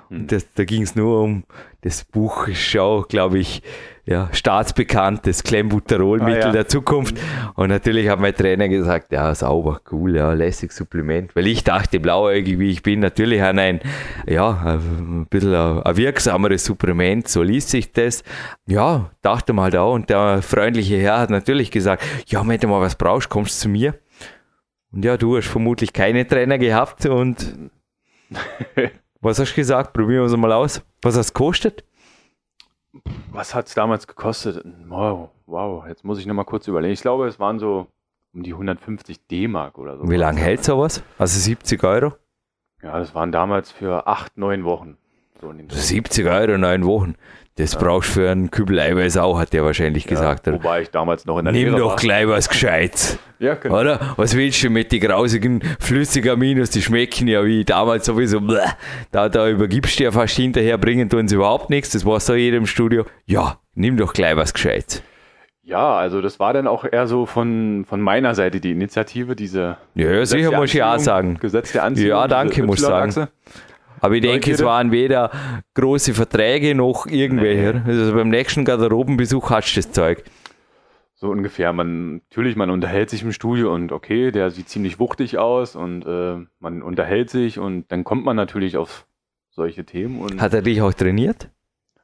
Mhm. 0.09 0.17
Und 0.17 0.31
das, 0.31 0.51
da 0.53 0.63
ging 0.63 0.83
es 0.83 0.95
nur 0.95 1.21
um, 1.21 1.43
das 1.81 2.03
Buch 2.03 2.47
ist 2.47 2.77
auch, 2.77 3.07
glaube 3.07 3.39
ich, 3.39 3.61
ja, 4.09 4.27
staatsbekannt, 4.31 5.27
das 5.27 5.43
Clenbuterol-Mittel 5.43 6.41
Ah, 6.41 6.45
ja. 6.47 6.51
der 6.51 6.67
Zukunft. 6.67 7.15
Und 7.53 7.69
natürlich 7.69 8.09
hat 8.09 8.19
mein 8.19 8.33
Trainer 8.33 8.67
gesagt, 8.67 9.11
ja, 9.11 9.35
sauber, 9.35 9.81
cool, 9.91 10.15
ja, 10.15 10.33
lässig 10.33 10.71
Supplement. 10.71 11.35
Weil 11.35 11.45
ich 11.45 11.63
dachte, 11.63 11.99
blauäugig 11.99 12.57
wie 12.57 12.71
ich 12.71 12.81
bin, 12.81 13.01
natürlich 13.01 13.43
an 13.43 13.59
ein, 13.59 13.81
ja, 14.25 14.49
ein 14.65 15.27
bisschen 15.29 15.53
ein, 15.53 15.83
ein 15.83 15.95
wirksameres 15.95 16.65
Supplement, 16.65 17.27
so 17.27 17.43
liest 17.43 17.69
sich 17.69 17.91
das. 17.91 18.23
Ja, 18.65 19.11
dachte 19.21 19.53
mal 19.53 19.69
da. 19.69 19.83
Und 19.83 20.09
der 20.09 20.41
freundliche 20.41 20.97
Herr 20.97 21.19
hat 21.19 21.29
natürlich 21.29 21.69
gesagt, 21.69 22.03
ja, 22.25 22.45
wenn 22.47 22.59
du 22.59 22.67
mal 22.67 22.81
was 22.81 22.95
brauchst, 22.95 23.29
kommst 23.29 23.59
du 23.59 23.63
zu 23.63 23.69
mir. 23.69 23.93
Und 24.91 25.05
ja, 25.05 25.17
du 25.17 25.37
hast 25.37 25.49
vermutlich 25.49 25.93
keine 25.93 26.25
Trainer 26.25 26.57
gehabt 26.57 27.05
und 27.05 27.69
was 29.21 29.37
hast 29.37 29.51
du 29.51 29.55
gesagt? 29.55 29.93
Probieren 29.93 30.21
wir 30.23 30.25
es 30.25 30.35
mal 30.35 30.51
aus. 30.51 30.81
Was 31.03 31.15
hast 31.15 31.29
du 31.29 31.33
gekostet? 31.33 31.83
Was 33.31 33.53
hat 33.53 33.67
es 33.67 33.75
damals 33.75 34.07
gekostet? 34.07 34.63
Wow, 34.87 35.29
wow, 35.45 35.85
jetzt 35.87 36.03
muss 36.03 36.19
ich 36.19 36.25
nochmal 36.25 36.45
kurz 36.45 36.67
überlegen. 36.67 36.93
Ich 36.93 37.01
glaube, 37.01 37.27
es 37.27 37.39
waren 37.39 37.59
so 37.59 37.87
um 38.33 38.43
die 38.43 38.53
150 38.53 39.27
D-Mark 39.27 39.77
oder 39.77 39.97
so. 39.97 40.09
Wie 40.09 40.15
lange 40.15 40.39
hält 40.39 40.63
sowas? 40.63 41.03
Also 41.17 41.39
70 41.39 41.83
Euro? 41.83 42.13
Ja, 42.81 42.97
das 42.97 43.13
waren 43.13 43.31
damals 43.31 43.71
für 43.71 44.07
acht, 44.07 44.37
neun 44.37 44.63
Wochen. 44.63 44.97
So 45.41 45.51
in 45.51 45.57
den 45.57 45.67
Dreh. 45.67 45.77
70 45.77 46.27
Euro, 46.27 46.57
neun 46.57 46.85
Wochen. 46.85 47.15
Das 47.59 47.75
brauchst 47.75 48.09
du 48.15 48.21
für 48.21 48.31
einen 48.31 48.49
Kübel 48.51 48.79
Eiweiß 48.79 49.17
auch, 49.17 49.37
hat 49.37 49.51
der 49.51 49.65
wahrscheinlich 49.65 50.07
gesagt. 50.07 50.47
ja, 50.47 50.53
oder? 50.53 50.63
wobei 50.63 50.81
ich 50.83 50.91
damals 50.91 51.25
noch 51.25 51.37
in 51.39 51.45
der 51.45 51.51
Nimm 51.51 51.65
Lehre 51.67 51.77
doch 51.79 51.89
war. 51.89 51.95
gleich 51.97 52.25
was 52.27 52.47
Gescheites. 52.47 53.19
Ja, 53.37 53.55
genau. 53.55 53.79
Oder? 53.81 53.99
Was 54.15 54.35
willst 54.35 54.63
du 54.63 54.69
mit 54.69 54.91
den 54.93 55.01
grausigen 55.01 55.61
Flüssigaminos? 55.79 56.69
Die 56.69 56.81
schmecken 56.81 57.27
ja 57.27 57.43
wie 57.45 57.65
damals 57.65 58.05
sowieso. 58.05 58.39
Bleh. 58.39 58.59
Da, 59.11 59.27
da 59.27 59.49
übergibst 59.49 59.99
du 59.99 60.05
ja 60.05 60.11
fast 60.11 60.35
hinterher, 60.37 60.77
bringen 60.77 61.09
tun 61.09 61.27
sie 61.27 61.35
überhaupt 61.35 61.69
nichts. 61.69 61.91
Das 61.91 62.05
war 62.05 62.19
so 62.21 62.33
jeder 62.33 62.57
im 62.57 62.65
Studio. 62.65 63.05
Ja, 63.25 63.57
nimm 63.75 63.97
doch 63.97 64.13
gleich 64.13 64.35
was 64.37 64.53
Gescheites. 64.53 65.03
Ja, 65.63 65.95
also 65.97 66.21
das 66.21 66.39
war 66.39 66.53
dann 66.53 66.65
auch 66.65 66.85
eher 66.89 67.07
so 67.07 67.25
von, 67.25 67.85
von 67.87 68.01
meiner 68.01 68.35
Seite 68.35 68.59
die 68.59 68.71
Initiative, 68.71 69.35
diese 69.35 69.77
Ja, 69.95 70.11
ja 70.11 70.25
sicher 70.25 70.51
muss 70.51 70.73
ich 70.73 70.81
Anziehung- 70.83 70.99
sagen. 71.03 71.37
Gesetz 71.39 71.73
der 71.73 71.83
Anziehung. 71.83 72.09
Ja, 72.09 72.27
danke, 72.27 72.63
muss 72.63 72.79
sagen. 72.79 73.27
Aber 74.01 74.15
ich 74.15 74.21
denke, 74.21 74.51
es 74.51 74.63
waren 74.63 74.91
weder 74.91 75.31
große 75.73 76.13
Verträge 76.13 76.75
noch 76.75 77.05
irgendwelche. 77.05 77.83
Also 77.85 78.13
beim 78.13 78.29
nächsten 78.29 78.65
Garderobenbesuch 78.65 79.49
hast 79.49 79.71
du 79.73 79.79
das 79.81 79.91
Zeug. 79.91 80.23
So 81.15 81.29
ungefähr. 81.29 81.73
Man, 81.73 82.15
natürlich, 82.29 82.55
man 82.55 82.69
unterhält 82.69 83.09
sich 83.09 83.23
im 83.23 83.31
Studio 83.33 83.73
und 83.73 83.91
okay, 83.91 84.31
der 84.31 84.51
sieht 84.51 84.69
ziemlich 84.69 84.99
wuchtig 84.99 85.37
aus 85.37 85.75
und 85.75 86.05
äh, 86.05 86.37
man 86.59 86.81
unterhält 86.81 87.29
sich 87.29 87.59
und 87.59 87.91
dann 87.91 88.03
kommt 88.05 88.23
man 88.23 88.35
natürlich 88.37 88.77
auf 88.77 89.05
solche 89.49 89.83
Themen 89.85 90.21
und 90.21 90.41
Hat 90.41 90.53
er 90.53 90.61
dich 90.61 90.81
auch 90.81 90.93
trainiert? 90.93 91.49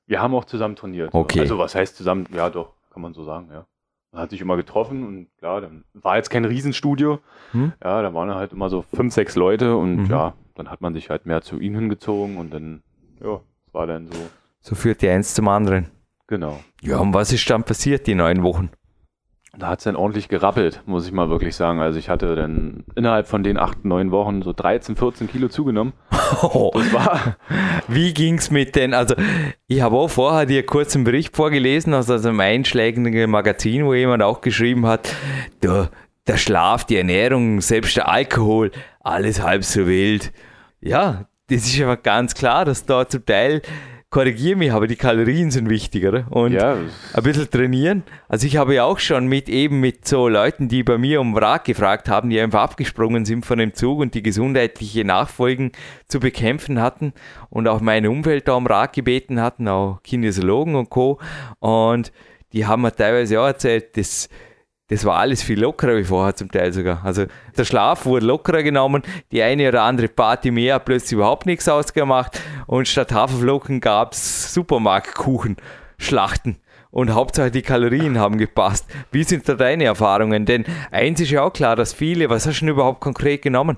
wir 0.08 0.22
haben 0.22 0.36
auch 0.36 0.46
zusammen 0.46 0.76
trainiert. 0.76 1.10
Okay. 1.14 1.40
Also 1.40 1.58
was 1.58 1.74
heißt 1.74 1.96
zusammen? 1.98 2.28
Ja, 2.32 2.52
doch, 2.52 2.74
kann 2.92 3.02
man 3.02 3.14
so 3.16 3.24
sagen, 3.24 3.48
ja. 3.52 3.66
Man 4.12 4.22
hat 4.22 4.30
sich 4.30 4.40
immer 4.40 4.56
getroffen 4.56 5.04
und 5.06 5.28
klar, 5.40 5.62
dann 5.62 5.84
war 5.94 6.18
jetzt 6.18 6.30
kein 6.30 6.46
Riesenstudio. 6.46 7.20
Hm? 7.54 7.74
Ja, 7.84 8.02
da 8.04 8.14
waren 8.14 8.34
halt 8.36 8.54
immer 8.54 8.70
so 8.70 8.84
fünf, 8.94 9.14
sechs 9.14 9.36
Leute 9.36 9.76
und 9.76 10.04
Mhm. 10.04 10.06
ja, 10.12 10.34
dann 10.56 10.70
hat 10.70 10.82
man 10.82 10.94
sich 10.94 11.10
halt 11.10 11.26
mehr 11.26 11.42
zu 11.42 11.60
ihnen 11.60 11.76
hingezogen 11.76 12.38
und 12.38 12.54
dann, 12.54 12.82
ja, 13.24 13.42
war 13.72 13.88
dann 13.88 14.08
so, 14.08 14.18
So 14.62 14.76
führt 14.76 15.02
die 15.02 15.10
eins 15.10 15.34
zum 15.34 15.48
anderen. 15.48 15.88
genau. 16.28 16.60
Ja, 16.82 16.98
und 17.00 17.14
was 17.14 17.32
ist 17.34 17.50
dann 17.50 17.64
passiert, 17.64 18.08
die 18.08 18.16
neun 18.16 18.44
Wochen? 18.44 18.70
Da 19.58 19.68
hat 19.68 19.80
es 19.80 19.86
dann 19.86 19.96
ordentlich 19.96 20.28
gerappelt, 20.28 20.82
muss 20.86 21.06
ich 21.08 21.14
mal 21.14 21.30
wirklich 21.30 21.56
sagen. 21.56 21.80
Also 21.80 21.98
ich 21.98 22.10
hatte 22.10 22.36
dann 22.36 22.84
innerhalb 22.96 23.26
von 23.26 23.42
den 23.42 23.58
acht, 23.58 23.86
neun 23.86 24.12
Wochen 24.12 24.42
so 24.42 24.52
13, 24.52 24.98
14 24.98 25.30
Kilo 25.30 25.48
zugenommen. 25.48 25.94
Das 26.42 26.94
war, 26.94 27.38
Wie 27.88 28.14
ging's 28.14 28.52
mit 28.52 28.76
den, 28.76 28.94
also 28.94 29.16
ich 29.68 29.82
habe 29.82 29.96
auch 29.96 30.10
vorher 30.10 30.46
dir 30.46 30.66
kurz 30.66 30.94
einen 30.96 31.06
Bericht 31.06 31.36
vorgelesen 31.36 31.94
aus 31.94 32.10
einem 32.10 32.40
einschlägigen 32.40 33.30
Magazin, 33.30 33.86
wo 33.86 33.94
jemand 33.94 34.24
auch 34.24 34.42
geschrieben 34.42 34.86
hat, 34.88 35.14
der, 35.64 35.90
der 36.28 36.38
Schlaf, 36.38 36.84
die 36.84 36.98
Ernährung, 36.98 37.62
selbst 37.62 37.96
der 37.96 38.10
Alkohol, 38.10 38.72
alles 39.02 39.42
halb 39.42 39.64
so 39.64 39.88
wild. 39.88 40.34
Ja, 40.86 41.26
das 41.50 41.66
ist 41.66 41.82
aber 41.82 41.98
ganz 41.98 42.36
klar, 42.36 42.64
dass 42.64 42.86
da 42.86 43.08
zum 43.08 43.26
Teil, 43.26 43.64
korrigiere 44.12 44.56
mich, 44.56 44.72
aber 44.72 44.86
die 44.86 44.96
Kalorien 44.96 45.50
sind 45.50 45.68
wichtiger. 45.68 46.26
Und 46.30 46.54
ja, 46.54 46.78
ein 47.14 47.24
bisschen 47.24 47.50
trainieren. 47.50 48.04
Also 48.30 48.46
ich 48.46 48.58
habe 48.58 48.76
ja 48.76 48.84
auch 48.84 49.00
schon 49.00 49.26
mit 49.26 49.50
eben 49.50 49.80
mit 49.80 50.08
so 50.08 50.30
Leuten, 50.30 50.68
die 50.68 50.84
bei 50.84 51.00
mir 51.00 51.22
um 51.22 51.36
Rat 51.36 51.66
gefragt 51.66 52.08
haben, 52.08 52.30
die 52.30 52.40
einfach 52.40 52.62
abgesprungen 52.62 53.26
sind 53.26 53.48
von 53.48 53.58
dem 53.58 53.74
Zug 53.74 54.00
und 54.00 54.14
die 54.14 54.22
gesundheitliche 54.22 55.04
Nachfolgen 55.04 55.72
zu 56.08 56.20
bekämpfen 56.20 56.80
hatten 56.80 57.14
und 57.50 57.68
auch 57.68 57.82
meine 57.82 58.12
Umwelt 58.12 58.48
da 58.48 58.54
um 58.54 58.68
Rat 58.68 58.94
gebeten 58.94 59.42
hatten, 59.42 59.68
auch 59.68 60.02
Kinesiologen 60.04 60.76
und 60.76 60.92
Co. 60.92 61.20
Und 61.60 62.12
die 62.54 62.68
haben 62.68 62.84
mir 62.84 62.96
teilweise 62.96 63.42
auch 63.42 63.48
erzählt, 63.48 63.98
das, 63.98 64.30
das 64.88 65.04
war 65.04 65.18
alles 65.18 65.42
viel 65.42 65.60
lockerer 65.60 65.98
wie 65.98 66.04
vorher 66.04 66.36
zum 66.36 66.52
Teil 66.52 66.72
sogar. 66.72 67.04
Also 67.04 67.26
der 67.58 67.66
Schlaf 67.66 68.06
wurde 68.06 68.26
lockerer 68.26 68.62
genommen, 68.62 69.02
die 69.32 69.42
eine 69.42 69.70
oder 69.70 69.82
andere 69.82 70.08
Party 70.08 70.52
mehr 70.52 70.76
hat 70.76 70.86
plötzlich 70.86 71.14
überhaupt 71.14 71.46
nichts 71.46 71.68
ausgemacht 71.68 72.40
und 72.68 72.88
statt 72.88 73.12
Haferflocken 73.12 73.80
gab 73.80 74.14
es 74.14 74.54
Supermarktkuchen, 74.54 75.58
Schlachten. 75.98 76.58
und 76.96 77.14
Hauptsache 77.14 77.52
die 77.52 77.62
Kalorien 77.62 78.20
haben 78.20 78.38
gepasst. 78.38 78.86
Wie 79.12 79.24
sind 79.24 79.50
da 79.50 79.56
deine 79.56 79.84
Erfahrungen? 79.84 80.46
Denn 80.46 80.64
eins 80.92 81.20
ist 81.20 81.30
ja 81.30 81.44
auch 81.44 81.52
klar, 81.52 81.76
dass 81.76 81.94
viele, 81.94 82.30
was 82.30 82.48
hast 82.48 82.62
du 82.62 82.66
denn 82.66 82.74
überhaupt 82.74 83.02
konkret 83.02 83.42
genommen? 83.42 83.78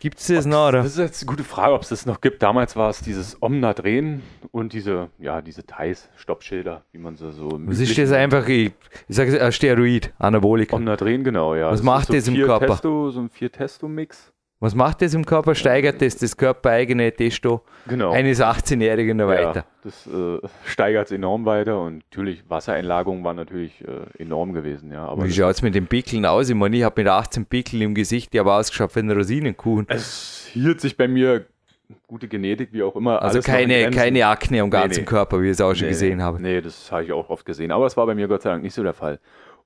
Gibt 0.00 0.20
es 0.20 0.28
das 0.28 0.46
noch? 0.46 0.68
Oder? 0.68 0.82
Das 0.82 0.92
ist 0.92 0.98
jetzt 0.98 1.22
eine 1.22 1.30
gute 1.30 1.42
Frage, 1.44 1.74
ob 1.74 1.82
es 1.82 1.88
das 1.88 2.06
noch 2.06 2.20
gibt. 2.20 2.42
Damals 2.42 2.76
war 2.76 2.88
es 2.90 3.00
dieses 3.00 3.42
Omnadren 3.42 4.22
und 4.52 4.72
diese, 4.72 5.10
ja, 5.18 5.42
diese 5.42 5.66
Thais, 5.66 6.08
Stoppschilder, 6.16 6.82
wie 6.92 6.98
man 6.98 7.16
so 7.16 7.32
so. 7.32 7.48
Was 7.66 7.80
ist 7.80 7.98
das 7.98 8.12
einfach? 8.12 8.46
Ich, 8.48 8.72
ich 9.08 9.16
sage 9.16 9.42
ein 9.42 9.52
Steroid, 9.52 10.12
Anabolika. 10.18 10.76
Omnadren, 10.76 11.24
genau, 11.24 11.54
ja. 11.56 11.70
Was 11.70 11.82
macht 11.82 12.02
ist 12.02 12.06
so 12.08 12.12
das 12.14 12.28
im 12.28 12.34
vier 12.34 12.46
Körper? 12.46 12.66
Testo, 12.66 13.10
so 13.10 13.20
ein 13.20 13.28
Vier-Testo-Mix. 13.28 14.32
Was 14.60 14.74
macht 14.74 15.02
das 15.02 15.14
im 15.14 15.24
Körper? 15.24 15.54
Steigert 15.54 16.02
das 16.02 16.16
das 16.16 16.36
körpereigene 16.36 17.12
Testo 17.12 17.62
Genau. 17.86 18.10
eines 18.10 18.40
18-Jährigen 18.40 19.16
noch 19.16 19.30
Ja, 19.32 19.48
weiter? 19.48 19.64
das 19.84 20.06
äh, 20.08 20.38
steigert 20.66 21.06
es 21.06 21.12
enorm 21.12 21.44
weiter 21.46 21.80
und 21.80 22.02
natürlich 22.10 22.42
Wassereinlagerungen 22.50 23.22
waren 23.22 23.36
natürlich 23.36 23.84
äh, 23.86 24.20
enorm 24.22 24.52
gewesen, 24.52 24.90
ja. 24.92 25.04
Aber 25.06 25.24
Wie 25.26 25.32
schaut 25.32 25.54
es 25.54 25.62
mit 25.62 25.76
den 25.76 25.86
Pickeln 25.86 26.26
aus? 26.26 26.48
Ich 26.48 26.56
meine, 26.56 26.76
ich 26.76 26.82
habe 26.82 27.00
mit 27.00 27.08
18 27.08 27.46
Pickeln 27.46 27.82
im 27.82 27.94
Gesicht, 27.94 28.32
die 28.32 28.40
habe 28.40 28.52
ausgeschaut 28.52 28.94
wie 28.96 29.00
ein 29.00 29.10
Rosinenkuchen. 29.12 29.86
es 29.88 30.48
hielt 30.52 30.80
sich 30.80 30.96
bei 30.96 31.06
mir 31.06 31.46
gute 32.08 32.26
Genetik, 32.26 32.70
wie 32.72 32.82
auch 32.82 32.96
immer. 32.96 33.22
Also 33.22 33.40
keine, 33.40 33.90
keine 33.90 34.26
Akne 34.26 34.60
am 34.60 34.70
ganzen 34.70 35.00
nee. 35.00 35.06
Körper, 35.06 35.40
wie 35.40 35.46
ich 35.46 35.52
es 35.52 35.60
auch 35.60 35.72
schon 35.74 35.84
Nee, 35.86 35.92
gesehen 35.92 36.20
habe. 36.22 36.42
Nee, 36.42 36.60
das 36.60 36.90
habe 36.90 37.04
ich 37.04 37.12
auch 37.12 37.30
oft 37.30 37.46
gesehen. 37.46 37.70
Aber 37.70 37.86
es 37.86 37.96
war 37.96 38.06
bei 38.06 38.14
mir 38.16 38.26
Gott 38.26 38.42
sei 38.42 38.50
Dank 38.50 38.64
nicht 38.64 38.74
so 38.74 38.82
der 38.82 38.92
Fall. 38.92 39.20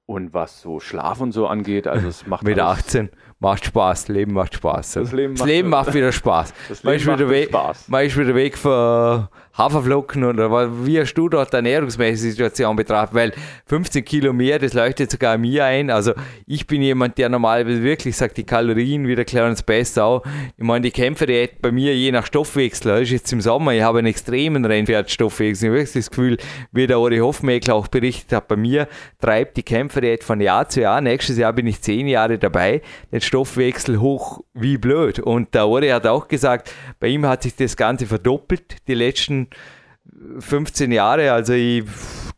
Und 0.05 0.35
was 0.35 0.61
so 0.61 0.79
Schlaf 0.81 1.21
und 1.21 1.33
so 1.33 1.47
angeht, 1.47 1.87
also 1.87 2.09
es 2.09 2.27
macht 2.27 2.43
Mit 2.45 2.59
alles- 2.59 2.81
18 2.87 3.11
macht 3.43 3.67
Spaß, 3.67 4.09
Leben 4.09 4.33
macht 4.33 4.55
Spaß. 4.55 4.93
Das 4.93 5.13
Leben 5.13 5.35
das 5.35 5.41
macht- 5.41 5.49
Leben 5.49 5.69
macht 5.69 5.93
wieder 5.95 6.13
Spaß. 6.13 6.55
Das 6.69 6.83
Man 6.85 6.95
Leben 6.95 7.03
ist 7.11 7.19
wieder 7.19 7.29
weg, 7.29 7.49
Spaß. 7.49 7.89
man 7.89 8.07
ist 8.07 8.17
wieder 8.17 8.35
weg 8.35 8.57
von 8.57 9.29
Haferflocken 9.57 10.25
oder 10.25 10.51
wie 10.87 10.99
hast 10.99 11.13
du 11.15 11.29
dort 11.29 11.53
ernährungsmäßige 11.53 12.31
Situation 12.31 12.75
betrachtet? 12.75 13.15
Weil 13.15 13.33
15 13.67 14.05
Kilo 14.05 14.33
mehr, 14.33 14.59
das 14.59 14.73
leuchtet 14.73 15.11
sogar 15.11 15.37
mir 15.37 15.67
ein. 15.67 15.91
Also 15.91 16.15
ich 16.47 16.67
bin 16.67 16.81
jemand, 16.81 17.19
der 17.19 17.29
normalerweise 17.29 17.83
wirklich 17.83 18.17
sagt, 18.17 18.39
die 18.39 18.45
Kalorien 18.45 19.07
wieder 19.07 19.25
klar 19.25 19.51
uns 19.51 19.63
besser 19.63 20.05
auch. 20.07 20.23
Ich 20.57 20.65
meine, 20.65 20.83
die 20.83 20.91
Kämpferdiät 20.91 21.61
bei 21.61 21.71
mir 21.71 21.95
je 21.95 22.13
nach 22.13 22.25
Stoffwechsel, 22.25 22.93
das 22.93 23.03
ist 23.03 23.11
jetzt 23.11 23.33
im 23.33 23.43
Sommer, 23.43 23.75
ich 23.75 23.83
habe 23.83 23.99
einen 23.99 24.07
extremen 24.07 24.65
Rennpferdstoffwechsel. 24.65 25.67
Ich 25.67 25.69
habe 25.69 25.79
wirklich 25.79 26.05
das 26.05 26.11
Gefühl, 26.11 26.39
wie 26.73 26.87
der 26.87 26.99
Ori 26.99 27.19
Hofmeckler 27.19 27.75
auch 27.75 27.89
berichtet 27.89 28.33
hat, 28.33 28.49
bei 28.49 28.57
mir 28.57 28.89
treibt 29.21 29.59
die 29.59 29.63
Kämpferdiät 29.63 30.25
von 30.25 30.41
Jahr 30.41 30.69
zu 30.69 30.81
Jahr. 30.81 31.03
Nächstes 31.03 31.37
Jahr 31.37 31.53
bin 31.53 31.67
ich 31.67 31.83
zehn 31.83 32.09
Jahre 32.09 32.39
dabei, 32.39 32.81
den 33.13 33.21
Stoffwechsel 33.21 34.01
hoch 34.01 34.41
wie 34.55 34.79
blöd. 34.79 35.19
Und 35.19 35.55
der 35.55 35.69
Ori 35.69 35.89
hat 35.89 36.07
auch 36.07 36.29
gesagt, 36.29 36.73
bei 37.01 37.09
ihm 37.09 37.27
hat 37.27 37.43
sich 37.43 37.55
das 37.55 37.77
Ganze 37.77 38.07
verdoppelt, 38.07 38.77
die 38.89 38.95
letzten 38.95 39.42
15 40.39 40.93
Jahre. 40.93 41.33
Also 41.33 41.53
ich 41.53 41.85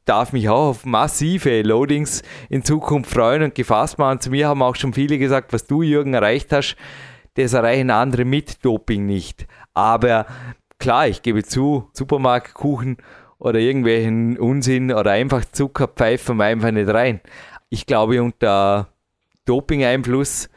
darf 0.04 0.32
mich 0.32 0.48
auch 0.48 0.68
auf 0.70 0.84
massive 0.84 1.62
Loadings 1.62 2.22
in 2.48 2.64
Zukunft 2.64 3.10
freuen 3.10 3.42
und 3.42 3.54
gefasst 3.54 3.98
machen. 3.98 4.20
Zu 4.20 4.30
mir 4.30 4.48
haben 4.48 4.62
auch 4.62 4.76
schon 4.76 4.92
viele 4.92 5.18
gesagt, 5.18 5.52
was 5.52 5.66
du, 5.66 5.82
Jürgen, 5.82 6.14
erreicht 6.14 6.52
hast, 6.52 6.76
das 7.34 7.52
erreichen 7.52 7.90
andere 7.90 8.24
mit 8.24 8.64
Doping 8.64 9.06
nicht. 9.06 9.46
Aber 9.72 10.26
klar, 10.78 11.08
ich 11.08 11.22
gebe 11.22 11.42
zu, 11.42 11.88
Supermarktkuchen 11.92 12.98
oder 13.38 13.58
irgendwelchen 13.58 14.38
Unsinn 14.38 14.92
oder 14.92 15.12
einfach 15.12 15.44
Zucker 15.44 15.88
pfeifen 15.88 16.36
wir 16.36 16.44
einfach 16.44 16.70
nicht 16.70 16.88
rein. 16.88 17.20
Ich 17.70 17.86
glaube, 17.86 18.22
unter 18.22 18.88
Doping-Einfluss, 19.46 20.48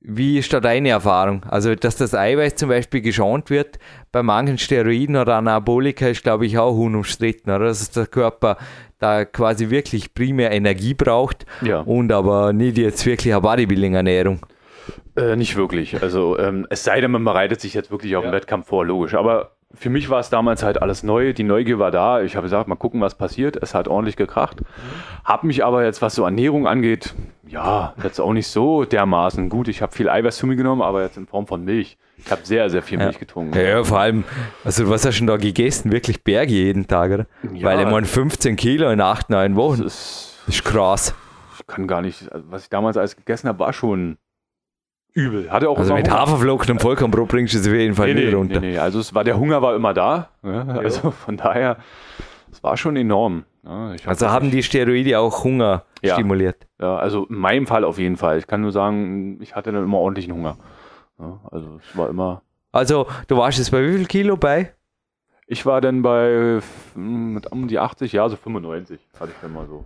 wie 0.00 0.38
ist 0.38 0.52
da 0.52 0.60
deine 0.60 0.88
Erfahrung? 0.90 1.44
Also, 1.48 1.74
dass 1.74 1.96
das 1.96 2.14
Eiweiß 2.14 2.54
zum 2.56 2.68
Beispiel 2.70 3.00
geschont 3.02 3.50
wird 3.50 3.78
bei 4.12 4.22
manchen 4.22 4.56
Steroiden 4.58 5.16
oder 5.16 5.36
Anabolika 5.36 6.08
ist, 6.08 6.22
glaube 6.22 6.46
ich, 6.46 6.58
auch 6.58 6.76
unumstritten, 6.76 7.52
oder? 7.52 7.66
Dass 7.66 7.90
der 7.90 8.06
Körper 8.06 8.56
da 8.98 9.24
quasi 9.24 9.70
wirklich 9.70 10.14
primär 10.14 10.52
Energie 10.52 10.94
braucht 10.94 11.44
Ja. 11.62 11.80
und 11.80 12.12
aber 12.12 12.52
nicht 12.52 12.78
jetzt 12.78 13.04
wirklich 13.06 13.32
eine 13.34 13.42
Bodybuilding-Ernährung. 13.42 14.40
Äh, 15.16 15.36
nicht 15.36 15.56
wirklich. 15.56 16.02
Also 16.02 16.38
ähm, 16.38 16.66
es 16.70 16.84
sei 16.84 17.00
denn, 17.00 17.10
man 17.10 17.24
bereitet 17.24 17.60
sich 17.60 17.74
jetzt 17.74 17.90
wirklich 17.90 18.16
auf 18.16 18.24
den 18.24 18.32
Wettkampf 18.32 18.68
vor, 18.68 18.84
logisch. 18.86 19.14
Aber 19.14 19.52
für 19.72 19.88
mich 19.90 20.10
war 20.10 20.20
es 20.20 20.30
damals 20.30 20.62
halt 20.62 20.82
alles 20.82 21.02
neu. 21.02 21.32
Die 21.32 21.44
Neugier 21.44 21.78
war 21.78 21.90
da. 21.90 22.22
Ich 22.22 22.34
habe 22.36 22.44
gesagt, 22.44 22.68
mal 22.68 22.74
gucken, 22.76 23.00
was 23.00 23.14
passiert. 23.14 23.56
Es 23.56 23.74
hat 23.74 23.88
ordentlich 23.88 24.16
gekracht. 24.16 24.58
Hab 25.24 25.44
mich 25.44 25.64
aber 25.64 25.84
jetzt, 25.84 26.02
was 26.02 26.14
so 26.14 26.24
Ernährung 26.24 26.66
angeht, 26.66 27.14
ja, 27.46 27.94
jetzt 28.02 28.20
auch 28.20 28.32
nicht 28.32 28.48
so 28.48 28.84
dermaßen 28.84 29.48
gut. 29.48 29.68
Ich 29.68 29.80
habe 29.82 29.92
viel 29.92 30.08
Eiweiß 30.08 30.38
zu 30.38 30.46
mir 30.46 30.56
genommen, 30.56 30.82
aber 30.82 31.02
jetzt 31.02 31.16
in 31.16 31.26
Form 31.26 31.46
von 31.46 31.64
Milch. 31.64 31.98
Ich 32.18 32.30
habe 32.30 32.42
sehr, 32.44 32.68
sehr 32.68 32.82
viel 32.82 32.98
Milch 32.98 33.18
getrunken. 33.18 33.56
Ja, 33.56 33.62
ja, 33.62 33.84
vor 33.84 33.98
allem, 34.00 34.24
also 34.64 34.90
was 34.90 35.06
hast 35.06 35.16
du 35.16 35.20
denn 35.20 35.26
da 35.28 35.36
gegessen? 35.36 35.90
Wirklich 35.90 36.22
Berge 36.22 36.52
jeden 36.52 36.86
Tag, 36.86 37.12
oder? 37.12 37.26
Ja. 37.54 37.68
Weil 37.68 37.80
ich 37.80 37.86
meine, 37.86 38.06
15 38.06 38.56
Kilo 38.56 38.90
in 38.90 39.00
8, 39.00 39.30
9 39.30 39.52
Das 39.54 39.56
Wochen, 39.56 39.82
ist, 39.82 40.38
das 40.46 40.56
ist 40.56 40.64
krass. 40.64 41.14
ich 41.58 41.66
kann 41.66 41.86
gar 41.86 42.02
nicht, 42.02 42.30
also 42.30 42.44
was 42.50 42.64
ich 42.64 42.68
damals 42.68 42.96
alles 42.96 43.16
gegessen 43.16 43.48
habe, 43.48 43.58
war 43.60 43.72
schon 43.72 44.18
übel. 45.14 45.50
Hatte 45.50 45.68
auch 45.68 45.78
Also 45.78 45.94
mit 45.94 46.08
Hunger. 46.08 46.20
Haferflocken 46.20 46.70
und 46.72 46.80
Vollkornbrot 46.82 47.28
bringst 47.28 47.54
du 47.54 47.58
es 47.58 47.66
auf 47.66 47.72
jeden 47.74 47.94
Fall 47.94 48.08
Nee, 48.08 48.14
nicht 48.14 48.28
nee, 48.28 48.34
runter. 48.34 48.60
nee, 48.60 48.72
nee. 48.72 48.78
Also 48.78 49.00
es 49.00 49.14
war 49.14 49.24
der 49.24 49.38
Hunger 49.38 49.60
war 49.62 49.74
immer 49.74 49.94
da. 49.94 50.28
Ja, 50.42 50.62
also 50.66 51.10
von 51.10 51.36
daher, 51.36 51.76
es 52.52 52.62
war 52.62 52.76
schon 52.76 52.96
enorm. 52.96 53.44
Ja, 53.64 53.92
ich 53.94 54.02
hab 54.02 54.08
Also 54.10 54.30
haben 54.30 54.50
die 54.50 54.62
Steroide 54.62 55.18
auch 55.18 55.44
Hunger 55.44 55.84
Ja. 56.02 56.14
stimuliert. 56.14 56.66
ja, 56.80 56.96
also 56.96 57.26
in 57.26 57.36
meinem 57.36 57.66
Fall 57.66 57.84
auf 57.84 57.98
jeden 57.98 58.16
Fall. 58.16 58.38
Ich 58.38 58.46
kann 58.46 58.60
nur 58.62 58.72
sagen, 58.72 59.38
ich 59.42 59.54
hatte 59.54 59.70
dann 59.72 59.84
immer 59.84 59.98
ordentlichen 59.98 60.32
Hunger. 60.32 60.56
Ja, 61.18 61.38
also 61.50 61.78
es 61.78 61.96
war 61.96 62.08
immer. 62.08 62.42
Also 62.72 63.06
du 63.28 63.36
warst 63.36 63.58
jetzt 63.58 63.70
bei 63.70 63.82
wie 63.86 63.96
viel 63.98 64.06
Kilo 64.06 64.36
bei? 64.36 64.72
Ich 65.46 65.66
war 65.66 65.80
dann 65.80 66.00
bei 66.02 66.60
hm, 66.94 67.34
mit 67.34 67.50
um 67.50 67.66
die 67.68 67.78
80, 67.80 68.12
ja, 68.12 68.28
so 68.28 68.36
95 68.36 69.00
hatte 69.18 69.32
ich 69.32 69.36
dann 69.42 69.52
mal 69.52 69.66
so. 69.66 69.84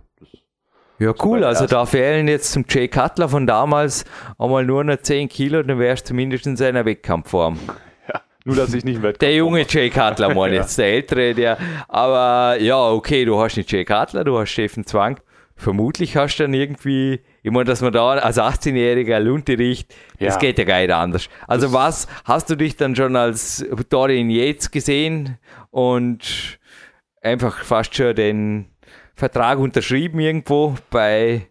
Das, 0.99 1.05
Ja, 1.05 1.13
cool. 1.25 1.39
der 1.39 1.49
Also 1.49 1.65
da 1.65 1.85
fehlen 1.85 2.27
jetzt 2.27 2.51
zum 2.51 2.65
Jay 2.69 2.87
Cutler 2.87 3.29
von 3.29 3.45
damals 3.47 4.05
einmal 4.39 4.65
nur 4.65 4.83
noch 4.83 4.97
10 4.97 5.29
Kilo, 5.29 5.61
dann 5.63 5.79
wärst 5.79 6.05
du 6.05 6.07
zumindest 6.09 6.47
in 6.47 6.55
seiner 6.57 6.85
Wettkampfform. 6.85 7.59
ja, 8.13 8.21
nur 8.45 8.55
dass 8.55 8.73
ich 8.73 8.83
nicht 8.85 9.01
wett. 9.01 9.21
Der 9.21 9.35
junge 9.35 9.65
Jay 9.67 9.89
Cutler, 9.89 10.33
meine 10.33 10.55
ich 10.55 10.61
jetzt, 10.61 10.77
der 10.77 10.87
ältere, 10.93 11.33
der. 11.33 11.57
Aber 11.87 12.57
ja, 12.61 12.89
okay, 12.89 13.25
du 13.25 13.39
hast 13.39 13.57
nicht 13.57 13.71
Jay 13.71 13.83
Cutler, 13.85 14.23
du 14.23 14.37
hast 14.39 14.49
Steffen 14.51 14.85
Zwang. 14.85 15.19
Vermutlich 15.57 16.17
hast 16.17 16.35
du 16.37 16.43
dann 16.43 16.53
irgendwie, 16.53 17.21
ich 17.41 17.49
meine, 17.49 17.63
dass 17.63 17.79
man 17.81 17.93
da 17.93 18.09
als 18.09 18.37
18-Jähriger 18.37 19.19
Lunte 19.19 19.57
riecht, 19.57 19.89
das 20.19 20.33
Ja. 20.33 20.39
geht 20.39 20.57
ja 20.59 20.65
gar 20.65 20.79
nicht 20.81 20.91
anders. 20.91 21.29
Also 21.47 21.71
was, 21.71 22.07
hast 22.25 22.49
du 22.49 22.57
dich 22.57 22.75
dann 22.75 22.93
schon 22.93 23.15
als 23.15 23.65
Dorian 23.89 24.29
Yates 24.29 24.69
gesehen 24.69 25.37
und 25.71 26.59
einfach 27.21 27.63
fast 27.63 27.95
schon 27.95 28.13
den 28.15 28.65
Vertrag 29.15 29.59
unterschrieben 29.59 30.19
irgendwo 30.19 30.75
bei, 30.89 31.47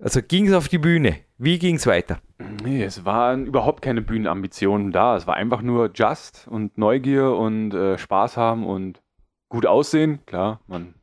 also 0.00 0.20
ging 0.22 0.48
es 0.48 0.54
auf 0.54 0.68
die 0.68 0.78
Bühne? 0.78 1.16
Wie 1.38 1.58
ging 1.58 1.76
es 1.76 1.86
weiter? 1.86 2.18
Nee, 2.64 2.82
es 2.82 3.04
waren 3.04 3.46
überhaupt 3.46 3.82
keine 3.82 4.02
Bühnenambitionen 4.02 4.90
da. 4.92 5.16
Es 5.16 5.26
war 5.26 5.34
einfach 5.34 5.62
nur 5.62 5.90
Just 5.94 6.46
und 6.48 6.76
Neugier 6.78 7.32
und 7.32 7.72
äh, 7.74 7.98
Spaß 7.98 8.36
haben 8.36 8.66
und 8.66 9.00
gut 9.48 9.66
aussehen. 9.66 10.20
Klar, 10.26 10.60
man 10.66 10.94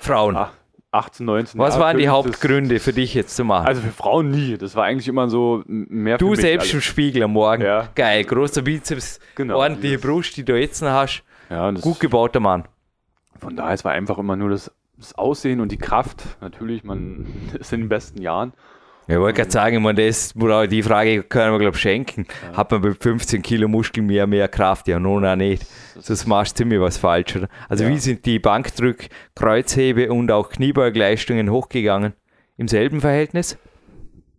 Frauen. 0.00 0.36
ach, 0.36 0.52
18, 0.90 1.24
19 1.24 1.58
was 1.58 1.74
Jahre 1.74 1.84
waren 1.86 1.96
die 1.98 2.04
das- 2.04 2.12
Hauptgründe 2.12 2.78
für 2.80 2.92
dich 2.92 3.14
jetzt 3.14 3.34
zu 3.36 3.44
machen? 3.44 3.66
Also 3.66 3.80
für 3.80 3.90
Frauen 3.92 4.30
nie. 4.30 4.58
Das 4.58 4.74
war 4.76 4.84
eigentlich 4.84 5.08
immer 5.08 5.28
so 5.30 5.62
mehr 5.66 6.18
für 6.18 6.24
Du 6.26 6.34
selbst 6.34 6.70
im 6.72 6.76
alles. 6.76 6.84
Spiegel 6.84 7.22
am 7.22 7.32
Morgen. 7.32 7.62
Ja. 7.62 7.88
Geil, 7.94 8.24
großer 8.24 8.60
Bizeps, 8.60 9.18
Genau, 9.34 9.56
ordentliche 9.58 9.96
dieses- 9.96 10.06
Brust, 10.06 10.36
die 10.36 10.44
du 10.44 10.58
jetzt 10.58 10.82
noch 10.82 10.90
hast. 10.90 11.22
Ja, 11.48 11.72
das, 11.72 11.80
Gut 11.82 12.00
gebauter 12.00 12.40
Mann. 12.40 12.64
von 13.38 13.56
daher, 13.56 13.72
es 13.72 13.84
war 13.84 13.92
einfach 13.92 14.18
immer 14.18 14.36
nur 14.36 14.50
das, 14.50 14.70
das 15.02 15.14
Aussehen 15.18 15.60
und 15.60 15.72
die 15.72 15.78
Kraft. 15.78 16.22
Natürlich, 16.40 16.84
man 16.84 17.26
ist 17.58 17.72
in 17.72 17.80
den 17.80 17.88
besten 17.88 18.20
Jahren. 18.22 18.52
Ich 19.08 19.16
wollte 19.18 19.38
gerade 19.38 19.50
sagen, 19.50 19.82
meine, 19.82 20.06
das, 20.06 20.32
die 20.70 20.82
Frage 20.82 21.24
können 21.24 21.52
wir, 21.52 21.58
glaube 21.58 21.76
ich, 21.76 21.82
schenken. 21.82 22.24
Hat 22.54 22.70
man 22.70 22.80
mit 22.82 23.02
15 23.02 23.42
Kilo 23.42 23.66
Muskeln 23.66 24.06
mehr, 24.06 24.28
mehr 24.28 24.46
Kraft? 24.46 24.86
Ja, 24.86 25.00
nun 25.00 25.26
auch 25.26 25.34
nicht. 25.34 25.66
Sonst 25.98 26.26
machst 26.28 26.52
du 26.56 26.62
ziemlich 26.62 26.80
was 26.80 26.98
falsch, 26.98 27.34
oder? 27.34 27.48
Also, 27.68 27.82
Ja. 27.84 27.90
wie 27.90 27.98
sind 27.98 28.24
die 28.26 28.38
Bankdrück, 28.38 29.08
Kreuzhebe 29.34 30.12
und 30.12 30.30
auch 30.30 30.50
Kniebeugleistungen 30.50 31.50
hochgegangen? 31.50 32.12
Im 32.56 32.68
selben 32.68 33.00
Verhältnis? 33.00 33.58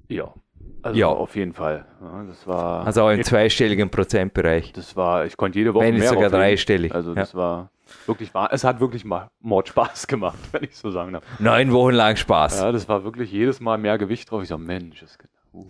Ja. 0.07 0.34
Also 0.82 0.97
Ja. 0.99 1.07
auf 1.07 1.36
jeden 1.36 1.53
Fall. 1.53 1.86
Ja, 2.01 2.24
das 2.24 2.47
war. 2.47 2.86
Also 2.88 3.03
auch 3.03 3.09
im 3.11 3.24
zweistelligen 3.24 3.89
Prozentbereich. 3.89 4.72
das 4.74 4.95
war, 4.95 5.26
ich 5.26 5.36
konnte 5.36 5.59
jede 5.59 5.74
Woche 5.74 5.86
Wenn 5.86 5.95
mehr 5.97 6.07
sogar 6.09 6.28
auflegen. 6.28 6.39
dreistellig. 6.39 6.95
Also 6.95 7.09
Ja. 7.11 7.16
das 7.16 7.36
war 7.36 7.70
wirklich 8.06 8.34
wahr. 8.34 8.50
Es 8.52 8.64
hat 8.64 8.80
wirklich 8.80 9.06
mal 9.06 9.30
Mord 9.39 9.70
Spaß 9.70 10.08
gemacht, 10.08 10.38
wenn 10.52 10.64
ich 10.64 10.76
so 10.76 10.91
sagen 10.91 11.14
darf. 11.14 11.24
Neun 11.39 11.72
Wochen 11.72 11.94
lang 11.94 12.16
Spaß. 12.16 12.60
Ja, 12.60 12.72
das 12.72 12.88
war 12.88 13.04
wirklich 13.04 13.32
jedes 13.32 13.60
Mal 13.60 13.78
mehr 13.78 13.98
Gewicht 13.98 14.30
drauf. 14.32 14.44
Ich 14.44 14.50
so, 14.50 14.58
Mensch, 14.58 15.00
das 15.00 15.18
geht. 15.18 15.30
Uh. 15.54 15.68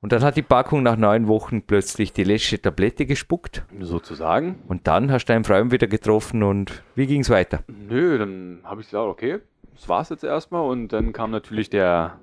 Und 0.00 0.12
dann 0.12 0.22
hat 0.24 0.36
die 0.36 0.42
Packung 0.42 0.82
nach 0.82 0.96
neun 0.96 1.28
Wochen 1.28 1.62
plötzlich 1.62 2.12
die 2.12 2.24
letzte 2.24 2.60
Tablette 2.60 3.06
gespuckt. 3.06 3.62
Sozusagen. 3.80 4.56
Und 4.66 4.86
dann 4.86 5.12
hast 5.12 5.26
du 5.26 5.32
deinen 5.32 5.44
Freund 5.44 5.70
wieder 5.70 5.86
getroffen 5.86 6.42
und 6.42 6.82
wie 6.94 7.06
ging 7.06 7.20
es 7.20 7.30
weiter? 7.30 7.60
Nö, 7.68 8.18
dann 8.18 8.60
habe 8.64 8.80
ich 8.80 8.88
gesagt, 8.88 9.06
okay, 9.06 9.38
das 9.74 9.88
war's 9.88 10.08
jetzt 10.08 10.24
erstmal. 10.24 10.62
Und 10.62 10.88
dann 10.88 11.12
kam 11.12 11.30
natürlich 11.30 11.70
der, 11.70 12.18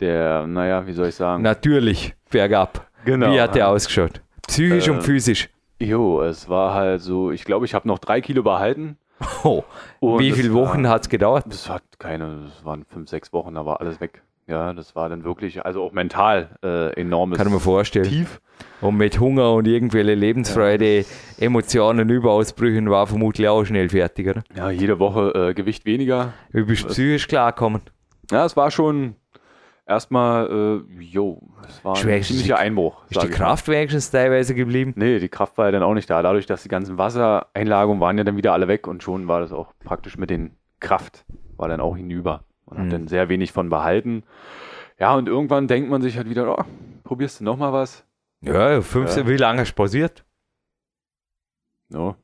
der, 0.00 0.46
naja, 0.46 0.86
wie 0.86 0.92
soll 0.92 1.08
ich 1.08 1.14
sagen? 1.16 1.42
Natürlich, 1.42 2.14
bergab. 2.30 2.88
Genau. 3.04 3.32
Wie 3.32 3.40
hat 3.40 3.54
der 3.56 3.68
ausgeschaut? 3.68 4.22
Psychisch 4.46 4.86
Äh, 4.88 4.90
und 4.92 5.02
physisch. 5.02 5.48
Jo, 5.82 6.22
es 6.22 6.48
war 6.48 6.74
halt 6.74 7.00
so, 7.00 7.30
ich 7.32 7.44
glaube, 7.44 7.64
ich 7.66 7.74
habe 7.74 7.88
noch 7.88 7.98
drei 7.98 8.20
Kilo 8.20 8.42
behalten. 8.42 8.96
Oh, 9.44 9.62
Und 10.00 10.18
wie 10.20 10.32
viele 10.32 10.52
Wochen 10.52 10.88
hat 10.88 11.02
es 11.02 11.08
gedauert? 11.08 11.44
Das 11.48 11.68
hat 11.68 11.82
keine, 11.98 12.44
das 12.44 12.64
waren 12.64 12.84
fünf, 12.84 13.08
sechs 13.08 13.32
Wochen, 13.32 13.54
da 13.54 13.64
war 13.64 13.80
alles 13.80 14.00
weg. 14.00 14.22
Ja, 14.48 14.72
das 14.72 14.96
war 14.96 15.08
dann 15.08 15.22
wirklich, 15.22 15.64
also 15.64 15.82
auch 15.82 15.92
mental 15.92 16.56
äh, 16.64 16.92
enormes 17.00 17.38
Kann 17.38 17.46
ich 17.46 17.52
mir 17.52 17.60
vorstellen. 17.60 18.04
Tief. 18.08 18.40
Und 18.80 18.96
mit 18.96 19.20
Hunger 19.20 19.52
und 19.52 19.66
irgendwelche 19.68 20.14
Lebensfreude, 20.14 21.04
Emotionen, 21.38 22.08
Überausbrüchen 22.08 22.90
war 22.90 23.06
vermutlich 23.06 23.48
auch 23.48 23.64
schnell 23.64 23.88
fertig, 23.88 24.28
oder? 24.28 24.42
Ja, 24.56 24.70
jede 24.70 24.98
Woche 24.98 25.32
äh, 25.50 25.54
Gewicht 25.54 25.86
weniger. 25.86 26.32
Wie 26.50 26.64
bist 26.64 26.84
du 26.84 26.88
psychisch 26.88 27.28
klarkommen? 27.28 27.82
Ja, 28.30 28.44
es 28.44 28.56
war 28.56 28.70
schon 28.70 29.14
erstmal, 29.86 30.84
äh, 30.90 31.02
jo, 31.02 31.40
es 31.66 31.84
war 31.84 31.94
ein 31.94 31.96
Schwer- 32.00 32.22
ziemlicher 32.22 32.58
Einbruch. 32.58 33.04
Ist 33.10 33.22
die. 33.22 33.28
Kraft 33.28 33.68
wenigstens 33.68 34.10
teilweise 34.10 34.54
geblieben? 34.54 34.92
Nee, 34.96 35.18
die 35.18 35.28
Kraft 35.28 35.58
war 35.58 35.66
ja 35.66 35.72
dann 35.72 35.82
auch 35.82 35.94
nicht 35.94 36.08
da. 36.10 36.22
Dadurch, 36.22 36.46
dass 36.46 36.62
die 36.62 36.68
ganzen 36.68 36.98
Wassereinlagungen 36.98 38.00
waren 38.00 38.18
ja 38.18 38.24
dann 38.24 38.36
wieder 38.36 38.52
alle 38.52 38.68
weg 38.68 38.86
und 38.86 39.02
schon 39.02 39.28
war 39.28 39.40
das 39.40 39.52
auch 39.52 39.72
praktisch 39.84 40.16
mit 40.16 40.30
den 40.30 40.56
Kraft, 40.80 41.24
war 41.56 41.68
dann 41.68 41.80
auch 41.80 41.96
hinüber. 41.96 42.44
Man 42.66 42.78
Mhm. 42.78 42.82
hat 42.84 42.92
dann 42.92 43.08
sehr 43.08 43.28
wenig 43.28 43.52
von 43.52 43.68
behalten. 43.68 44.22
Ja, 44.98 45.14
und 45.14 45.28
irgendwann 45.28 45.68
denkt 45.68 45.90
man 45.90 46.00
sich 46.02 46.16
halt 46.16 46.28
wieder, 46.28 46.58
oh, 46.58 46.64
probierst 47.04 47.40
du 47.40 47.44
nochmal 47.44 47.72
was? 47.72 48.04
Ja, 48.40 48.80
15, 48.80 49.24
Ja. 49.24 49.28
wie 49.32 49.36
lange 49.36 49.60
hast 49.60 49.70
du 49.72 49.74
pausiert? 49.76 50.24
Ja. 51.90 52.16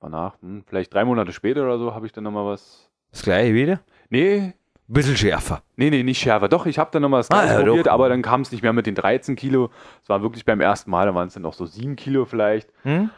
Danach, 0.00 0.40
hm, 0.42 0.64
vielleicht 0.66 0.92
drei 0.92 1.04
Monate 1.04 1.32
später 1.32 1.62
oder 1.64 1.78
so, 1.78 1.94
habe 1.94 2.06
ich 2.06 2.12
dann 2.12 2.24
nochmal 2.24 2.44
was. 2.46 2.90
Das 3.10 3.22
gleiche 3.22 3.54
wieder? 3.54 3.80
Nee, 4.10 4.52
bisschen 4.92 5.16
schärfer. 5.16 5.62
nee, 5.76 5.90
nee, 5.90 6.02
nicht 6.02 6.18
schärfer. 6.20 6.48
Doch, 6.48 6.66
ich 6.66 6.78
habe 6.78 6.90
dann 6.92 7.02
nochmal 7.02 7.20
das 7.20 7.30
Ah, 7.30 7.46
ja, 7.46 7.62
probiert, 7.64 7.86
doch. 7.86 7.92
aber 7.92 8.08
dann 8.08 8.22
kam 8.22 8.42
es 8.42 8.52
nicht 8.52 8.62
mehr 8.62 8.72
mit 8.72 8.86
den 8.86 8.94
13 8.94 9.34
Kilo. 9.36 9.70
Es 10.02 10.08
war 10.08 10.22
wirklich 10.22 10.44
beim 10.44 10.60
ersten 10.60 10.90
Mal, 10.90 11.06
da 11.06 11.14
waren 11.14 11.28
es 11.28 11.34
dann 11.34 11.42
noch 11.42 11.54
so 11.54 11.64
7 11.66 11.96
Kilo 11.96 12.24
vielleicht. 12.26 12.68
Hm? 12.82 13.10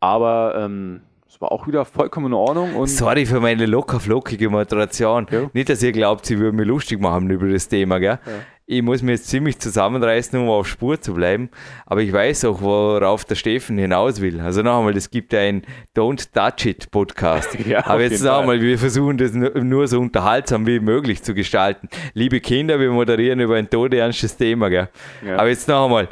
Aber 0.00 0.54
ähm, 0.58 1.00
es 1.26 1.40
war 1.40 1.50
auch 1.50 1.66
wieder 1.66 1.84
vollkommen 1.84 2.26
in 2.26 2.32
Ordnung. 2.34 2.76
Und 2.76 2.88
Sorry 2.88 3.26
für 3.26 3.40
meine 3.40 3.66
locker 3.66 3.98
flockige 4.00 4.50
Moderation. 4.50 5.26
Ja. 5.30 5.50
Nicht, 5.52 5.68
dass 5.68 5.82
ihr 5.82 5.92
glaubt, 5.92 6.26
sie 6.26 6.38
würden 6.38 6.56
mir 6.56 6.64
lustig 6.64 7.00
machen 7.00 7.30
über 7.30 7.48
das 7.48 7.68
Thema, 7.68 7.98
gell? 7.98 8.18
Ja. 8.24 8.32
Ich 8.66 8.80
muss 8.80 9.02
mir 9.02 9.12
jetzt 9.12 9.28
ziemlich 9.28 9.58
zusammenreißen, 9.58 10.40
um 10.40 10.48
auf 10.48 10.66
Spur 10.66 10.98
zu 10.98 11.12
bleiben. 11.12 11.50
Aber 11.84 12.00
ich 12.00 12.10
weiß 12.10 12.46
auch, 12.46 12.62
worauf 12.62 13.26
der 13.26 13.34
Steffen 13.34 13.76
hinaus 13.76 14.22
will. 14.22 14.40
Also 14.40 14.62
noch 14.62 14.78
einmal, 14.78 14.96
es 14.96 15.10
gibt 15.10 15.34
einen 15.34 15.64
Don't 15.94 16.28
Touch 16.32 16.64
It 16.64 16.90
Podcast. 16.90 17.58
Ja, 17.66 17.84
Aber 17.86 18.00
jetzt 18.00 18.24
noch 18.24 18.40
einmal, 18.40 18.62
wir 18.62 18.78
versuchen 18.78 19.18
das 19.18 19.32
nur, 19.34 19.86
so 19.86 20.00
unterhaltsam 20.00 20.66
wie 20.66 20.80
möglich 20.80 21.22
zu 21.22 21.34
gestalten. 21.34 21.90
Liebe 22.14 22.40
Kinder, 22.40 22.80
wir 22.80 22.90
moderieren 22.90 23.40
über 23.40 23.56
ein 23.56 23.68
todeernstes 23.68 24.38
Thema, 24.38 24.70
gell? 24.70 24.88
Ja. 25.26 25.36
Aber 25.36 25.48
jetzt 25.50 25.68
noch 25.68 25.84
einmal. 25.84 26.08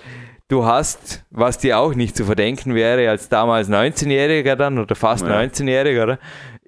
Du 0.49 0.67
hast, 0.67 1.25
was 1.31 1.57
dir 1.57 1.79
auch 1.79 1.95
nicht 1.95 2.15
zu 2.15 2.27
verdenken 2.27 2.75
wäre, 2.75 3.09
als 3.09 3.31
damals 3.31 3.71
19-Jähriger 3.71 4.57
dann 4.57 4.79
oder 4.79 4.95
fast 4.95 5.27
Ja. 5.27 5.41
19-Jähriger, 5.41 6.03
oder? 6.03 6.19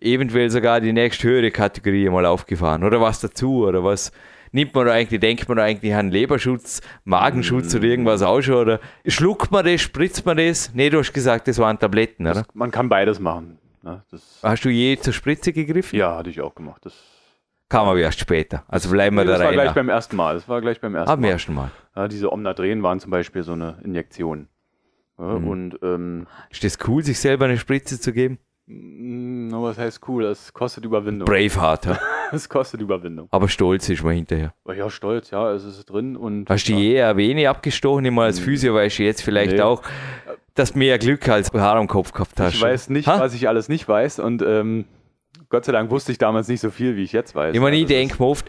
eventuell 0.01 0.51
sogar 0.51 0.81
die 0.81 0.93
nächsthöhere 0.93 1.51
Kategorie 1.51 2.09
mal 2.11 2.27
aufgefahren 2.27 2.85
oder 2.85 3.01
was 3.01 3.21
dazu 3.21 3.67
oder 3.67 3.83
was 3.85 4.13
nimmt 4.55 4.75
man 4.75 4.89
eigentlich, 4.89 5.21
denkt 5.21 5.49
man 5.49 5.59
eigentlich 5.59 5.95
an 5.95 6.11
Leberschutz, 6.11 6.81
Magenschutz 7.05 7.75
oder 7.75 7.85
irgendwas 7.85 8.23
auch 8.23 8.41
schon 8.41 8.57
oder 8.57 8.81
schluckt 9.07 9.51
man 9.51 9.65
das, 9.67 9.81
spritzt 9.83 10.25
man 10.25 10.37
das? 10.39 10.71
Nee, 10.75 10.89
du 10.91 10.99
hast 10.99 11.13
gesagt, 11.13 11.49
das 11.49 11.59
waren 11.59 11.79
Tabletten, 11.79 12.27
oder? 12.27 12.45
man 12.55 12.71
kann 12.71 12.89
beides 12.89 13.19
machen. 13.21 13.59
Ne? 13.83 14.03
Das, 14.11 14.39
Hast 14.43 14.65
du 14.65 14.71
je 14.71 14.97
zur 14.97 15.13
Spritze 15.13 15.53
gegriffen? 15.53 15.99
ja, 15.99 16.17
hatte 16.17 16.31
ich 16.31 16.41
auch 16.41 16.55
gemacht. 16.55 16.81
Das, 16.87 16.95
Kam 17.69 17.89
aber 17.89 17.99
erst 17.99 18.21
später. 18.21 18.63
Also 18.69 18.91
bleiben 18.91 19.17
wir 19.17 19.25
nee, 19.25 19.31
da 19.31 19.33
das 19.39 19.45
war 19.47 19.53
gleich 19.53 19.67
rein. 19.69 19.75
beim 19.75 19.89
ersten 19.89 20.17
Mal. 20.17 20.35
Das 20.35 20.49
war 20.49 20.61
gleich 20.61 20.81
beim 20.81 20.95
ersten 20.95 21.11
Am 21.11 21.21
Mal. 21.21 21.29
ersten 21.29 21.55
Mal. 21.55 21.71
Ja, 21.97 22.09
diese 22.09 22.31
Omnadren 22.33 22.83
waren 22.83 23.01
zum 23.01 23.11
Beispiel 23.11 23.43
so 23.43 23.53
eine 23.53 23.79
Injektion. 23.85 24.49
Ja, 25.19 25.25
Mhm. 25.39 25.49
Und 25.49 25.79
ähm, 25.83 26.27
Ist 26.51 26.63
das 26.65 26.79
cool, 26.87 27.03
sich 27.05 27.19
selber 27.19 27.45
eine 27.47 27.57
Spritze 27.59 28.01
zu 28.01 28.13
geben? 28.13 28.39
na, 28.67 29.61
was 29.63 29.77
heißt 29.79 30.01
cool? 30.09 30.23
Das 30.25 30.53
kostet 30.53 30.85
Überwindung. 30.85 31.27
Braveheart, 31.27 31.87
ja. 31.87 31.99
Das 32.33 32.49
kostet 32.49 32.81
Überwindung. 32.81 33.29
aber 33.31 33.49
stolz 33.49 33.89
ist 33.89 34.03
man 34.03 34.15
hinterher. 34.15 34.53
Ja, 34.75 34.91
stolz, 34.91 35.31
ja, 35.31 35.53
es 35.53 35.65
ist 35.65 35.85
drin 35.87 36.17
und 36.17 36.49
Hast 36.51 36.69
du 36.69 36.73
ja, 36.73 37.11
je 37.13 37.17
Vene 37.17 37.49
abgestochen? 37.49 38.05
Immer 38.05 38.23
als 38.25 38.39
Physio 38.39 38.75
weißt 38.75 38.99
du 38.99 39.03
jetzt 39.05 39.23
vielleicht 39.23 39.53
Nee. 39.53 39.61
auch, 39.63 39.83
dass 40.55 40.73
du 40.73 40.79
mehr 40.79 40.99
Glück 40.99 41.29
als 41.29 41.53
Haar 41.53 41.77
am 41.77 41.87
Kopf 41.89 42.13
gehabt 42.13 42.39
hast. 42.41 42.55
ich 42.55 42.63
weiß 42.63 42.91
nicht, 42.91 43.07
Ha? 43.09 43.19
was 43.21 43.35
ich 43.35 43.49
alles 43.49 43.69
nicht 43.69 43.89
weiß 43.89 44.19
und 44.21 44.43
ähm, 44.43 44.85
Gott 45.49 45.65
sei 45.65 45.73
Dank 45.73 45.91
wusste 45.91 46.11
ich 46.13 46.19
damals 46.19 46.49
nicht 46.49 46.61
so 46.61 46.71
viel, 46.71 46.97
wie 46.97 47.03
ich 47.03 47.13
jetzt 47.13 47.35
weiß. 47.35 47.55
Ich 47.55 47.61
das 47.61 47.87
denke 47.87 48.17
mir 48.23 48.27
oft, 48.29 48.47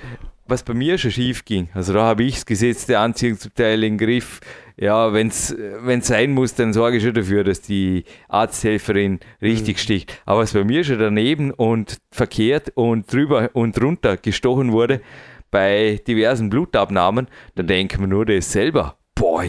was 0.47 0.63
bei 0.63 0.73
mir 0.73 0.97
schon 0.97 1.11
schief 1.11 1.43
ging. 1.45 1.69
Also 1.73 1.93
da 1.93 2.03
habe 2.03 2.23
ich 2.23 2.35
das 2.35 2.45
gesetzte 2.45 2.99
Anziehungsteil 2.99 3.83
in 3.83 3.97
den 3.97 4.07
Griff. 4.07 4.39
Ja, 4.77 5.13
wenn 5.13 5.29
es 5.29 5.55
sein 6.01 6.31
muss, 6.33 6.53
dann 6.53 6.73
sorge 6.73 6.97
ich 6.97 7.03
schon 7.03 7.13
dafür, 7.13 7.43
dass 7.43 7.61
die 7.61 8.03
Arzthelferin 8.27 9.13
Mhm. 9.13 9.19
richtig 9.41 9.79
sticht. 9.79 10.21
Aber 10.25 10.41
was 10.41 10.53
bei 10.53 10.63
mir 10.63 10.83
schon 10.83 10.99
daneben 10.99 11.51
und 11.51 11.97
verkehrt 12.11 12.71
und 12.75 13.11
drüber 13.11 13.49
und 13.53 13.79
drunter 13.79 14.17
gestochen 14.17 14.71
wurde 14.71 15.01
bei 15.49 15.99
diversen 16.07 16.49
Blutabnahmen, 16.49 17.27
da 17.55 17.63
Mhm. 17.63 17.67
denken 17.67 17.99
wir 18.01 18.07
nur 18.07 18.25
das 18.25 18.51
selber. 18.51 18.97
Boah, 19.15 19.45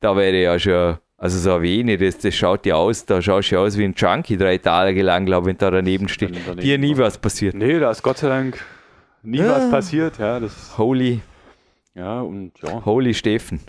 da 0.00 0.16
wäre 0.16 0.40
ja 0.42 0.58
schon, 0.58 0.96
also 1.18 1.38
so 1.38 1.52
eine 1.54 1.62
Vene, 1.62 1.98
das, 1.98 2.18
das 2.18 2.34
schaut 2.34 2.64
ja 2.66 2.74
aus, 2.76 3.04
da 3.04 3.20
schaust 3.20 3.50
du 3.50 3.56
ja 3.56 3.60
aus 3.60 3.76
wie 3.76 3.84
ein 3.84 3.94
Junkie 3.96 4.38
drei 4.38 4.56
Tage 4.58 5.02
lang, 5.02 5.26
glaube 5.26 5.44
ich, 5.44 5.48
wenn 5.52 5.58
da 5.58 5.70
daneben 5.70 6.08
steht. 6.08 6.34
Daneben 6.34 6.60
Dir 6.60 6.78
nie 6.78 6.96
was 6.96 7.18
passiert. 7.18 7.54
Nee, 7.54 7.78
da 7.78 7.90
ist 7.90 8.02
Gott 8.02 8.18
sei 8.18 8.28
Dank 8.28 8.58
nie 9.22 9.38
Ja. 9.38 9.50
was 9.56 9.70
passiert, 9.70 10.18
ja, 10.18 10.40
das, 10.40 10.76
Holy, 10.78 11.20
ja, 11.94 12.20
und 12.20 12.52
ja, 12.62 12.84
holy 12.84 13.14
Steffen. 13.14 13.60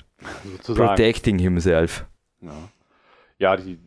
sozusagen. 0.43 0.87
Protecting 0.89 1.39
himself. 1.39 2.05
Ja, 2.41 2.51
ja 3.39 3.57
die, 3.57 3.79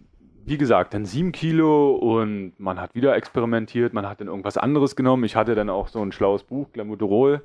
wie 0.44 0.58
gesagt, 0.58 0.94
dann 0.94 1.04
sieben 1.06 1.32
Kilo 1.32 1.94
und 1.96 2.52
man 2.58 2.80
hat 2.80 2.94
wieder 2.94 3.16
experimentiert, 3.16 3.92
man 3.92 4.06
hat 4.08 4.20
dann 4.20 4.28
irgendwas 4.28 4.56
anderes 4.56 4.94
genommen. 4.96 5.24
Ich 5.24 5.34
hatte 5.36 5.54
dann 5.54 5.70
auch 5.70 5.88
so 5.88 6.00
ein 6.02 6.12
schlaues 6.12 6.44
Buch, 6.44 6.72
Glamourol. 6.72 7.42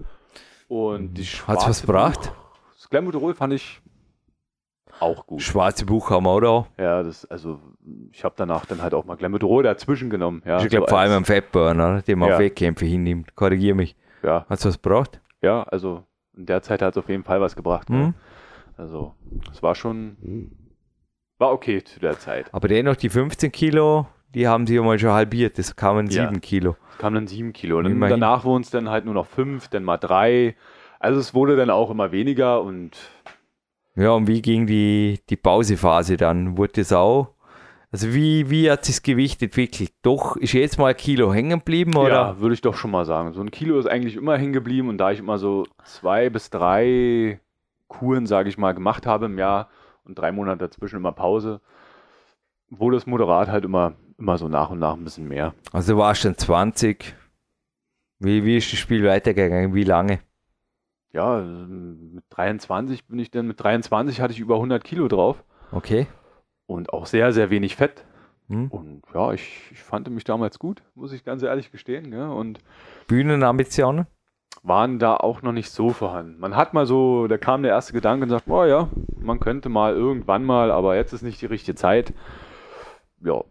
Und 0.68 1.16
die 1.16 1.24
Hat's 1.24 1.68
was 1.68 1.82
gebracht? 1.82 2.32
Das 2.76 2.90
Glamourol 2.90 3.34
fand 3.34 3.54
ich 3.54 3.82
auch 5.00 5.26
gut. 5.26 5.42
Schwarze 5.42 5.86
Buch 5.86 6.10
haben 6.12 6.26
wir 6.26 6.30
auch 6.30 6.68
da. 6.78 6.84
Ja, 6.84 7.04
das, 7.04 7.26
also 7.26 7.60
ich 8.12 8.24
habe 8.24 8.36
danach 8.38 8.66
dann 8.66 8.82
halt 8.82 8.94
auch 8.94 9.04
mal 9.06 9.16
Glamourol 9.16 9.64
dazwischen 9.64 10.10
genommen. 10.10 10.44
Ja, 10.46 10.62
ich 10.62 10.70
glaube 10.70 10.86
so 10.88 10.90
vor 10.92 11.00
allem 11.00 11.12
am 11.14 11.26
Fatburner, 11.26 11.88
oder? 11.94 12.02
den 12.04 12.20
man 12.20 12.30
Ja. 12.30 12.36
auf 12.36 12.42
Wettkämpfe 12.42 12.86
hinnimmt. 12.86 13.36
Korrigiere 13.36 13.76
mich. 13.76 13.96
Ja, 14.24 14.46
Hat's 14.50 14.66
was 14.66 14.82
gebraucht? 14.82 15.20
ja, 15.42 15.64
also 15.64 16.04
in 16.38 16.46
der 16.46 16.62
Zeit 16.62 16.82
hat 16.82 16.94
es 16.94 16.98
auf 16.98 17.10
jeden 17.10 17.24
Fall 17.24 17.42
was 17.42 17.56
gebracht. 17.56 17.90
Mhm. 17.90 18.14
Also 18.78 19.14
es 19.52 19.62
war 19.62 19.76
schon, 19.76 20.52
war 21.38 21.52
okay 21.52 21.84
zu 21.84 22.00
der 22.00 22.18
Zeit. 22.20 22.54
Aber 22.54 22.68
dennoch, 22.68 22.96
die 22.96 23.10
15 23.10 23.52
Kilo, 23.52 24.08
die 24.34 24.48
haben 24.48 24.66
sie 24.66 24.76
ja 24.76 24.82
mal 24.82 24.98
schon 24.98 25.12
halbiert. 25.12 25.58
Das 25.58 25.76
kamen 25.76 26.08
Ja. 26.08 26.28
7 26.28 26.40
Kilo. 26.42 26.76
Es 26.92 26.98
kamen 27.00 27.16
dann 27.16 27.28
sieben 27.28 27.52
Kilo. 27.54 27.80
Und 27.80 27.86
dann 27.86 28.00
danach 28.00 28.44
wurden 28.46 28.62
es 28.64 28.70
dann 28.70 28.90
halt 28.90 29.06
nur 29.06 29.14
noch 29.14 29.26
fünf, 29.28 29.68
dann 29.68 29.84
mal 29.84 29.98
drei. 29.98 30.56
Also 31.00 31.20
es 31.20 31.34
wurde 31.34 31.56
dann 31.56 31.70
auch 31.70 31.90
immer 31.90 32.12
weniger 32.12 32.62
und 32.62 32.92
Ja, 33.96 34.12
und 34.12 34.28
wie 34.28 34.42
ging 34.42 34.68
die, 34.68 35.20
die 35.30 35.36
Pausephase 35.36 36.16
dann? 36.16 36.58
Wurde 36.58 36.74
das 36.78 36.94
auch? 36.94 37.34
Also 37.92 38.14
wie, 38.14 38.50
wie 38.50 38.72
hat 38.72 38.86
sich 38.86 38.96
das 38.96 39.04
Gewicht 39.04 39.44
entwickelt? 39.44 39.92
Doch, 40.02 40.38
ist 40.38 40.54
jetzt 40.54 40.80
mal 40.80 40.92
ein 40.92 40.98
Kilo 40.98 41.34
hängen 41.34 41.60
geblieben, 41.60 41.96
oder? 41.98 42.14
ja, 42.14 42.40
würde 42.40 42.54
ich 42.54 42.62
doch 42.62 42.76
schon 42.76 42.92
mal 42.92 43.04
sagen. 43.04 43.34
So 43.34 43.42
ein 43.42 43.52
Kilo 43.52 43.78
ist 43.78 43.86
eigentlich 43.86 44.16
immer 44.16 44.38
hängen 44.38 44.54
geblieben 44.54 44.88
und 44.88 44.98
da 44.98 45.12
ich 45.12 45.20
immer 45.20 45.38
so 45.38 45.66
zwei 45.84 46.30
bis 46.30 46.50
drei 46.50 47.42
Kuren, 47.90 48.28
sage 48.28 48.48
ich 48.48 48.58
mal, 48.58 48.72
gemacht 48.72 49.06
habe 49.06 49.26
im 49.26 49.38
Jahr 49.38 49.68
und 50.06 50.18
drei 50.18 50.32
Monate 50.32 50.60
dazwischen 50.60 50.96
immer 50.96 51.12
Pause, 51.12 51.60
wurde 52.70 52.96
es 52.96 53.06
moderat 53.06 53.50
halt 53.50 53.66
immer, 53.66 53.94
immer 54.18 54.38
so 54.38 54.48
nach 54.48 54.70
und 54.70 54.80
nach 54.80 54.94
ein 54.94 55.04
bisschen 55.04 55.28
mehr. 55.28 55.54
Also 55.74 55.98
warst 55.98 56.24
du 56.24 56.30
dann 56.30 56.38
20. 56.38 57.14
Wie, 58.20 58.46
wie 58.46 58.56
ist 58.56 58.72
das 58.72 58.80
Spiel 58.80 59.06
weitergegangen? 59.06 59.74
Wie 59.74 59.84
lange? 59.84 60.20
Ja, 61.12 61.42
mit 61.42 62.24
23 62.30 63.06
bin 63.06 63.20
ich 63.20 63.32
dann, 63.32 63.48
mit 63.48 63.62
23 63.62 64.22
hatte 64.22 64.32
ich 64.32 64.40
über 64.40 64.56
100 64.56 64.82
Kilo 64.82 65.10
drauf 65.10 65.44
Okay. 65.74 66.08
Und 66.72 66.94
auch 66.94 67.06
sehr, 67.06 67.32
sehr 67.34 67.50
wenig 67.50 67.76
Fett. 67.76 68.06
Hm. 68.50 68.68
Und 68.70 69.02
ja, 69.14 69.32
ich, 69.34 69.70
ich 69.72 69.82
fand 69.82 70.10
mich 70.10 70.24
damals 70.24 70.60
gut, 70.60 70.82
muss 70.96 71.14
ich 71.14 71.24
ganz 71.24 71.44
ehrlich 71.44 71.72
gestehen. 71.72 72.12
Ja, 72.12 72.30
und 72.30 72.60
Bühnenambitionen? 73.08 74.08
waren 74.64 75.00
da 75.00 75.16
auch 75.18 75.42
noch 75.42 75.54
nicht 75.54 75.72
so 75.72 75.90
vorhanden. 75.90 76.40
Man 76.40 76.56
hat 76.56 76.74
mal 76.76 76.86
so, 76.86 77.28
da 77.28 77.38
kam 77.40 77.64
der 77.64 77.72
erste 77.72 77.94
Gedanke 77.94 78.24
und 78.24 78.30
sagt, 78.30 78.48
oh 78.48 78.64
ja, 78.64 78.90
man 79.20 79.40
könnte 79.40 79.70
mal 79.70 79.96
irgendwann 79.96 80.44
mal, 80.44 80.70
aber 80.70 80.96
jetzt 80.96 81.14
ist 81.14 81.24
nicht 81.24 81.42
die 81.42 81.48
richtige 81.48 81.74
Zeit. 81.76 82.14
Ja. 83.24 83.44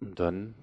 Und 0.00 0.20
dann, 0.20 0.54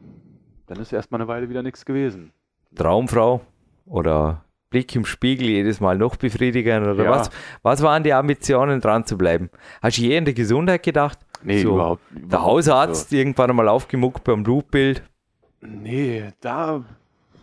dann 0.67 0.79
ist 0.79 0.93
erstmal 0.93 1.19
eine 1.19 1.27
Weile 1.27 1.49
wieder 1.49 1.61
nichts 1.63 1.83
gewesen. 1.85 2.31
Traumfrau 2.75 3.41
oder 3.85 4.45
Blick 4.69 4.95
im 4.95 5.03
Spiegel 5.03 5.47
jedes 5.47 5.81
Mal 5.81 5.97
noch 5.97 6.15
befriedigender 6.15 6.93
oder 6.93 7.03
Ja. 7.05 7.11
was? 7.11 7.29
Was 7.61 7.81
waren 7.81 8.03
die 8.03 8.13
Ambitionen 8.13 8.79
dran 8.79 9.05
zu 9.05 9.17
bleiben? 9.17 9.49
Hast 9.81 9.97
du 9.97 10.03
je 10.03 10.17
an 10.17 10.25
die 10.25 10.33
Gesundheit 10.35 10.83
gedacht? 10.83 11.19
Nee, 11.41 11.61
So, 11.61 11.75
überhaupt. 11.75 12.01
Der 12.11 12.21
überhaupt 12.23 12.45
Hausarzt 12.45 13.11
irgendwann 13.13 13.49
einmal 13.49 13.67
aufgemuckt 13.69 14.23
beim 14.23 14.43
Blutbild. 14.43 15.03
Nee, 15.61 16.31
da. 16.41 16.83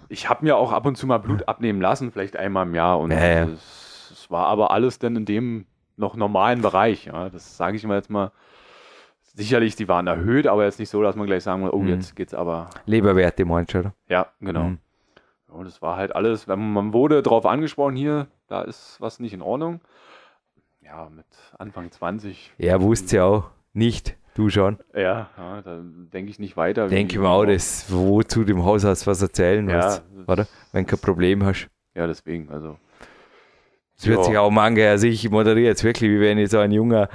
Ich 0.09 0.29
habe 0.29 0.45
mir 0.45 0.57
auch 0.57 0.73
ab 0.73 0.87
und 0.87 0.97
zu 0.97 1.07
mal 1.07 1.19
Blut 1.19 1.49
abnehmen 1.49 1.81
lassen, 1.81 2.13
vielleicht 2.13 2.37
einmal 2.37 2.67
im 2.67 2.75
Jahr. 2.75 2.99
Und 3.01 3.11
Ja, 3.11 3.19
ja. 3.27 3.45
Es, 3.45 4.11
es 4.13 4.31
war 4.31 4.47
aber 4.47 4.71
alles 4.71 4.99
dann 4.99 5.17
in 5.17 5.25
dem 5.25 5.67
noch 5.97 6.15
normalen 6.17 6.61
Bereich. 6.63 7.07
Ja, 7.07 7.29
das 7.31 7.57
sage 7.57 7.77
ich 7.77 7.85
mal 7.85 7.97
jetzt 7.97 8.11
mal. 8.11 8.31
sicherlich, 9.35 9.77
die 9.77 9.87
waren 9.89 10.07
erhöht, 10.07 10.47
aber 10.47 10.65
jetzt 10.65 10.79
nicht 10.79 10.89
so, 10.89 11.03
dass 11.03 11.15
man 11.17 11.27
gleich 11.27 11.43
sagen 11.43 11.61
muss, 11.63 11.73
oh, 11.73 11.79
Mhm. 11.79 11.89
jetzt 11.89 12.17
geht's 12.17 12.33
aber. 12.35 12.71
Leberwerte 12.87 13.45
meinst 13.45 13.75
du, 13.75 13.81
oder? 13.81 13.95
Ja, 14.09 14.29
genau. 14.41 14.65
Mhm. 14.65 14.79
Und 15.49 15.67
das 15.67 15.83
war 15.83 15.97
halt 15.97 16.15
alles, 16.15 16.49
wenn 16.49 16.73
man 16.73 16.93
wurde 16.95 17.23
darauf 17.23 17.45
angesprochen, 17.47 17.97
hier, 17.97 18.29
da 18.49 18.63
ist 18.63 18.97
was 19.01 19.21
nicht 19.21 19.33
in 19.35 19.43
Ordnung. 19.43 19.81
Ja, 20.83 21.09
mit 21.11 21.27
Anfang 21.59 21.91
20. 21.91 22.53
Er 22.59 22.81
wusste 22.81 23.17
ja 23.17 23.25
auch 23.25 23.51
nicht, 23.77 24.17
du 24.35 24.49
schon. 24.51 24.79
Ja, 24.95 25.31
ja 25.37 25.63
da 25.63 25.81
denke 26.13 26.31
ich 26.31 26.39
nicht 26.39 26.57
weiter. 26.57 26.89
Denke 26.89 27.19
mir 27.19 27.29
auch, 27.29 27.45
das, 27.47 27.87
wo 27.89 28.23
zu 28.23 28.45
dem 28.45 28.65
Hausarzt 28.65 29.07
was 29.07 29.23
erzählen 29.23 29.69
Ja, 29.69 29.77
musst, 29.85 30.03
oder? 30.27 30.47
Wenn 30.73 30.85
du 30.85 30.91
kein 30.91 30.99
Problem 31.01 31.45
hast. 31.45 31.69
ja, 31.95 32.07
deswegen, 32.07 32.49
also. 32.51 32.79
Es 33.99 34.07
wird 34.07 34.19
Ja. 34.19 34.25
sich 34.25 34.37
auch 34.39 34.51
manche, 34.51 34.89
also 34.91 35.07
ich 35.07 35.31
moderiere 35.31 35.69
jetzt 35.69 35.83
wirklich, 35.85 36.11
wie 36.11 36.21
wenn 36.21 36.37
ich 36.37 36.51
so 36.51 36.59
ein 36.59 36.71
junger 36.71 37.09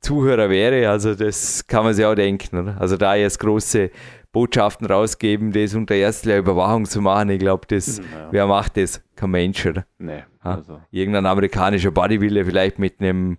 Zuhörer 0.00 0.48
wäre, 0.50 0.88
also 0.88 1.14
das 1.14 1.66
kann 1.66 1.84
man 1.84 1.92
sich 1.94 2.04
auch 2.04 2.14
denken, 2.14 2.58
oder? 2.58 2.76
Also 2.80 2.96
da 2.96 3.14
jetzt 3.14 3.38
große 3.40 3.90
Botschaften 4.32 4.86
rausgeben, 4.86 5.52
das 5.52 5.74
unter 5.74 5.94
ärztlicher 5.94 6.38
Überwachung 6.38 6.86
zu 6.86 7.00
machen, 7.02 7.28
ich 7.30 7.38
glaube, 7.38 7.66
das, 7.68 7.98
Ja. 7.98 8.04
wer 8.30 8.46
macht 8.46 8.76
das? 8.78 9.02
Kein 9.16 9.30
Mensch, 9.30 9.64
oder? 9.66 9.84
Nee, 9.98 10.24
also. 10.40 10.80
Irgendein 10.90 11.26
amerikanischer 11.26 11.90
Bodybuilder 11.90 12.44
vielleicht 12.44 12.78
mit 12.78 13.00
einem 13.00 13.36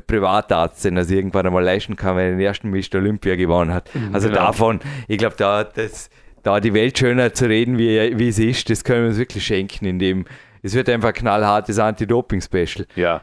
Privatarzt, 0.00 0.84
den 0.84 0.96
er 0.96 1.04
sich 1.04 1.16
irgendwann 1.16 1.46
einmal 1.46 1.62
leisten 1.62 1.96
kann, 1.96 2.16
weil 2.16 2.24
er 2.26 2.30
den 2.30 2.40
ersten 2.40 2.70
Mr. 2.70 2.96
Olympia 2.96 3.36
gewonnen 3.36 3.72
hat. 3.72 3.90
Also 4.12 4.28
genau. 4.28 4.40
davon, 4.40 4.80
ich 5.08 5.18
glaube, 5.18 5.36
da, 5.36 5.64
das, 5.64 6.08
da 6.42 6.60
die 6.60 6.74
Welt 6.74 6.98
schöner 6.98 7.34
zu 7.34 7.46
reden, 7.46 7.78
wie, 7.78 8.18
wie 8.18 8.32
sie 8.32 8.50
ist, 8.50 8.70
das 8.70 8.84
können 8.84 9.02
wir 9.02 9.08
uns 9.08 9.18
wirklich 9.18 9.44
schenken, 9.44 9.84
indem 9.86 10.24
es 10.62 10.74
wird 10.74 10.88
einfach 10.88 11.08
ein 11.08 11.14
knallhartes 11.14 11.78
Anti-Doping-Special. 11.78 12.86
Ja. 12.94 13.22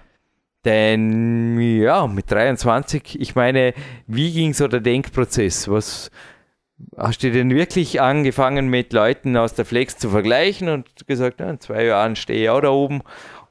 Denn 0.65 1.59
ja, 1.59 2.05
mit 2.05 2.29
23, 2.29 3.19
ich 3.19 3.35
meine, 3.35 3.73
wie 4.07 4.31
ging 4.33 4.53
so 4.53 4.67
der 4.67 4.81
Denkprozess? 4.81 5.69
Was 5.69 6.11
hast 6.97 7.23
du 7.23 7.31
denn 7.31 7.49
wirklich 7.51 8.01
angefangen 8.01 8.67
mit 8.67 8.91
Leuten 8.91 9.37
aus 9.37 9.53
der 9.53 9.65
Flex 9.65 9.97
zu 9.97 10.09
vergleichen 10.09 10.67
und 10.67 11.07
gesagt, 11.07 11.39
ja, 11.39 11.49
in 11.49 11.59
zwei 11.59 11.85
Jahren 11.85 12.15
stehe 12.15 12.43
ich 12.43 12.49
auch 12.49 12.61
da 12.61 12.69
oben 12.69 13.01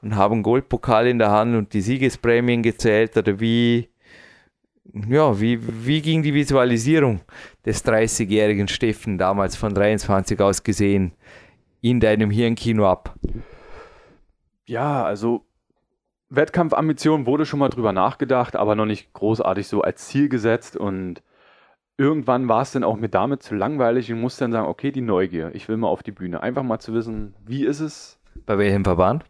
und 0.01 0.15
habe 0.15 0.33
einen 0.33 0.43
Goldpokal 0.43 1.07
in 1.07 1.19
der 1.19 1.31
Hand 1.31 1.55
und 1.55 1.73
die 1.73 1.81
Siegesprämien 1.81 2.63
gezählt 2.63 3.17
oder 3.17 3.39
wie 3.39 3.89
ja, 5.07 5.39
wie, 5.39 5.59
wie 5.85 6.01
ging 6.01 6.23
die 6.23 6.33
Visualisierung 6.33 7.21
des 7.65 7.85
30-jährigen 7.85 8.67
Steffen 8.67 9.17
damals 9.17 9.55
von 9.55 9.73
23 9.73 10.39
aus 10.41 10.63
gesehen 10.63 11.13
in 11.81 11.99
deinem 11.99 12.31
Hirnkino 12.31 12.89
ab? 12.89 13.15
Ja, 14.65 15.03
also 15.03 15.45
Wettkampfambition 16.29 17.25
wurde 17.25 17.45
schon 17.45 17.59
mal 17.59 17.69
drüber 17.69 17.93
nachgedacht, 17.93 18.55
aber 18.55 18.75
noch 18.75 18.85
nicht 18.85 19.13
großartig 19.13 19.67
so 19.67 19.81
als 19.81 20.07
Ziel 20.07 20.29
gesetzt 20.29 20.77
und 20.77 21.21
irgendwann 21.97 22.47
war 22.47 22.61
es 22.61 22.71
dann 22.71 22.83
auch 22.83 22.95
mir 22.95 23.09
damit 23.09 23.43
zu 23.43 23.55
langweilig 23.55 24.11
und 24.11 24.21
musste 24.21 24.45
dann 24.45 24.51
sagen, 24.51 24.67
okay, 24.67 24.91
die 24.91 25.01
Neugier, 25.01 25.53
ich 25.53 25.67
will 25.67 25.77
mal 25.77 25.87
auf 25.87 26.03
die 26.03 26.11
Bühne, 26.11 26.41
einfach 26.41 26.63
mal 26.63 26.79
zu 26.79 26.93
wissen, 26.93 27.35
wie 27.45 27.65
ist 27.65 27.79
es? 27.79 28.19
Bei 28.45 28.57
welchem 28.57 28.83
Verband? 28.83 29.25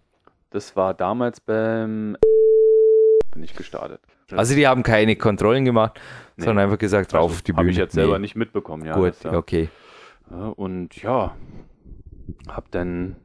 Das 0.51 0.75
war 0.75 0.93
damals 0.93 1.39
beim 1.39 2.17
bin 3.33 3.43
ich 3.43 3.55
gestartet. 3.55 4.01
Also 4.31 4.55
die 4.55 4.67
haben 4.67 4.83
keine 4.83 5.15
Kontrollen 5.15 5.65
gemacht, 5.65 5.99
Nee. 6.35 6.45
sondern 6.45 6.65
einfach 6.65 6.77
gesagt, 6.79 7.13
drauf 7.13 7.31
auf 7.31 7.41
die 7.41 7.51
Bühne. 7.51 7.59
Habe 7.61 7.71
ich 7.71 7.77
jetzt 7.77 7.93
selber 7.93 8.13
Nee. 8.17 8.23
nicht 8.23 8.35
mitbekommen, 8.35 8.85
ja. 8.85 8.95
Gut, 8.95 9.23
ja. 9.23 9.33
okay. 9.33 9.69
Und 10.55 10.95
ja, 11.01 11.35
habe 12.47 12.67
dann 12.71 13.15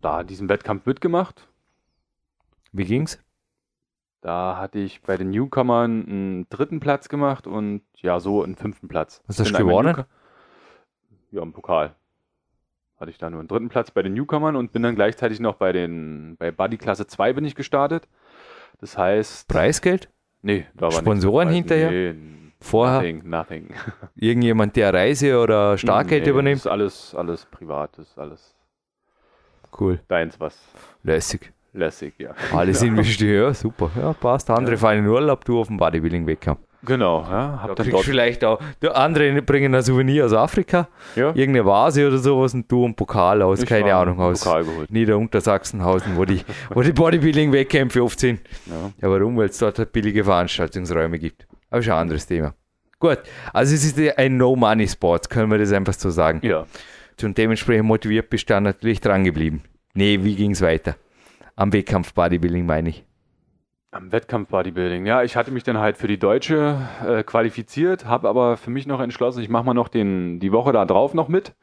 da 0.00 0.22
diesen 0.22 0.48
Wettkampf 0.48 0.86
mitgemacht. 0.86 1.48
Wie 2.72 2.84
ging's? 2.84 3.22
Da 4.20 4.56
hatte 4.58 4.78
ich 4.78 5.02
bei 5.02 5.16
den 5.16 5.30
Newcomern 5.30 6.06
einen 6.06 6.48
dritten 6.50 6.80
Platz 6.80 7.08
gemacht 7.08 7.46
und 7.46 7.82
ja, 7.96 8.20
so 8.20 8.42
einen 8.42 8.56
fünften 8.56 8.88
Platz. 8.88 9.22
Was 9.26 9.38
hast 9.38 9.52
du 9.52 9.58
gewonnen? 9.58 10.04
Ja, 11.30 11.42
im 11.42 11.52
Pokal. 11.52 11.94
Hatte 13.00 13.10
ich 13.10 13.18
da 13.18 13.30
nur 13.30 13.38
einen 13.40 13.48
dritten 13.48 13.68
Platz 13.68 13.90
bei 13.90 14.02
den 14.02 14.14
Newcomern 14.14 14.56
und 14.56 14.72
bin 14.72 14.82
dann 14.82 14.94
gleichzeitig 14.96 15.38
noch 15.40 15.54
bei 15.54 15.72
den, 15.72 16.36
bei 16.38 16.50
Buddy 16.50 16.76
Klasse 16.78 17.06
2 17.06 17.32
bin 17.34 17.44
ich 17.44 17.54
gestartet. 17.54 18.08
Das 18.80 18.98
heißt, 18.98 19.48
Preisgeld? 19.48 20.08
nee, 20.42 20.66
da 20.74 20.86
war 20.86 20.92
Sponsoren 20.92 21.48
hinterher? 21.48 21.90
Nee, 21.90 22.14
Vorher? 22.60 22.96
nothing, 22.98 23.28
nothing. 23.28 23.74
Irgendjemand, 24.16 24.74
der 24.74 24.92
Reise 24.92 25.38
oder 25.40 25.78
Starkgeld 25.78 26.24
Nee, 26.24 26.30
übernimmt? 26.30 26.56
Das 26.56 26.66
ist 26.66 26.70
alles, 26.72 27.14
alles 27.14 27.46
privat, 27.46 27.96
das 27.98 28.08
ist 28.08 28.18
alles 28.18 28.54
Cool. 29.78 30.00
deins, 30.08 30.40
was 30.40 30.58
Lässig. 31.04 31.52
lässig, 31.72 32.14
ja. 32.18 32.34
Alles 32.52 32.82
investiert, 32.82 33.44
ja, 33.44 33.54
super. 33.54 33.90
Ja, 33.96 34.12
passt. 34.12 34.50
Andere 34.50 34.76
fahren 34.76 34.98
in 34.98 35.06
Urlaub, 35.06 35.44
du 35.44 35.60
auf 35.60 35.68
dem 35.68 35.76
Bodybuilding-Wettkampf. 35.76 36.60
Genau, 36.84 37.22
ja, 37.22 37.60
hab 37.60 37.74
Da 37.74 37.82
dann 37.82 37.90
dort, 37.90 38.04
vielleicht 38.04 38.44
auch, 38.44 38.60
der 38.80 38.96
andere 38.96 39.42
bringen 39.42 39.74
ein 39.74 39.82
Souvenir 39.82 40.26
aus 40.26 40.32
Afrika, 40.32 40.88
ja, 41.16 41.28
irgendeine 41.34 41.66
Vase 41.66 42.06
oder 42.06 42.18
sowas 42.18 42.54
und 42.54 42.70
du 42.70 42.84
einen 42.84 42.94
Pokal 42.94 43.42
aus, 43.42 43.62
ich 43.62 43.68
keine 43.68 43.94
Ahnung, 43.94 44.20
aus 44.20 44.44
Pokal 44.44 44.64
geholt. 44.64 44.90
Niederuntersachsenhausen, 44.90 46.16
wo 46.16 46.24
die, 46.24 46.40
wo 46.70 46.82
die 46.82 46.92
Bodybuilding-Wettkämpfe 46.92 48.02
oft 48.02 48.20
sind. 48.20 48.40
Ja. 48.66 48.92
Ja, 49.02 49.10
warum? 49.10 49.36
Weil 49.36 49.48
es 49.48 49.58
dort 49.58 49.92
billige 49.92 50.22
Veranstaltungsräume 50.22 51.18
gibt. 51.18 51.48
Aber 51.68 51.80
ist 51.80 51.88
ein 51.88 51.98
anderes 51.98 52.26
Thema. 52.26 52.54
Gut, 53.00 53.18
also 53.52 53.74
es 53.74 53.84
ist 53.84 53.98
ein 54.16 54.36
No-Money-Sport, 54.36 55.30
können 55.30 55.50
wir 55.50 55.58
das 55.58 55.72
einfach 55.72 55.94
so 55.94 56.10
sagen. 56.10 56.40
ja, 56.44 56.64
Und 57.22 57.38
dementsprechend 57.38 57.86
motiviert 57.86 58.30
bist 58.30 58.48
du 58.48 58.54
dann 58.54 58.64
natürlich 58.64 59.00
dran 59.00 59.24
geblieben. 59.24 59.62
Nee, 59.94 60.20
wie 60.22 60.36
ging 60.36 60.52
es 60.52 60.62
weiter? 60.62 60.96
Am 61.56 61.72
Wettkampf 61.72 62.14
Bodybuilding 62.14 62.66
meine 62.66 62.90
ich. 62.90 63.04
Am 63.90 64.12
Wettkampf 64.12 64.50
Bodybuilding. 64.50 65.06
Ja, 65.06 65.22
ich 65.22 65.34
hatte 65.34 65.50
mich 65.50 65.64
dann 65.64 65.78
halt 65.78 65.96
für 65.96 66.08
die 66.08 66.18
Deutsche 66.18 66.76
äh, 67.06 67.22
qualifiziert, 67.22 68.04
habe 68.04 68.28
aber 68.28 68.58
für 68.58 68.70
mich 68.70 68.86
noch 68.86 69.00
entschlossen, 69.00 69.42
ich 69.42 69.48
mache 69.48 69.64
mal 69.64 69.72
noch 69.72 69.88
den, 69.88 70.40
die 70.40 70.52
Woche 70.52 70.72
da 70.72 70.84
drauf 70.84 71.14
noch 71.14 71.28
mit. 71.28 71.54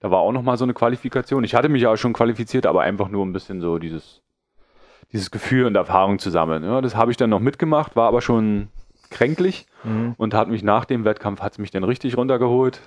Da 0.00 0.10
war 0.10 0.18
auch 0.18 0.32
noch 0.32 0.42
mal 0.42 0.56
so 0.56 0.64
eine 0.64 0.74
Qualifikation. 0.74 1.44
Ich 1.44 1.54
hatte 1.54 1.68
mich 1.68 1.82
ja 1.82 1.92
auch 1.92 1.96
schon 1.96 2.12
qualifiziert, 2.12 2.66
aber 2.66 2.80
einfach 2.82 3.08
nur 3.08 3.24
ein 3.24 3.32
bisschen 3.32 3.60
so 3.60 3.78
dieses, 3.78 4.22
dieses 5.12 5.30
Gefühl 5.30 5.66
und 5.66 5.76
Erfahrung 5.76 6.18
zu 6.18 6.30
sammeln. 6.30 6.64
Ja, 6.64 6.80
das 6.80 6.96
habe 6.96 7.12
ich 7.12 7.16
dann 7.16 7.30
noch 7.30 7.38
mitgemacht, 7.40 7.94
war 7.94 8.08
aber 8.08 8.22
schon 8.22 8.68
kränklich 9.10 9.66
und 10.18 10.34
hat 10.34 10.48
mich 10.48 10.64
nach 10.64 10.84
dem 10.84 11.04
Wettkampf, 11.04 11.40
hat 11.40 11.52
es 11.52 11.58
mich 11.58 11.70
dann 11.70 11.84
richtig 11.84 12.16
runtergeholt. 12.16 12.80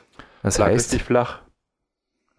Das 0.44 0.60
heißt, 0.60 0.94
richtig 0.94 1.04
flach. 1.04 1.39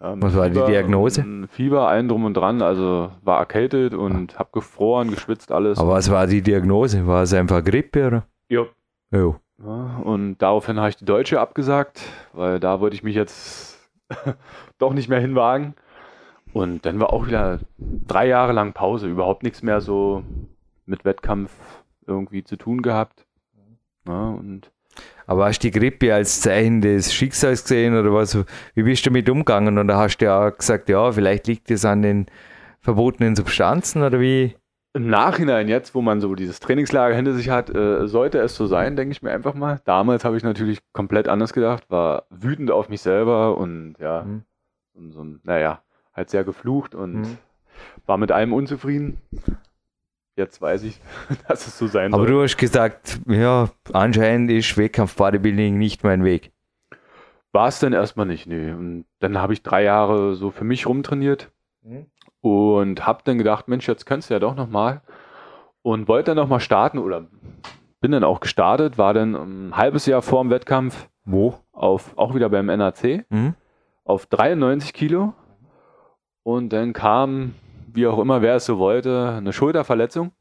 Mit 0.03 0.21
Was 0.21 0.35
war 0.35 0.49
die 0.49 0.59
Diagnose? 0.65 1.21
und 1.21 1.47
Fieber, 1.47 1.87
allen 1.87 2.07
drum 2.09 2.25
und 2.25 2.33
dran. 2.35 2.61
Also 2.61 3.11
war 3.21 3.39
erkältet 3.39 3.93
und 3.93 4.37
hab 4.37 4.51
gefroren, 4.51 5.09
geschwitzt, 5.11 5.51
alles. 5.51 5.79
aber 5.79 5.91
was 5.91 6.11
war 6.11 6.27
die 6.27 6.41
Diagnose? 6.41 7.07
War 7.07 7.23
es 7.23 7.33
einfach 7.33 7.63
Grippe 7.63 8.07
oder? 8.07 8.27
ja. 8.49 8.65
Jo. 9.11 9.35
Ja, 9.63 9.97
und 10.03 10.39
daraufhin 10.39 10.77
habe 10.79 10.89
ich 10.89 10.97
die 10.97 11.05
Deutsche 11.05 11.39
abgesagt, 11.39 12.01
weil 12.33 12.59
da 12.59 12.79
wollte 12.81 12.95
ich 12.95 13.03
mich 13.03 13.15
jetzt 13.15 13.79
doch 14.79 14.93
nicht 14.93 15.07
mehr 15.07 15.19
hinwagen. 15.19 15.75
Und 16.51 16.85
dann 16.85 16.99
war 16.99 17.13
auch 17.13 17.27
wieder 17.27 17.59
drei 17.79 18.27
Jahre 18.27 18.51
lang 18.53 18.73
Pause, 18.73 19.07
überhaupt 19.07 19.43
nichts 19.43 19.61
mehr 19.61 19.79
so 19.81 20.23
mit 20.87 21.05
Wettkampf 21.05 21.51
irgendwie 22.07 22.43
zu 22.43 22.57
tun 22.57 22.81
gehabt. 22.81 23.25
Ja, 24.07 24.29
und 24.29 24.71
Aber 25.27 25.45
hast 25.45 25.59
du 25.63 25.69
die 25.71 25.79
Grippe 25.79 26.13
als 26.13 26.41
Zeichen 26.41 26.81
des 26.81 27.13
Schicksals 27.13 27.63
gesehen 27.63 27.97
oder 27.97 28.13
was? 28.13 28.37
Wie 28.75 28.83
bist 28.83 29.05
du 29.05 29.09
damit 29.09 29.29
umgegangen? 29.29 29.77
Und 29.77 29.87
da 29.87 29.97
hast 29.97 30.17
du 30.17 30.25
ja 30.25 30.49
gesagt, 30.49 30.89
ja, 30.89 31.11
vielleicht 31.11 31.47
liegt 31.47 31.71
es 31.71 31.85
an 31.85 32.01
den 32.01 32.25
verbotenen 32.81 33.35
Substanzen 33.35 34.03
oder 34.03 34.19
wie? 34.19 34.55
im 34.95 35.07
Nachhinein 35.09 35.69
jetzt, 35.69 35.95
wo 35.95 36.03
man 36.03 36.21
so 36.21 36.35
dieses 36.35 36.59
Trainingslager 36.59 37.15
hinter 37.15 37.33
sich 37.33 37.49
hat, 37.49 37.73
äh, 37.73 38.07
sollte 38.07 38.37
es 38.37 38.55
so 38.55 38.67
sein, 38.67 38.95
denke 38.95 39.11
ich 39.13 39.23
mir 39.23 39.31
einfach 39.31 39.55
mal. 39.55 39.81
Damals 39.85 40.23
habe 40.23 40.37
ich 40.37 40.43
natürlich 40.43 40.81
komplett 40.93 41.27
anders 41.27 41.51
gedacht, 41.51 41.89
war 41.89 42.27
wütend 42.29 42.69
auf 42.69 42.89
mich 42.89 43.01
selber 43.01 43.57
und 43.57 43.95
ja, 43.99 44.21
Mhm. 44.21 44.43
und 44.93 45.11
so, 45.11 45.25
naja, 45.41 45.81
halt 46.15 46.29
sehr 46.29 46.43
geflucht 46.43 46.93
und 46.93 47.13
Mhm. 47.21 47.37
war 48.05 48.17
mit 48.17 48.31
allem 48.31 48.53
unzufrieden. 48.53 49.17
Jetzt 50.35 50.61
weiß 50.61 50.83
ich, 50.83 50.99
dass 51.47 51.67
es 51.67 51.77
so 51.77 51.87
sein 51.87 52.13
Aber 52.13 52.23
soll. 52.23 52.31
du 52.33 52.41
hast 52.43 52.57
gesagt, 52.57 53.19
ja, 53.27 53.69
anscheinend 53.91 54.49
ist 54.51 54.77
Wettkampf 54.77 55.15
Bodybuilding 55.15 55.77
nicht 55.77 56.03
mein 56.03 56.23
Weg. 56.23 56.51
War 57.51 57.67
es 57.67 57.79
dann 57.79 57.93
erstmal 57.93 58.25
nicht, 58.25 58.47
nee. 58.47 58.71
Und 58.71 59.05
dann 59.19 59.37
habe 59.37 59.53
ich 59.53 59.61
drei 59.61 59.83
Jahre 59.83 60.35
so 60.35 60.49
für 60.51 60.63
mich 60.63 60.87
rumtrainiert 60.87 61.51
Mhm. 61.83 62.05
und 62.41 63.05
habe 63.05 63.21
dann 63.25 63.37
gedacht, 63.37 63.67
Mensch, 63.67 63.87
jetzt 63.87 64.05
könntest 64.05 64.29
du 64.29 64.33
ja 64.35 64.39
doch 64.39 64.55
nochmal. 64.55 65.01
Und 65.81 66.07
wollte 66.07 66.31
dann 66.31 66.37
nochmal 66.37 66.61
starten 66.61 66.97
oder 66.97 67.27
bin 67.99 68.11
dann 68.11 68.23
auch 68.23 68.39
gestartet, 68.39 68.97
war 68.97 69.13
dann 69.13 69.35
ein 69.35 69.77
halbes 69.77 70.05
Jahr 70.05 70.21
vor 70.21 70.41
dem 70.43 70.49
Wettkampf 70.49 71.09
Wo? 71.25 71.55
auf, 71.73 72.17
auch 72.17 72.33
wieder 72.35 72.49
beim 72.49 72.67
NAC, 72.67 73.25
Mhm. 73.29 73.53
auf 74.05 74.25
93 74.27 74.93
Kilo. 74.93 75.33
Und 76.43 76.69
dann 76.73 76.93
kam, 76.93 77.53
wie 77.93 78.07
auch 78.07 78.19
immer, 78.19 78.41
wer 78.41 78.55
es 78.55 78.65
so 78.65 78.77
wollte, 78.77 79.35
eine 79.37 79.53
Schulterverletzung, 79.53 80.31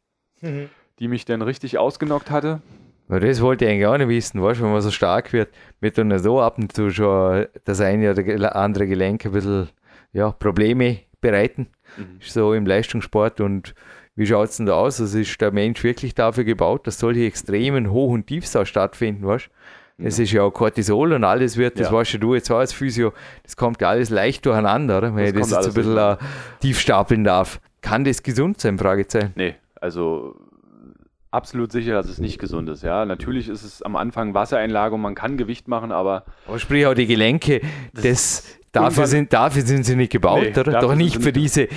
die 0.99 1.09
mich 1.09 1.25
dann 1.25 1.43
richtig 1.43 1.79
ausgenockt 1.79 2.31
hatte. 2.31 2.61
Das 3.09 3.43
wollte 3.43 3.65
ich 3.65 3.71
eigentlich 3.71 3.87
auch 3.87 3.99
nicht 3.99 4.09
wissen, 4.09 4.43
weißt 4.43 4.61
du, 4.61 4.65
wenn 4.65 4.73
man 4.73 4.81
so 4.81 4.91
stark 4.91 5.33
wird, 5.33 5.51
wird 5.81 5.99
dann 5.99 6.19
so 6.19 6.41
ab 6.41 6.57
und 6.59 6.75
zu 6.75 6.91
schon 6.91 7.47
das 7.65 7.81
eine 7.81 8.13
oder 8.13 8.57
andere 8.57 8.87
Gelenk 8.87 9.27
ein 9.27 9.33
bisschen 9.33 9.69
ja, 10.13 10.31
Probleme 10.31 11.01
bereiten. 11.21 11.69
Mhm. 11.97 12.19
Ist 12.21 12.33
so 12.33 12.55
im 12.55 12.65
Leistungssport 12.65 13.41
und 13.41 13.75
wie 14.15 14.27
schaut 14.27 14.51
es 14.51 14.57
denn 14.59 14.67
da 14.67 14.75
aus? 14.75 15.01
Also 15.01 15.19
ist 15.19 15.41
der 15.41 15.53
Mensch 15.53 15.83
wirklich 15.85 16.15
dafür 16.15 16.45
gebaut, 16.45 16.87
dass 16.87 16.99
solche 16.99 17.25
extremen 17.25 17.91
Hoch- 17.91 18.13
und 18.13 18.27
Tiefs 18.27 18.57
auch 18.57 18.67
stattfinden, 18.67 19.27
weißt 19.27 19.51
Es 19.99 20.19
ist 20.19 20.33
ja 20.33 20.43
auch 20.43 20.51
Cortisol 20.51 21.13
und 21.13 21.23
alles 21.25 21.57
wird, 21.57 21.79
das 21.79 21.89
Ja. 21.89 21.93
weißt 21.93 22.15
ja 22.15 22.19
du 22.19 22.35
jetzt 22.35 22.51
auch 22.51 22.59
als 22.59 22.73
Physio, 22.73 23.13
das 23.45 23.57
kommt 23.57 23.81
ja 23.81 23.89
alles 23.91 24.11
leicht 24.11 24.45
durcheinander, 24.47 24.99
oder? 24.99 25.15
wenn 25.15 25.25
Das 25.25 25.35
ich 25.35 25.55
das 25.55 25.67
jetzt 25.67 25.67
ein 25.69 25.75
bisschen 25.75 25.97
äh, 25.99 26.17
tief 26.61 26.81
stapeln 26.81 27.25
darf. 27.25 27.61
Kann 27.83 28.05
das 28.05 28.23
gesund 28.23 28.61
sein? 28.61 28.79
Fragezeichen. 28.79 29.33
Nee, 29.37 29.55
also 29.81 30.35
absolut 31.31 31.73
sicher, 31.73 31.95
dass 31.95 32.09
es 32.09 32.19
nicht 32.19 32.39
gesund 32.39 32.69
ist. 32.69 32.83
Ja, 32.83 33.05
natürlich 33.05 33.49
ist 33.49 33.63
es 33.65 33.83
am 33.83 33.97
Anfang 33.97 34.35
Wassereinlage 34.35 34.95
und 34.95 35.01
man 35.01 35.15
kann 35.15 35.37
Gewicht 35.37 35.69
machen, 35.69 35.93
aber 35.93 36.25
Aber 36.47 36.59
sprich 36.59 36.87
auch 36.87 36.95
die 36.95 37.07
Gelenke, 37.07 37.61
das, 37.95 38.45
dafür, 38.73 38.87
irgendwann- 38.89 39.07
sind, 39.07 39.33
dafür 39.33 39.63
sind 39.63 39.85
sie 39.85 39.97
nicht 39.97 40.13
gebaut, 40.13 40.43
Nee, 40.43 40.51
oder? 40.51 40.65
dafür 40.65 40.81
Doch 40.81 40.95
nicht 40.95 41.23
für 41.23 41.33
diese 41.33 41.69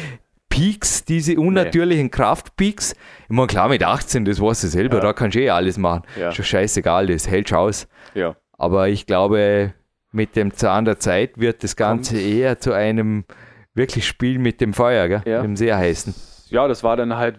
Peaks, 0.50 1.04
diese 1.04 1.38
unnatürlichen 1.38 2.12
Kraftpeaks. 2.12 2.94
Ich 2.94 3.30
meine, 3.30 3.48
klar, 3.48 3.68
mit 3.68 3.84
18, 3.84 4.24
das 4.26 4.40
weißt 4.40 4.64
du 4.64 4.68
selber, 4.68 4.98
Ja. 4.98 5.02
da 5.04 5.14
kannst 5.14 5.36
du 5.36 5.42
eh 5.42 5.50
alles 5.50 5.78
machen. 5.78 6.04
Ja. 6.20 6.30
Ist 6.30 6.40
doch 6.40 6.44
scheißegal, 6.46 7.08
das 7.08 7.28
hältst 7.28 7.52
du 7.52 7.58
aus. 7.58 7.88
Ja. 8.16 8.36
Aber 8.58 8.88
ich 8.90 9.06
glaube, 9.06 9.74
mit 10.12 10.36
dem 10.36 10.54
Zahn 10.54 10.86
der 10.86 10.98
Zeit 10.98 11.38
wird 11.38 11.64
das 11.64 11.76
Ganze 11.76 12.18
eher 12.20 12.58
zu 12.60 12.72
einem 12.74 13.26
wirklich 13.74 14.08
Spiel 14.08 14.40
mit 14.40 14.62
dem 14.62 14.74
Feuer, 14.74 15.08
gell? 15.10 15.22
Ja. 15.26 15.42
Dem 15.42 15.56
sehr 15.58 15.78
heißen. 15.78 16.16
ja, 16.50 16.68
das 16.68 16.84
war 16.84 16.96
dann 16.98 17.16
halt 17.18 17.36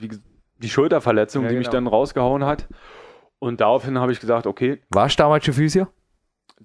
die 0.58 0.68
Schulterverletzung, 0.68 1.44
Ja, 1.44 1.48
die 1.48 1.56
mich 1.56 1.66
genau. 1.70 1.76
dann 1.78 1.86
rausgehauen 1.86 2.44
hat. 2.44 2.66
Und 3.38 3.60
daraufhin 3.60 3.98
habe 3.98 4.12
ich 4.12 4.20
gesagt, 4.20 4.46
okay, 4.46 4.78
Warst 4.90 5.18
du 5.18 5.22
damals 5.22 5.44
schon 5.44 5.54
Physio? 5.54 5.88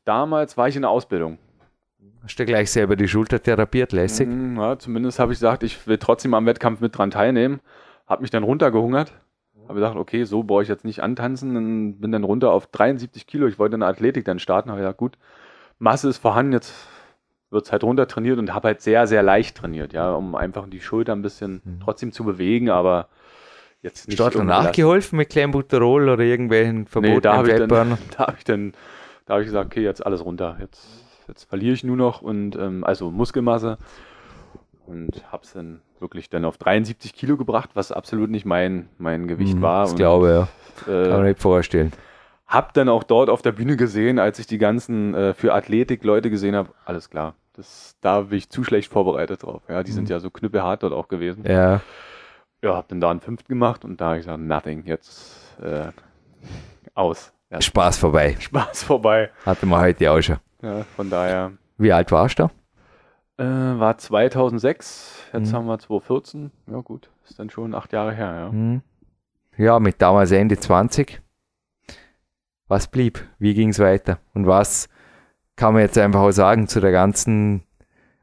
damals 0.06 0.58
war 0.58 0.68
ich 0.68 0.76
in 0.76 0.82
der 0.84 0.92
Ausbildung. 0.92 1.38
Hast 2.24 2.38
du 2.40 2.46
gleich 2.46 2.72
selber 2.72 2.96
die 2.96 3.08
Schulter 3.08 3.42
therapiert, 3.42 3.92
lässig? 3.94 4.28
Mm, 4.28 4.58
Ja, 4.58 4.78
zumindest 4.78 5.20
habe 5.20 5.34
ich 5.34 5.40
gesagt, 5.40 5.64
ich 5.64 5.86
will 5.88 5.98
trotzdem 5.98 6.34
am 6.34 6.46
Wettkampf 6.46 6.80
mit 6.82 6.98
dran 6.98 7.12
teilnehmen. 7.12 7.60
Habe 8.08 8.22
mich 8.22 8.32
dann 8.32 8.44
runtergehungert. 8.44 9.14
Habe 9.72 9.80
gesagt, 9.80 9.96
okay, 9.96 10.26
so 10.26 10.44
brauche 10.44 10.64
ich 10.64 10.68
jetzt 10.70 10.84
nicht 10.84 11.02
antanzen. 11.02 11.54
Dann 11.56 11.96
bin 12.00 12.12
dann 12.12 12.24
runter 12.26 12.52
auf 12.52 12.68
73 12.68 13.26
Kilo. 13.26 13.48
Ich 13.48 13.58
wollte 13.58 13.76
in 13.76 13.80
der 13.80 13.90
Athletik 13.90 14.26
dann 14.26 14.38
starten. 14.40 14.70
Habe 14.70 14.82
gesagt, 14.82 14.98
gut, 14.98 15.18
Masse 15.80 16.10
ist 16.10 16.18
vorhanden, 16.18 16.52
jetzt 16.52 16.74
wird 17.52 17.66
es 17.66 17.72
halt 17.72 17.84
runter 17.84 18.06
trainiert 18.08 18.38
und 18.38 18.54
habe 18.54 18.68
halt 18.68 18.82
sehr, 18.82 19.08
sehr 19.08 19.24
leicht 19.24 19.58
trainiert, 19.58 19.94
ja, 19.94 20.14
um 20.14 20.36
einfach 20.36 20.68
die 20.70 20.80
Schulter 20.82 21.14
ein 21.14 21.22
bisschen 21.22 21.80
trotzdem 21.84 22.12
zu 22.12 22.24
bewegen, 22.24 22.70
aber 22.70 23.08
jetzt 23.82 24.08
nicht. 24.08 24.16
Startler 24.18 24.44
nachgeholfen 24.44 25.18
mit 25.18 25.30
Clenbuterol 25.30 26.10
oder 26.10 26.24
irgendwelchen 26.24 26.82
Nee, 26.82 26.86
verbotenen 26.88 27.22
da 27.22 27.34
habe 27.38 27.48
ich, 27.48 27.54
dann- 27.54 27.70
Fettburnern? 27.70 27.98
da 28.18 28.28
hab 28.28 28.38
ich 28.38 28.44
dann, 28.44 28.74
da 29.26 29.34
habe 29.34 29.42
ich 29.44 29.48
gesagt, 29.48 29.66
okay, 29.68 29.84
jetzt 29.84 30.06
alles 30.06 30.24
runter. 30.24 30.58
Jetzt, 30.60 30.86
jetzt 31.28 31.46
verliere 31.46 31.74
ich 31.74 31.84
nur 31.84 31.98
noch 31.98 32.22
und 32.22 32.56
ähm, 32.58 32.84
also 32.84 33.10
Muskelmasse 33.10 33.78
und 34.86 35.24
habe 35.32 35.44
es 35.44 35.54
dann 35.54 35.82
wirklich 36.00 36.30
dann 36.30 36.46
auf 36.46 36.58
73 36.58 37.14
Kilo 37.14 37.38
gebracht, 37.38 37.72
was 37.74 37.92
absolut 37.92 38.30
nicht 38.30 38.46
mein, 38.46 38.90
mein 38.98 39.28
Gewicht 39.28 39.54
Hm, 39.54 39.62
war. 39.62 39.90
Und, 39.90 39.96
glaube 39.96 40.28
ich, 40.28 40.86
ja. 40.88 40.94
Kann 41.04 41.12
man 41.12 41.26
äh, 41.26 41.30
nicht 41.30 41.42
vorstellen. 41.42 41.92
hab 42.48 42.74
dann 42.74 42.90
auch 42.90 43.04
dort 43.04 43.30
auf 43.30 43.42
der 43.42 43.52
Bühne 43.52 43.78
gesehen, 43.78 44.18
als 44.20 44.40
ich 44.40 44.48
die 44.48 44.58
ganzen 44.58 45.14
äh, 45.14 45.34
für 45.34 45.54
Athletik 45.54 46.04
Leute 46.04 46.30
gesehen 46.30 46.56
habe, 46.56 46.70
alles 46.86 47.10
klar. 47.10 47.36
Das, 47.54 47.96
da 48.02 48.22
bin 48.22 48.38
ich 48.38 48.50
zu 48.50 48.64
schlecht 48.64 48.92
vorbereitet 48.92 49.44
drauf. 49.44 49.62
Ja, 49.68 49.84
die 49.84 49.92
sind 49.92 50.10
ja 50.10 50.20
so 50.20 50.30
knüppelhart 50.30 50.84
dort 50.84 50.94
auch 50.94 51.08
gewesen. 51.10 51.44
Ja. 51.46 51.82
Ja, 52.64 52.76
hab 52.76 52.88
dann 52.88 53.02
da 53.02 53.12
einen 53.12 53.20
fünften 53.20 53.48
gemacht 53.50 53.84
und 53.84 54.00
da 54.00 54.06
habe 54.08 54.18
ich 54.18 54.22
gesagt, 54.26 54.40
nothing, 54.42 54.84
jetzt 54.86 55.58
äh, 55.62 55.88
aus. 56.94 57.34
Ja, 57.50 57.60
Spaß 57.62 57.98
vorbei. 57.98 58.38
Spaß 58.40 58.84
vorbei. 58.84 59.30
Hatten 59.46 59.68
wir 59.68 59.80
heute 59.82 60.12
auch 60.12 60.22
schon. 60.22 60.38
Ja, 60.62 60.84
von 60.96 61.10
daher 61.10 61.52
Wie 61.78 61.92
alt 61.92 62.12
warst 62.12 62.40
du? 62.40 62.50
Äh, 63.42 63.80
war 63.80 63.98
2006, 63.98 65.30
jetzt 65.34 65.52
Mhm. 65.52 65.56
haben 65.56 65.66
wir 65.68 65.80
2014. 65.80 66.52
Ja 66.68 66.80
gut, 66.82 67.10
ist 67.28 67.40
dann 67.40 67.50
schon 67.50 67.74
acht 67.76 67.92
Jahre 67.94 68.14
her. 68.14 68.34
Ja. 68.36 68.50
Hm. 68.52 68.82
Ja, 69.58 69.80
mit 69.80 70.02
damals 70.02 70.32
Ende 70.32 70.58
20. 70.58 71.22
Was 72.68 72.88
blieb? 72.88 73.26
Wie 73.38 73.54
ging 73.54 73.70
es 73.70 73.80
weiter? 73.80 74.20
Und 74.34 74.48
was 74.48 74.88
kann 75.58 75.74
man 75.74 75.82
jetzt 75.82 75.98
einfach 75.98 76.22
auch 76.22 76.32
sagen 76.32 76.68
zu 76.68 76.80
der 76.80 76.92
ganzen, 76.92 77.64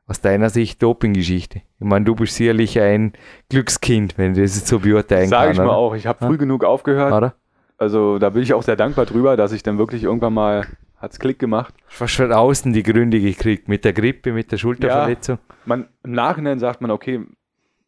aus 0.06 0.20
deiner 0.22 0.48
Sicht, 0.48 0.82
Doping-Geschichte? 0.82 1.58
Ich 1.78 1.86
meine, 1.86 2.04
du 2.06 2.14
bist 2.14 2.34
sicherlich 2.34 2.80
ein 2.80 3.12
Glückskind, 3.50 4.16
wenn 4.16 4.34
du 4.34 4.40
das 4.40 4.56
jetzt 4.56 4.68
so 4.68 4.78
beurteilen 4.80 5.28
Sage 5.28 5.48
kann, 5.48 5.52
ich 5.52 5.58
mal 5.58 5.66
oder? 5.66 5.76
auch, 5.76 5.94
ich 5.94 6.06
habe 6.06 6.18
Ja. 6.22 6.28
früh 6.28 6.38
genug 6.38 6.64
aufgehört. 6.64 7.12
oder? 7.12 7.34
Also 7.76 8.18
da 8.18 8.30
bin 8.30 8.42
ich 8.42 8.54
auch 8.54 8.62
sehr 8.62 8.74
dankbar 8.76 9.04
drüber, 9.06 9.36
dass 9.36 9.52
ich 9.52 9.62
dann 9.62 9.78
wirklich 9.78 10.02
irgendwann 10.02 10.34
mal, 10.34 10.66
hat's 11.00 11.18
Klick 11.18 11.38
gemacht. 11.38 11.74
Fast 11.86 12.16
von 12.16 12.32
außen 12.32 12.72
die 12.72 12.82
Gründe 12.82 13.20
gekriegt, 13.20 13.68
mit 13.68 13.84
der 13.84 13.92
Grippe, 13.92 14.32
mit 14.32 14.50
der 14.52 14.58
Schulterverletzung. 14.58 15.38
Man, 15.64 15.88
Im 16.02 16.12
Nachhinein 16.12 16.58
sagt 16.58 16.80
man, 16.80 16.90
okay, 16.90 17.24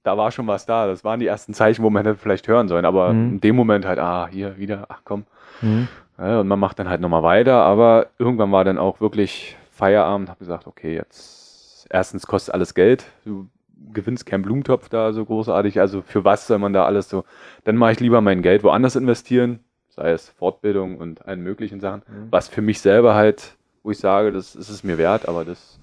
da 0.02 0.16
war 0.16 0.30
schon 0.30 0.46
was 0.46 0.64
da. 0.66 0.86
Das 0.86 1.04
waren 1.04 1.20
die 1.20 1.26
ersten 1.26 1.52
Zeichen, 1.54 1.82
wo 1.82 1.90
man 1.90 2.04
hätte 2.06 2.18
vielleicht 2.18 2.48
hören 2.48 2.68
sollen. 2.68 2.84
Aber 2.84 3.12
Mhm. 3.12 3.28
in 3.34 3.40
dem 3.40 3.56
Moment 3.56 3.84
halt, 3.86 3.98
ah, 3.98 4.28
hier 4.30 4.56
wieder, 4.58 4.86
ach 4.88 5.02
komm. 5.04 5.24
Hm. 5.60 5.88
Ja, 6.18 6.40
und 6.40 6.48
man 6.48 6.58
macht 6.58 6.78
dann 6.78 6.88
halt 6.88 7.00
nochmal 7.00 7.22
weiter, 7.22 7.62
aber 7.62 8.08
irgendwann 8.18 8.52
war 8.52 8.64
dann 8.64 8.78
auch 8.78 9.00
wirklich 9.00 9.56
Feierabend, 9.72 10.28
habe 10.28 10.38
gesagt, 10.38 10.66
okay, 10.66 10.94
jetzt 10.94 11.86
erstens 11.90 12.26
kostet 12.26 12.54
alles 12.54 12.74
Geld, 12.74 13.04
du 13.24 13.48
gewinnst 13.92 14.26
keinen 14.26 14.42
Blumentopf 14.42 14.90
da 14.90 15.12
so 15.14 15.24
großartig, 15.24 15.80
also 15.80 16.02
für 16.02 16.22
was 16.24 16.46
soll 16.46 16.58
man 16.58 16.74
da 16.74 16.84
alles 16.84 17.08
so, 17.08 17.24
dann 17.64 17.76
mache 17.76 17.92
ich 17.92 18.00
lieber 18.00 18.20
mein 18.20 18.42
Geld 18.42 18.62
woanders 18.62 18.96
investieren, 18.96 19.60
sei 19.90 20.12
es 20.12 20.28
Fortbildung 20.30 20.96
und 20.96 21.26
allen 21.26 21.42
möglichen 21.42 21.80
Sachen, 21.80 22.02
was 22.30 22.48
für 22.48 22.62
mich 22.62 22.80
selber 22.80 23.14
halt, 23.14 23.56
wo 23.82 23.90
ich 23.90 23.98
sage, 23.98 24.32
das 24.32 24.54
ist 24.54 24.70
es 24.70 24.84
mir 24.84 24.98
wert, 24.98 25.28
aber 25.28 25.44
das, 25.44 25.78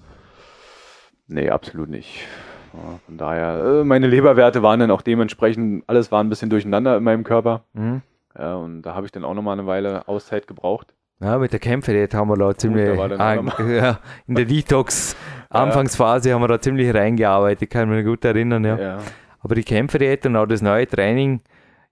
nee, 1.26 1.50
absolut 1.50 1.88
nicht. 1.88 2.26
Ja, 2.72 2.98
von 3.06 3.16
daher, 3.16 3.80
äh, 3.80 3.84
meine 3.84 4.06
Leberwerte 4.06 4.62
waren 4.62 4.80
dann 4.80 4.90
auch 4.90 5.02
dementsprechend, 5.02 5.84
alles 5.86 6.12
war 6.12 6.22
ein 6.22 6.28
bisschen 6.28 6.50
durcheinander 6.50 6.96
in 6.96 7.04
meinem 7.04 7.24
Körper. 7.24 7.64
Hm. 7.74 8.02
Ja, 8.38 8.56
und 8.56 8.82
da 8.82 8.94
habe 8.94 9.06
ich 9.06 9.12
dann 9.12 9.24
auch 9.24 9.34
nochmal 9.34 9.58
eine 9.58 9.66
Weile 9.66 10.06
Auszeit 10.06 10.46
gebraucht. 10.46 10.94
Ja, 11.20 11.38
mit 11.38 11.52
der 11.52 11.58
Kämpfe, 11.58 12.08
haben 12.12 12.28
wir 12.28 12.36
da 12.36 12.54
ziemlich, 12.54 12.96
da 12.96 13.16
an, 13.16 13.52
ja, 13.68 13.98
in 14.28 14.36
der 14.36 14.44
Detox-Anfangsphase 14.44 16.32
haben 16.34 16.42
wir 16.42 16.48
da 16.48 16.60
ziemlich 16.60 16.94
reingearbeitet, 16.94 17.70
kann 17.70 17.88
mich 17.88 18.04
gut 18.04 18.24
erinnern, 18.24 18.64
ja. 18.64 18.78
Ja. 18.78 18.98
Aber 19.40 19.54
die 19.54 19.64
Kämpferdiät 19.64 20.26
und 20.26 20.36
auch 20.36 20.46
das 20.46 20.62
neue 20.62 20.86
Training, 20.86 21.40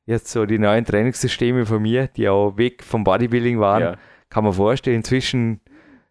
jetzt 0.07 0.29
so 0.29 0.47
die 0.47 0.59
neuen 0.59 0.85
Trainingssysteme 0.85 1.67
von 1.67 1.83
mir, 1.83 2.07
die 2.09 2.29
auch 2.29 2.57
weg 2.57 2.83
vom 2.83 3.05
Bodybuilding 3.05 3.59
waren, 3.61 3.83
Ja. 3.83 3.95
kann 4.31 4.45
man 4.45 4.53
vorstellen, 4.53 4.97
inzwischen 4.97 5.61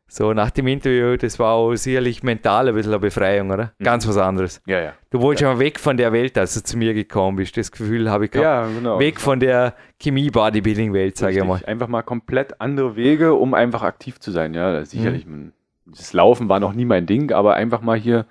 so 0.07 0.33
nach 0.33 0.51
dem 0.51 0.67
Interview, 0.67 1.17
das 1.17 1.39
war 1.39 1.53
auch 1.55 1.73
sicherlich 1.75 2.21
mental 2.21 2.67
ein 2.69 2.75
bisschen 2.75 2.91
eine 2.91 2.99
Befreiung, 2.99 3.49
oder? 3.49 3.71
Mhm. 3.79 3.83
Ganz 3.83 4.07
was 4.07 4.17
anderes. 4.17 4.61
Ja, 4.67 4.79
ja. 4.79 4.93
Du 5.09 5.19
wolltest 5.19 5.41
ja. 5.41 5.53
mal 5.53 5.59
weg 5.59 5.79
von 5.79 5.97
der 5.97 6.13
Welt, 6.13 6.37
als 6.37 6.53
du 6.53 6.63
zu 6.63 6.77
mir 6.77 6.93
gekommen 6.93 7.37
bist. 7.37 7.57
Das 7.57 7.71
Gefühl 7.71 8.09
habe 8.11 8.25
ich 8.25 8.31
gehabt. 8.31 8.43
Ja, 8.45 8.67
genau. 8.67 8.99
Weg 8.99 9.19
von 9.19 9.39
der 9.39 9.73
Chemie-Bodybuilding-Welt, 9.99 11.17
sage 11.17 11.37
ich 11.39 11.43
mal. 11.43 11.61
Einfach 11.65 11.87
mal 11.87 12.03
komplett 12.03 12.61
andere 12.61 12.95
Wege, 12.95 13.33
um 13.33 13.53
einfach 13.53 13.81
aktiv 13.81 14.19
zu 14.19 14.31
sein. 14.31 14.53
Ja, 14.53 14.83
sicherlich. 14.85 15.25
man- 15.25 15.53
Das 15.87 16.13
Laufen 16.13 16.49
war 16.49 16.59
noch 16.59 16.73
nie 16.73 16.85
mein 16.85 17.05
Ding, 17.05 17.31
aber 17.31 17.55
einfach 17.55 17.81
mal 17.81 17.97
hier, 17.97 18.25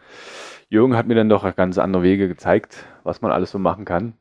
Jürgen 0.69 0.97
hat 0.97 1.07
mir 1.07 1.15
dann 1.15 1.29
doch 1.29 1.55
ganz 1.57 1.79
andere 1.79 2.03
Wege 2.03 2.27
gezeigt, 2.29 2.85
was 3.05 3.21
man 3.23 3.31
alles 3.31 3.51
so 3.53 3.59
machen 3.59 3.85
kann. 3.85 4.15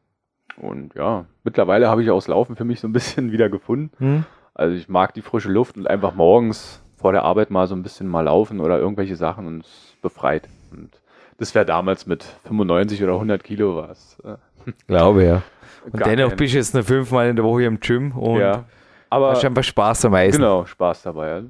Und 0.58 0.94
ja, 0.96 1.26
mittlerweile 1.44 1.90
habe 1.90 2.04
ich 2.04 2.12
auch 2.12 2.18
das 2.18 2.28
Laufen 2.28 2.56
für 2.56 2.64
mich 2.66 2.80
so 2.80 2.88
ein 2.88 2.94
bisschen 2.94 3.32
wieder 3.34 3.50
gefunden. 3.50 3.92
Hm? 3.98 4.24
Also 4.54 4.76
ich 4.76 4.88
mag 4.90 5.14
die 5.14 5.22
frische 5.22 5.50
Luft 5.52 5.78
und 5.78 5.88
einfach 5.88 6.14
morgens 6.14 6.82
vor 6.96 7.12
der 7.12 7.24
Arbeit 7.24 7.50
mal 7.50 7.68
so 7.68 7.76
ein 7.76 7.84
bisschen 7.84 8.08
mal 8.08 8.22
laufen 8.22 8.60
oder 8.60 8.78
irgendwelche 8.80 9.16
Sachen 9.16 9.48
und 9.48 9.62
es 9.66 9.94
befreit. 10.02 10.48
Und 10.72 10.90
das 11.38 11.54
wäre 11.56 11.66
damals 11.66 12.06
mit 12.06 12.24
95 12.46 13.04
oder 13.04 13.14
100 13.14 13.44
Kilo 13.44 13.76
was. 13.78 14.18
Glaube, 14.88 15.26
ja. 15.26 15.42
Und 15.86 15.98
gar 15.98 16.08
dennoch 16.08 16.30
kein- 16.30 16.38
bist 16.38 16.54
du 16.54 16.58
jetzt 16.58 16.74
noch 16.76 16.84
fünfmal 16.84 17.28
in 17.30 17.36
der 17.36 17.44
Woche 17.44 17.64
im 17.64 17.80
Gym 17.80 18.12
und 18.14 18.40
ja. 18.40 18.64
Aber 19.10 19.32
hast 19.32 19.44
einfach 19.46 19.64
Spaß 19.64 20.06
am 20.06 20.14
Eisen. 20.16 20.40
genau, 20.42 20.66
Spaß 20.66 21.04
dabei. 21.04 21.44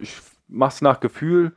Ich 0.00 0.16
mach's 0.48 0.80
nach 0.80 0.98
Gefühl, 0.98 1.52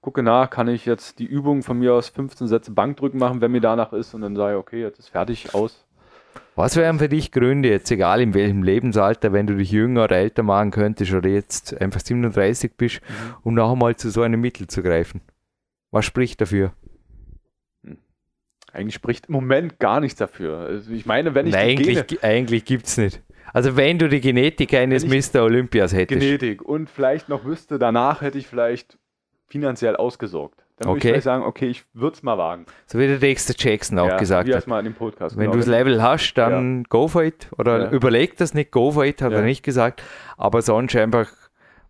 gucke 0.00 0.22
nach, 0.22 0.50
kann 0.50 0.66
ich 0.68 0.84
jetzt 0.86 1.18
die 1.20 1.26
Übung 1.26 1.62
von 1.62 1.78
mir 1.78 1.92
aus 1.94 2.08
15 2.08 2.48
Sätze 2.48 2.70
Bankdrücken 2.72 3.20
machen, 3.20 3.40
wenn 3.40 3.52
mir 3.52 3.60
danach 3.60 3.92
ist 3.92 4.14
und 4.14 4.22
dann 4.22 4.34
sage 4.34 4.54
ich, 4.54 4.58
okay, 4.60 4.80
jetzt 4.82 4.98
ist 4.98 5.10
fertig, 5.10 5.54
aus. 5.54 5.84
Was 6.56 6.76
wären 6.76 6.98
für 6.98 7.08
dich 7.08 7.30
Gründe, 7.32 7.68
jetzt 7.68 7.90
egal 7.90 8.20
in 8.20 8.34
welchem 8.34 8.62
Lebensalter, 8.62 9.32
wenn 9.32 9.46
du 9.46 9.56
dich 9.56 9.70
jünger 9.70 10.04
oder 10.04 10.16
älter 10.16 10.42
machen 10.42 10.70
könntest 10.70 11.12
oder 11.12 11.28
jetzt 11.28 11.80
einfach 11.80 12.00
37 12.00 12.72
bist, 12.76 13.00
Mhm. 13.02 13.34
um 13.44 13.54
noch 13.54 13.72
einmal 13.72 13.96
zu 13.96 14.10
so 14.10 14.22
einem 14.22 14.40
Mittel 14.40 14.66
zu 14.66 14.82
greifen? 14.82 15.20
Was 15.90 16.04
spricht 16.04 16.40
dafür? 16.40 16.72
Eigentlich 18.72 18.94
spricht 18.94 19.26
im 19.28 19.32
Moment 19.32 19.78
gar 19.78 20.00
nichts 20.00 20.18
dafür. 20.18 20.58
Also 20.58 20.92
ich 20.92 21.06
meine, 21.06 21.34
wenn 21.34 21.46
ich 21.46 21.54
Nein, 21.54 21.76
Gene, 21.76 22.00
eigentlich, 22.00 22.22
eigentlich 22.24 22.64
gibt 22.64 22.86
es 22.86 22.98
nicht. 22.98 23.22
Also 23.52 23.76
wenn 23.76 23.98
du 23.98 24.08
die 24.08 24.20
Genetik 24.20 24.74
eines 24.74 25.06
Mr. 25.06 25.42
Olympias 25.42 25.94
hättest. 25.94 26.20
Genetik 26.20 26.60
und 26.62 26.90
vielleicht 26.90 27.30
noch 27.30 27.44
wüsste, 27.46 27.78
danach 27.78 28.20
hätte 28.20 28.36
ich 28.36 28.46
vielleicht 28.46 28.98
finanziell 29.46 29.96
ausgesorgt. 29.96 30.64
Dann 30.78 30.88
würde 30.88 30.98
Okay. 30.98 31.08
ich 31.08 31.12
vielleicht 31.12 31.24
sagen, 31.24 31.42
okay, 31.44 31.66
ich 31.68 31.84
würde 31.92 32.14
es 32.14 32.22
mal 32.22 32.38
wagen. 32.38 32.66
So 32.86 32.98
wie 32.98 33.06
der 33.06 33.18
Dexter 33.18 33.54
Jackson 33.56 33.98
auch 33.98 34.06
ja, 34.08 34.16
gesagt 34.16 34.52
hat. 34.52 34.66
mal 34.66 34.78
in 34.78 34.84
dem 34.86 34.94
Podcast 34.94 35.36
Wenn 35.36 35.42
genau. 35.44 35.52
du 35.54 35.58
das 35.58 35.66
Level 35.66 36.02
hast, 36.02 36.34
dann 36.34 36.84
go 36.84 37.08
for 37.08 37.22
it. 37.24 37.48
Oder 37.58 37.86
Ja. 37.86 37.90
überleg 37.90 38.36
das 38.36 38.54
nicht, 38.54 38.70
go 38.70 38.90
for 38.92 39.04
it, 39.04 39.20
hat 39.20 39.32
Ja. 39.32 39.38
er 39.38 39.44
nicht 39.44 39.62
gesagt. 39.64 40.02
Aber 40.36 40.62
sonst 40.62 40.94
einfach, 40.96 41.28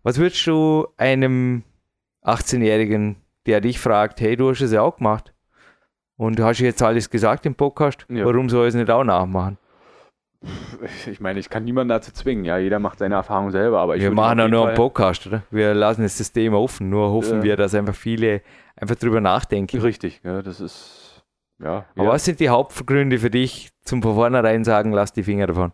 was 0.03 0.17
würdest 0.17 0.45
du 0.47 0.87
einem 0.97 1.63
18-Jährigen, 2.23 3.17
der 3.45 3.61
dich 3.61 3.79
fragt, 3.79 4.21
hey, 4.21 4.35
du 4.35 4.49
hast 4.49 4.61
es 4.61 4.71
ja 4.71 4.81
auch 4.81 4.97
gemacht 4.97 5.33
und 6.17 6.37
du 6.39 6.43
hast 6.43 6.59
jetzt 6.59 6.81
alles 6.81 7.09
gesagt 7.09 7.45
im 7.45 7.55
Podcast, 7.55 8.05
Ja. 8.09 8.25
warum 8.25 8.49
soll 8.49 8.65
ich 8.67 8.69
es 8.69 8.75
nicht 8.75 8.89
auch 8.89 9.03
nachmachen? 9.03 9.57
Ich 11.11 11.19
meine, 11.19 11.37
ich 11.39 11.49
kann 11.49 11.65
niemanden 11.65 11.89
dazu 11.89 12.13
zwingen. 12.13 12.45
Ja, 12.45 12.57
jeder 12.57 12.79
macht 12.79 12.99
seine 12.99 13.15
Erfahrung 13.15 13.51
selber. 13.51 13.79
Aber 13.79 13.95
ich 13.97 14.01
wir 14.01 14.09
würde 14.11 14.15
machen 14.15 14.39
auch 14.39 14.47
nur 14.47 14.67
einen 14.67 14.75
Podcast, 14.77 15.27
oder? 15.27 15.43
Wir 15.51 15.73
lassen 15.73 16.03
das 16.03 16.17
System 16.17 16.53
offen, 16.53 16.89
nur 16.89 17.11
hoffen 17.11 17.39
Ja. 17.39 17.43
wir, 17.43 17.57
dass 17.57 17.75
einfach 17.75 17.95
viele 17.95 18.41
einfach 18.79 18.95
drüber 18.95 19.21
nachdenken. 19.21 19.79
Richtig, 19.81 20.21
ja, 20.23 20.41
das 20.41 20.59
ist. 20.59 21.23
Ja, 21.61 21.85
Aber 21.95 22.05
ja, 22.05 22.09
was 22.11 22.25
sind 22.25 22.39
die 22.39 22.49
Hauptgründe 22.49 23.19
für 23.19 23.29
dich, 23.29 23.69
zum 23.83 24.01
von 24.01 24.15
vornherein 24.15 24.63
sagen, 24.63 24.93
lass 24.93 25.11
die 25.11 25.23
Finger 25.23 25.47
davon? 25.47 25.73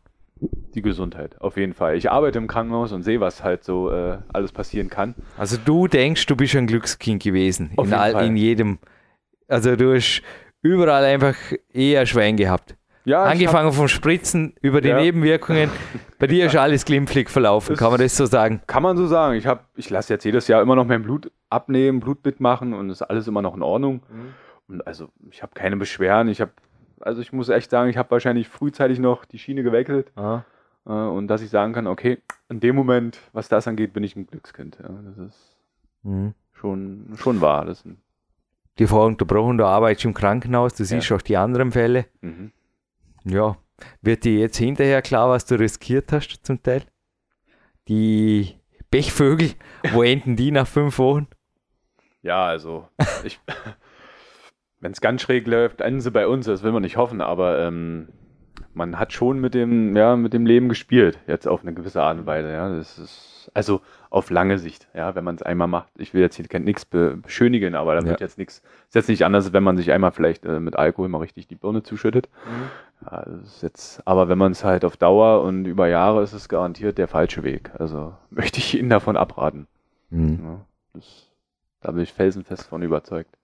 die 0.76 0.82
Gesundheit, 0.82 1.39
auf 1.41 1.58
jeden 1.58 1.74
Fall. 1.74 1.95
Ich 1.95 2.12
arbeite 2.12 2.38
im 2.38 2.47
Krankenhaus 2.47 2.91
und 2.91 3.03
sehe, 3.03 3.20
was 3.20 3.43
halt 3.43 3.64
so 3.64 3.89
äh, 3.91 4.18
alles 4.34 4.51
passieren 4.51 4.89
kann. 4.89 5.16
Also 5.38 5.58
du 5.58 5.88
denkst, 5.88 6.26
du 6.26 6.36
bist 6.36 6.56
ein 6.56 6.68
Glückskind 6.68 7.24
gewesen. 7.24 7.72
Auf 7.78 7.88
in, 7.88 7.93
all, 7.93 8.26
in 8.26 8.36
jedem. 8.36 8.80
Also 9.47 9.76
du 9.76 9.95
hast 9.95 10.22
überall 10.62 11.06
einfach 11.06 11.36
eher 11.72 12.06
Schwein 12.06 12.36
gehabt. 12.36 12.76
Ja, 13.06 13.24
Angefangen 13.24 13.72
vom 13.72 13.88
Spritzen 13.88 14.56
über 14.62 14.82
die 14.82 14.89
Ja. 14.89 14.99
Nebenwirkungen. 14.99 15.70
Bei 16.20 16.28
dir 16.28 16.45
ist 16.47 16.56
alles 16.56 16.86
glimpflich 16.86 17.30
verlaufen, 17.30 17.74
Das- 17.74 17.80
kann 17.80 17.91
man 17.91 17.99
das 18.01 18.18
so 18.18 18.26
sagen? 18.26 18.62
Kann 18.68 18.82
man 18.84 18.97
so 18.97 19.06
sagen. 19.08 19.36
Ich, 19.36 19.45
hab- 19.47 19.66
ich 19.76 19.89
lasse 19.89 20.14
jetzt 20.14 20.24
jedes 20.26 20.47
Jahr 20.47 20.62
immer 20.62 20.76
noch 20.76 20.86
mein 20.86 21.03
Blut 21.03 21.32
abnehmen, 21.49 21.99
Blutbild 21.99 22.39
machen 22.39 22.74
und 22.74 22.89
ist 22.89 23.01
alles 23.03 23.28
immer 23.28 23.41
noch 23.43 23.56
in 23.56 23.62
Ordnung. 23.62 24.01
Und 24.68 24.86
also 24.88 25.10
ich 25.30 25.43
habe 25.43 25.53
keine 25.53 25.78
Beschwerden. 25.78 26.30
Ich 26.32 26.41
habe, 26.41 26.51
also 26.99 27.22
ich 27.22 27.32
muss 27.32 27.49
echt 27.49 27.70
sagen, 27.70 27.89
ich 27.89 27.97
habe 27.97 28.10
wahrscheinlich 28.12 28.47
frühzeitig 28.49 28.97
noch 28.99 29.24
die 29.26 29.38
Schiene 29.38 29.62
gewechselt 29.62 30.12
Ah. 30.16 30.41
äh, 30.88 30.89
und 30.91 31.28
dass 31.28 31.41
ich 31.43 31.51
sagen 31.51 31.74
kann, 31.74 31.86
okay, 31.86 32.18
in 32.49 32.60
dem 32.60 32.76
Moment, 32.76 33.20
was 33.34 33.47
das 33.49 33.68
angeht, 33.68 33.93
bin 33.93 34.03
ich 34.03 34.16
ein 34.16 34.26
Glückskind. 34.26 34.78
Ja, 34.82 34.89
das 35.16 35.28
ist 35.30 35.56
Mhm. 36.03 36.34
schon, 36.53 37.14
schon 37.18 37.41
wahr. 37.41 37.66
Das 37.66 37.84
Die 38.80 38.88
vorher 38.88 39.08
unterbrochen, 39.08 39.58
du 39.60 39.66
arbeitest 39.66 40.06
im 40.06 40.14
Krankenhaus, 40.16 40.74
du 40.74 40.84
siehst 40.86 41.12
auch 41.12 41.22
die 41.22 41.38
anderen 41.38 41.72
Fälle. 41.72 42.06
mhm. 42.22 42.51
Ja, 43.26 43.57
wird 44.01 44.23
dir 44.23 44.39
jetzt 44.39 44.57
hinterher 44.57 45.01
klar, 45.01 45.30
was 45.30 45.45
du 45.45 45.55
riskiert 45.55 46.11
hast 46.11 46.45
zum 46.45 46.61
Teil? 46.61 46.84
Die 47.88 48.55
Pechvögel, 48.91 49.53
wo 49.91 50.03
enden 50.03 50.36
die 50.36 50.51
nach 50.51 50.67
fünf 50.67 50.99
Wochen? 50.99 51.28
Ja, 52.21 52.45
also 52.45 52.88
wenn 54.80 54.91
es 54.91 55.01
ganz 55.01 55.23
schräg 55.23 55.47
läuft, 55.47 55.82
enden 55.82 56.01
sie 56.01 56.11
bei 56.11 56.28
uns. 56.28 56.45
Das 56.45 56.61
will 56.63 56.71
man 56.71 56.84
nicht 56.84 56.97
hoffen, 56.97 57.19
aber 57.19 57.59
ähm, 57.65 58.09
man 58.76 58.99
hat 58.99 59.13
schon 59.13 59.39
mit 59.39 59.53
dem, 59.53 59.95
ja, 59.95 60.15
mit 60.15 60.34
dem 60.34 60.45
Leben 60.45 60.69
gespielt, 60.69 61.17
jetzt 61.28 61.47
auf 61.47 61.61
eine 61.61 61.73
gewisse 61.73 62.01
Art 62.01 62.17
und 62.19 62.26
Weise. 62.26 62.51
Ja, 62.51 62.69
das 62.76 62.99
ist 62.99 63.49
also 63.53 63.82
auf 64.09 64.30
lange 64.30 64.57
Sicht. 64.57 64.88
Ja, 64.93 65.15
wenn 65.15 65.23
man 65.23 65.36
es 65.36 65.41
einmal 65.41 65.67
macht. 65.67 65.89
Ich 65.97 66.13
will 66.13 66.21
jetzt 66.21 66.36
hier 66.36 66.59
nichts 66.59 66.86
be 66.86 67.15
beschönigen, 67.17 67.76
aber 67.76 67.95
da 67.95 68.05
wird 68.05 68.19
Ja. 68.19 68.26
jetzt 68.26 68.38
nichts. 68.38 68.61
Ist 68.88 68.95
jetzt 68.95 69.09
nicht 69.09 69.23
anders, 69.23 69.53
wenn 69.53 69.63
man 69.63 69.78
sich 69.78 69.91
einmal 69.91 70.11
vielleicht 70.11 70.45
äh, 70.45 70.59
mit 70.59 70.76
Alkohol 70.76 71.07
mal 71.09 71.19
richtig 71.19 71.47
die 71.47 71.55
Birne 71.55 71.84
zuschüttet. 71.84 72.30
Ja, 73.03 73.23
das 73.26 73.41
ist 73.55 73.63
jetzt, 73.63 74.07
aber 74.07 74.30
wenn 74.30 74.38
man 74.38 74.51
es 74.51 74.63
halt 74.63 74.84
auf 74.86 74.97
Dauer 74.97 75.41
und 75.43 75.65
über 75.65 75.88
Jahre 75.88 76.23
ist 76.23 76.34
es 76.34 76.49
garantiert 76.49 76.97
der 76.97 77.07
falsche 77.07 77.43
Weg. 77.43 77.71
Also 77.78 78.13
möchte 78.30 78.59
ich 78.59 78.78
Ihnen 78.78 78.89
davon 78.89 79.17
abraten. 79.17 79.67
Mhm. 80.09 80.39
Ja, 80.43 80.59
das, 80.93 81.28
da 81.82 81.91
bin 81.91 82.01
ich 82.03 82.13
felsenfest 82.13 82.67
von 82.67 82.82
überzeugt. 82.82 83.36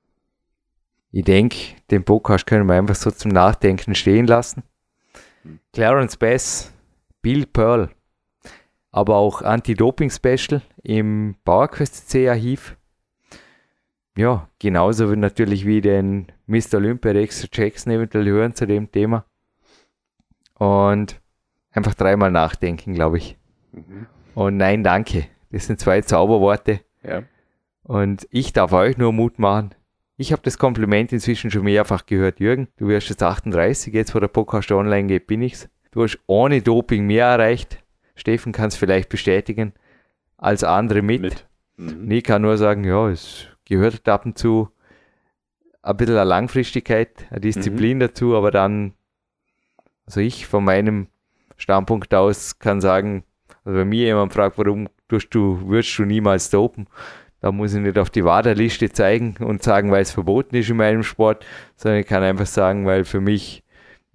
Ich 1.13 1.25
denke, 1.25 1.57
den 1.91 2.05
Podcast 2.05 2.47
können 2.47 2.65
wir 2.67 2.75
einfach 2.75 2.95
so 2.95 3.11
zum 3.11 3.31
Nachdenken 3.31 3.95
stehen 3.95 4.27
lassen. 4.27 4.63
Clarence 5.73 6.17
Bass, 6.17 6.73
Bill 7.21 7.45
Pearl, 7.45 7.89
aber 8.91 9.15
auch 9.15 9.41
Anti-Doping-Special 9.41 10.61
im 10.83 11.35
PowerQuest 11.43 12.09
C-Archiv. 12.09 12.77
Ja, 14.17 14.49
genauso 14.59 15.09
wie 15.11 15.15
natürlich 15.15 15.65
wie 15.65 15.81
den 15.81 16.27
Mr. 16.45 16.75
Olympia 16.75 17.13
Dexter 17.13 17.47
Jackson 17.51 17.93
eventuell 17.93 18.25
hören 18.25 18.53
zu 18.53 18.67
dem 18.67 18.91
Thema. 18.91 19.25
Und 20.55 21.19
einfach 21.71 21.95
dreimal 21.95 22.29
nachdenken, 22.29 22.93
glaube 22.93 23.17
ich. 23.17 23.37
Mhm. 23.71 24.07
Und 24.35 24.57
nein, 24.57 24.83
danke. 24.83 25.27
Das 25.51 25.67
sind 25.67 25.79
zwei 25.79 26.01
Zauberworte. 26.01 26.81
Ja. 27.03 27.23
Und 27.83 28.27
ich 28.31 28.53
darf 28.53 28.73
euch 28.73 28.97
nur 28.97 29.11
Mut 29.13 29.39
machen. 29.39 29.73
Ich 30.21 30.31
habe 30.31 30.43
das 30.43 30.59
Kompliment 30.59 31.11
inzwischen 31.11 31.49
schon 31.49 31.63
mehrfach 31.63 32.05
gehört. 32.05 32.39
Jürgen, 32.39 32.67
du 32.77 32.87
wirst 32.87 33.09
jetzt 33.09 33.23
38, 33.23 33.91
jetzt 33.91 34.13
wo 34.13 34.19
der 34.19 34.27
Podcast 34.27 34.71
online 34.71 35.07
geht, 35.07 35.25
bin 35.25 35.41
ich's. 35.41 35.67
Du 35.89 36.03
hast 36.03 36.19
ohne 36.27 36.61
Doping 36.61 37.07
mehr 37.07 37.25
erreicht. 37.25 37.83
Steffen 38.13 38.51
kann 38.51 38.67
es 38.67 38.75
vielleicht 38.75 39.09
bestätigen, 39.09 39.73
als 40.37 40.63
andere 40.63 41.01
mit. 41.01 41.23
Mit. 41.23 41.47
Mhm. 41.77 42.11
Ich 42.11 42.23
kann 42.23 42.43
nur 42.43 42.57
sagen, 42.57 42.83
ja, 42.83 43.09
es 43.09 43.47
gehört 43.65 43.93
halt 43.93 44.09
ab 44.09 44.27
und 44.27 44.37
zu 44.37 44.69
ein 45.81 45.97
bisschen 45.97 46.17
eine 46.17 46.29
Langfristigkeit, 46.29 47.25
eine 47.31 47.41
Disziplin 47.41 47.99
dazu, 47.99 48.35
aber 48.35 48.51
dann, 48.51 48.93
also 50.05 50.19
ich 50.19 50.45
von 50.45 50.63
meinem 50.63 51.07
Standpunkt 51.57 52.13
aus 52.13 52.59
kann 52.59 52.79
sagen, 52.79 53.23
also 53.65 53.79
wenn 53.79 53.89
mir 53.89 54.05
jemand 54.05 54.33
fragt, 54.33 54.59
warum 54.59 54.87
tust 55.07 55.33
du, 55.33 55.67
würdest 55.67 55.97
du 55.97 56.05
niemals 56.05 56.51
dopen, 56.51 56.85
da 57.41 57.51
muss 57.51 57.73
ich 57.73 57.81
nicht 57.81 57.97
auf 57.97 58.09
die 58.09 58.23
WADA-Liste 58.23 58.91
zeigen 58.91 59.35
und 59.39 59.63
sagen, 59.63 59.91
weil 59.91 60.03
es 60.03 60.11
verboten 60.11 60.55
ist 60.55 60.69
in 60.69 60.77
meinem 60.77 61.03
Sport, 61.03 61.45
sondern 61.75 61.99
ich 62.01 62.07
kann 62.07 62.23
einfach 62.23 62.45
sagen, 62.45 62.85
weil 62.85 63.03
für 63.03 63.19
mich, 63.21 63.63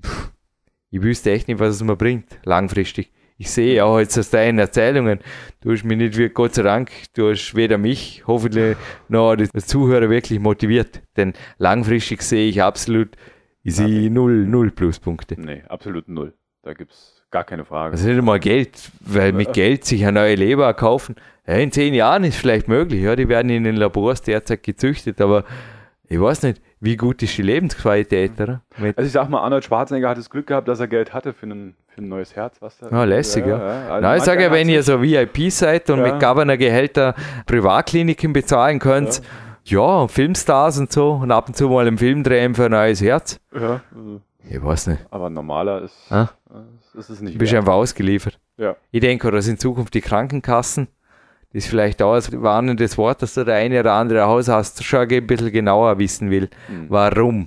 pff, 0.02 0.30
ich 0.90 1.02
wüsste 1.02 1.32
echt 1.32 1.48
nicht, 1.48 1.60
was 1.60 1.74
es 1.74 1.82
mir 1.82 1.96
bringt, 1.96 2.38
langfristig. 2.44 3.10
Ich 3.38 3.50
sehe 3.50 3.84
auch 3.84 3.98
jetzt 3.98 4.16
aus 4.18 4.30
deinen 4.30 4.58
Erzählungen, 4.58 5.18
du 5.60 5.72
hast 5.72 5.84
mich 5.84 5.98
nicht, 5.98 6.16
wie- 6.16 6.30
Gott 6.30 6.54
sei 6.54 6.62
Dank, 6.62 6.90
du 7.14 7.28
hast 7.30 7.54
weder 7.54 7.76
mich, 7.76 8.22
hoffentlich 8.26 8.76
noch 9.08 9.36
die 9.36 9.48
Zuhörer 9.52 10.08
wirklich 10.08 10.38
motiviert. 10.40 11.02
Denn 11.18 11.34
langfristig 11.58 12.22
sehe 12.22 12.48
ich 12.48 12.62
absolut, 12.62 13.10
ich 13.62 13.74
sehe 13.76 14.10
null, 14.10 14.46
null 14.46 14.70
Pluspunkte. 14.70 15.38
Nee, 15.38 15.62
absolut 15.68 16.08
null. 16.08 16.32
Da 16.62 16.72
gibt 16.72 16.92
es 16.92 17.22
gar 17.30 17.44
keine 17.44 17.64
Frage. 17.66 17.92
Also 17.92 18.08
nicht 18.08 18.16
einmal 18.18 18.40
Geld, 18.40 18.90
weil 19.00 19.32
mit 19.32 19.52
Geld 19.52 19.84
sich 19.84 20.04
eine 20.06 20.20
neue 20.20 20.34
Leber 20.36 20.72
kaufen, 20.72 21.16
ja, 21.46 21.54
in 21.54 21.72
zehn 21.72 21.94
Jahren 21.94 22.24
ist 22.24 22.36
vielleicht 22.36 22.68
möglich, 22.68 23.02
ja, 23.02 23.16
die 23.16 23.28
werden 23.28 23.50
in 23.50 23.64
den 23.64 23.76
Labors 23.76 24.22
derzeit 24.22 24.62
gezüchtet, 24.62 25.20
aber 25.20 25.44
ich 26.08 26.20
weiß 26.20 26.42
nicht, 26.44 26.60
wie 26.80 26.96
gut 26.96 27.22
ist 27.22 27.36
die 27.36 27.42
Lebensqualität, 27.42 28.40
oder? 28.40 28.62
Mit, 28.78 28.96
Also 28.96 29.06
ich 29.06 29.12
sag 29.12 29.28
mal, 29.28 29.40
Arnold 29.40 29.64
Schwarzenegger 29.64 30.10
hat 30.10 30.18
das 30.18 30.30
Glück 30.30 30.46
gehabt, 30.46 30.68
dass 30.68 30.78
er 30.78 30.86
Geld 30.88 31.12
hatte 31.14 31.32
für 31.32 31.46
ein, 31.46 31.74
für 31.88 32.00
ein 32.02 32.08
neues 32.08 32.36
Herz. 32.36 32.56
Was 32.60 32.78
da, 32.78 32.88
Ja, 32.90 33.04
lässig, 33.04 33.46
ja. 33.46 33.56
Also 33.56 34.00
Na, 34.02 34.16
ich 34.16 34.22
sage 34.22 34.42
ja, 34.44 34.52
wenn 34.52 34.68
ihr 34.68 34.82
so 34.82 35.00
VIP 35.02 35.50
seid 35.50 35.88
und 35.90 35.98
Ja. 36.04 36.12
mit 36.12 36.20
Governor-Gehälter 36.22 37.14
Privatkliniken 37.46 38.32
bezahlen 38.32 38.78
könnt, 38.78 39.22
ja. 39.64 40.06
Filmstars 40.06 40.78
und 40.78 40.92
so 40.92 41.12
und 41.22 41.30
ab 41.32 41.48
und 41.48 41.56
zu 41.56 41.68
mal 41.68 41.86
einen 41.86 41.98
Film 41.98 42.22
drehen 42.22 42.54
für 42.54 42.66
ein 42.66 42.70
neues 42.72 43.00
Herz. 43.00 43.40
Ja, 43.54 43.80
also, 43.94 44.20
Ich 44.48 44.62
weiß 44.62 44.88
nicht. 44.88 45.00
aber 45.10 45.30
normaler 45.30 45.82
ist, 45.82 45.96
Ah. 46.10 46.28
ist 46.94 47.08
es 47.10 47.20
nicht. 47.20 47.34
Du 47.34 47.38
bist 47.38 47.52
wert. 47.52 47.62
einfach 47.62 47.72
ausgeliefert. 47.74 48.38
Ja. 48.58 48.76
Ich 48.90 49.00
denke, 49.00 49.30
dass 49.30 49.48
in 49.48 49.58
Zukunft 49.58 49.94
die 49.94 50.02
Krankenkassen, 50.02 50.88
das 51.52 51.64
ist 51.64 51.68
vielleicht 51.70 52.02
auch 52.02 52.14
ein 52.14 52.42
warnendes 52.42 52.98
Wort, 52.98 53.22
dass 53.22 53.34
da 53.34 53.44
der 53.44 53.56
eine 53.56 53.80
oder 53.80 53.92
andere 53.94 54.26
Hausarzt 54.26 54.84
schon 54.84 55.08
ein 55.08 55.26
bisschen 55.26 55.52
genauer 55.52 55.98
wissen 55.98 56.30
will, 56.30 56.48
Hm. 56.66 56.86
warum 56.88 57.46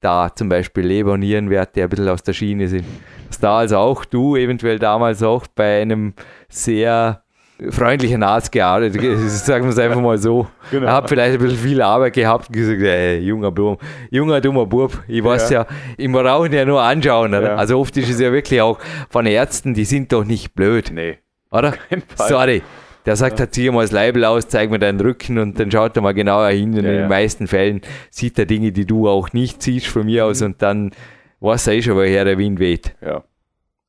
da 0.00 0.30
zum 0.34 0.48
Beispiel 0.48 0.84
Leber- 0.84 1.12
und 1.12 1.20
Nierenwerte 1.20 1.82
ein 1.82 1.88
bisschen 1.88 2.08
aus 2.08 2.22
der 2.22 2.32
Schiene 2.32 2.66
sind. 2.68 2.84
Dass 3.28 3.38
da 3.38 3.58
also 3.58 3.78
auch 3.78 4.04
du 4.04 4.36
eventuell 4.36 4.78
damals 4.78 5.22
auch 5.22 5.46
bei 5.54 5.80
einem 5.80 6.14
sehr 6.48 7.22
freundlichen 7.70 8.24
Arzt 8.24 8.50
gearbeitet, 8.50 9.00
sagen 9.30 9.64
wir 9.66 9.70
es 9.70 9.78
einfach 9.78 10.00
mal 10.00 10.18
so. 10.18 10.48
Genau. 10.72 10.86
Er 10.86 10.94
hat 10.94 11.08
vielleicht 11.08 11.34
ein 11.34 11.38
bisschen 11.38 11.58
viel 11.58 11.80
Arbeit 11.80 12.14
gehabt 12.14 12.48
und 12.48 12.54
gesagt, 12.56 12.80
ey, 12.82 13.18
junger 13.20 13.52
Bub, 13.52 13.80
junger 14.10 14.40
dummer 14.40 14.66
Bub, 14.66 14.98
ich 15.06 15.22
weiß 15.22 15.50
ja, 15.50 15.66
ich 15.96 16.08
muss 16.08 16.26
auch 16.26 16.46
ja 16.46 16.64
nur 16.64 16.82
anschauen. 16.82 17.32
Ja. 17.32 17.54
Also 17.54 17.78
oft 17.78 17.96
ist 17.96 18.10
es 18.10 18.18
ja 18.18 18.32
wirklich 18.32 18.60
auch 18.60 18.78
von 19.10 19.26
Ärzten, 19.26 19.74
die 19.74 19.84
sind 19.84 20.12
doch 20.12 20.24
nicht 20.24 20.54
blöd, 20.54 20.90
Nee, 20.92 21.18
oder? 21.52 21.74
Sorry. 22.16 22.62
Der 23.04 23.16
sagt, 23.16 23.40
halt, 23.40 23.52
zieh 23.54 23.68
mal 23.70 23.82
das 23.82 23.90
Leibel 23.90 24.24
aus, 24.24 24.46
zeig 24.48 24.70
mir 24.70 24.78
deinen 24.78 25.00
Rücken 25.00 25.38
und 25.38 25.58
dann 25.58 25.70
schaut 25.70 25.96
er 25.96 26.02
mal 26.02 26.14
genauer 26.14 26.48
hin. 26.50 26.70
Und 26.70 26.78
in 26.78 26.84
Ja, 26.84 26.90
den 26.92 27.00
ja. 27.02 27.08
meisten 27.08 27.46
Fällen 27.48 27.80
sieht 28.10 28.38
er 28.38 28.46
Dinge, 28.46 28.70
die 28.72 28.86
du 28.86 29.08
auch 29.08 29.32
nicht 29.32 29.60
siehst 29.62 29.86
von 29.88 30.06
mir 30.06 30.26
aus 30.26 30.40
und 30.42 30.62
dann 30.62 30.92
weiß 31.40 31.66
er 31.66 31.74
eh 31.74 31.82
schon, 31.82 31.96
woher 31.96 32.24
der 32.24 32.38
Wind 32.38 32.60
weht. 32.60 32.94
Ja. 33.00 33.24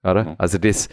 Oder? 0.03 0.25
Ja. 0.25 0.35
Also 0.39 0.57
das, 0.57 0.89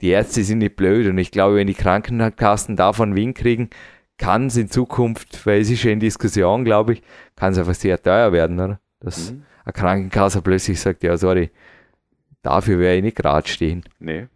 die 0.00 0.08
Ärzte 0.08 0.42
sind 0.42 0.58
nicht 0.58 0.74
blöd 0.76 1.06
und 1.06 1.18
ich 1.18 1.30
glaube, 1.30 1.54
wenn 1.56 1.68
die 1.68 1.74
Krankenkassen 1.74 2.74
davon 2.76 3.14
Wind 3.14 3.36
kriegen, 3.36 3.70
kann 4.18 4.46
es 4.48 4.56
in 4.56 4.68
Zukunft, 4.68 5.46
weil 5.46 5.60
es 5.60 5.70
ist 5.70 5.82
ja 5.84 5.92
in 5.92 6.00
Diskussion, 6.00 6.64
glaube 6.64 6.94
ich, 6.94 7.02
kann 7.36 7.52
es 7.52 7.58
einfach 7.58 7.74
sehr 7.74 8.00
teuer 8.02 8.32
werden, 8.32 8.58
oder? 8.58 8.80
Dass 9.00 9.30
Mhm. 9.32 9.44
eine 9.64 9.72
Krankenkasse 9.72 10.42
plötzlich 10.42 10.80
sagt, 10.80 11.02
ja, 11.04 11.16
sorry, 11.16 11.50
dafür 12.42 12.78
werde 12.78 12.96
ich 12.98 13.02
nicht 13.04 13.16
gerade 13.16 13.48
stehen, 13.48 13.84
Nee, 14.00 14.26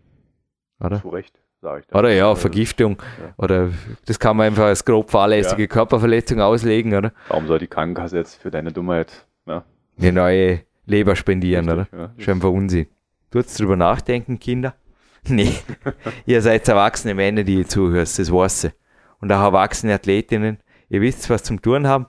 oder? 0.80 1.00
zu 1.02 1.08
Recht, 1.08 1.38
sage 1.66 1.82
ich. 1.88 1.94
Oder 1.94 2.12
ja, 2.12 2.28
Also, 2.28 2.42
Vergiftung. 2.42 2.96
Ja. 3.20 3.34
Oder 3.38 3.70
das 4.06 4.20
kann 4.20 4.36
man 4.36 4.46
einfach 4.46 4.66
als 4.66 4.84
grob 4.84 5.10
fahrlässige 5.10 5.66
Körperverletzung 5.66 6.40
auslegen, 6.40 6.94
oder? 6.94 7.12
Warum 7.28 7.48
soll 7.48 7.58
die 7.58 7.66
Krankenkasse 7.66 8.18
jetzt 8.18 8.40
für 8.40 8.52
deine 8.52 8.70
Dummheit? 8.70 9.26
Ja, 9.46 9.64
Eine 9.98 10.12
neue 10.12 10.60
Leber 10.86 11.16
spendieren, 11.16 11.68
richtig, 11.68 11.92
oder? 11.92 12.02
Ja, 12.16 12.22
Schon 12.22 12.34
einfach 12.34 12.50
Unsinn. 12.50 12.86
Tut's 13.32 13.56
drüber 13.56 13.76
nachdenken, 13.76 14.38
Kinder? 14.38 14.74
Nee. 15.28 15.54
ihr 16.26 16.40
seid 16.40 16.68
erwachsene 16.68 17.12
Männer, 17.14 17.42
die 17.42 17.56
ihr 17.56 17.66
zuhört, 17.66 18.16
das 18.16 18.30
weiß 18.32 18.64
ich. 18.64 18.72
Und 19.20 19.32
auch 19.32 19.42
erwachsene 19.42 19.92
Athletinnen. 19.94 20.58
Ihr 20.88 21.00
wisst, 21.00 21.28
was 21.30 21.42
zum 21.42 21.60
Tun 21.60 21.88
haben. 21.88 22.06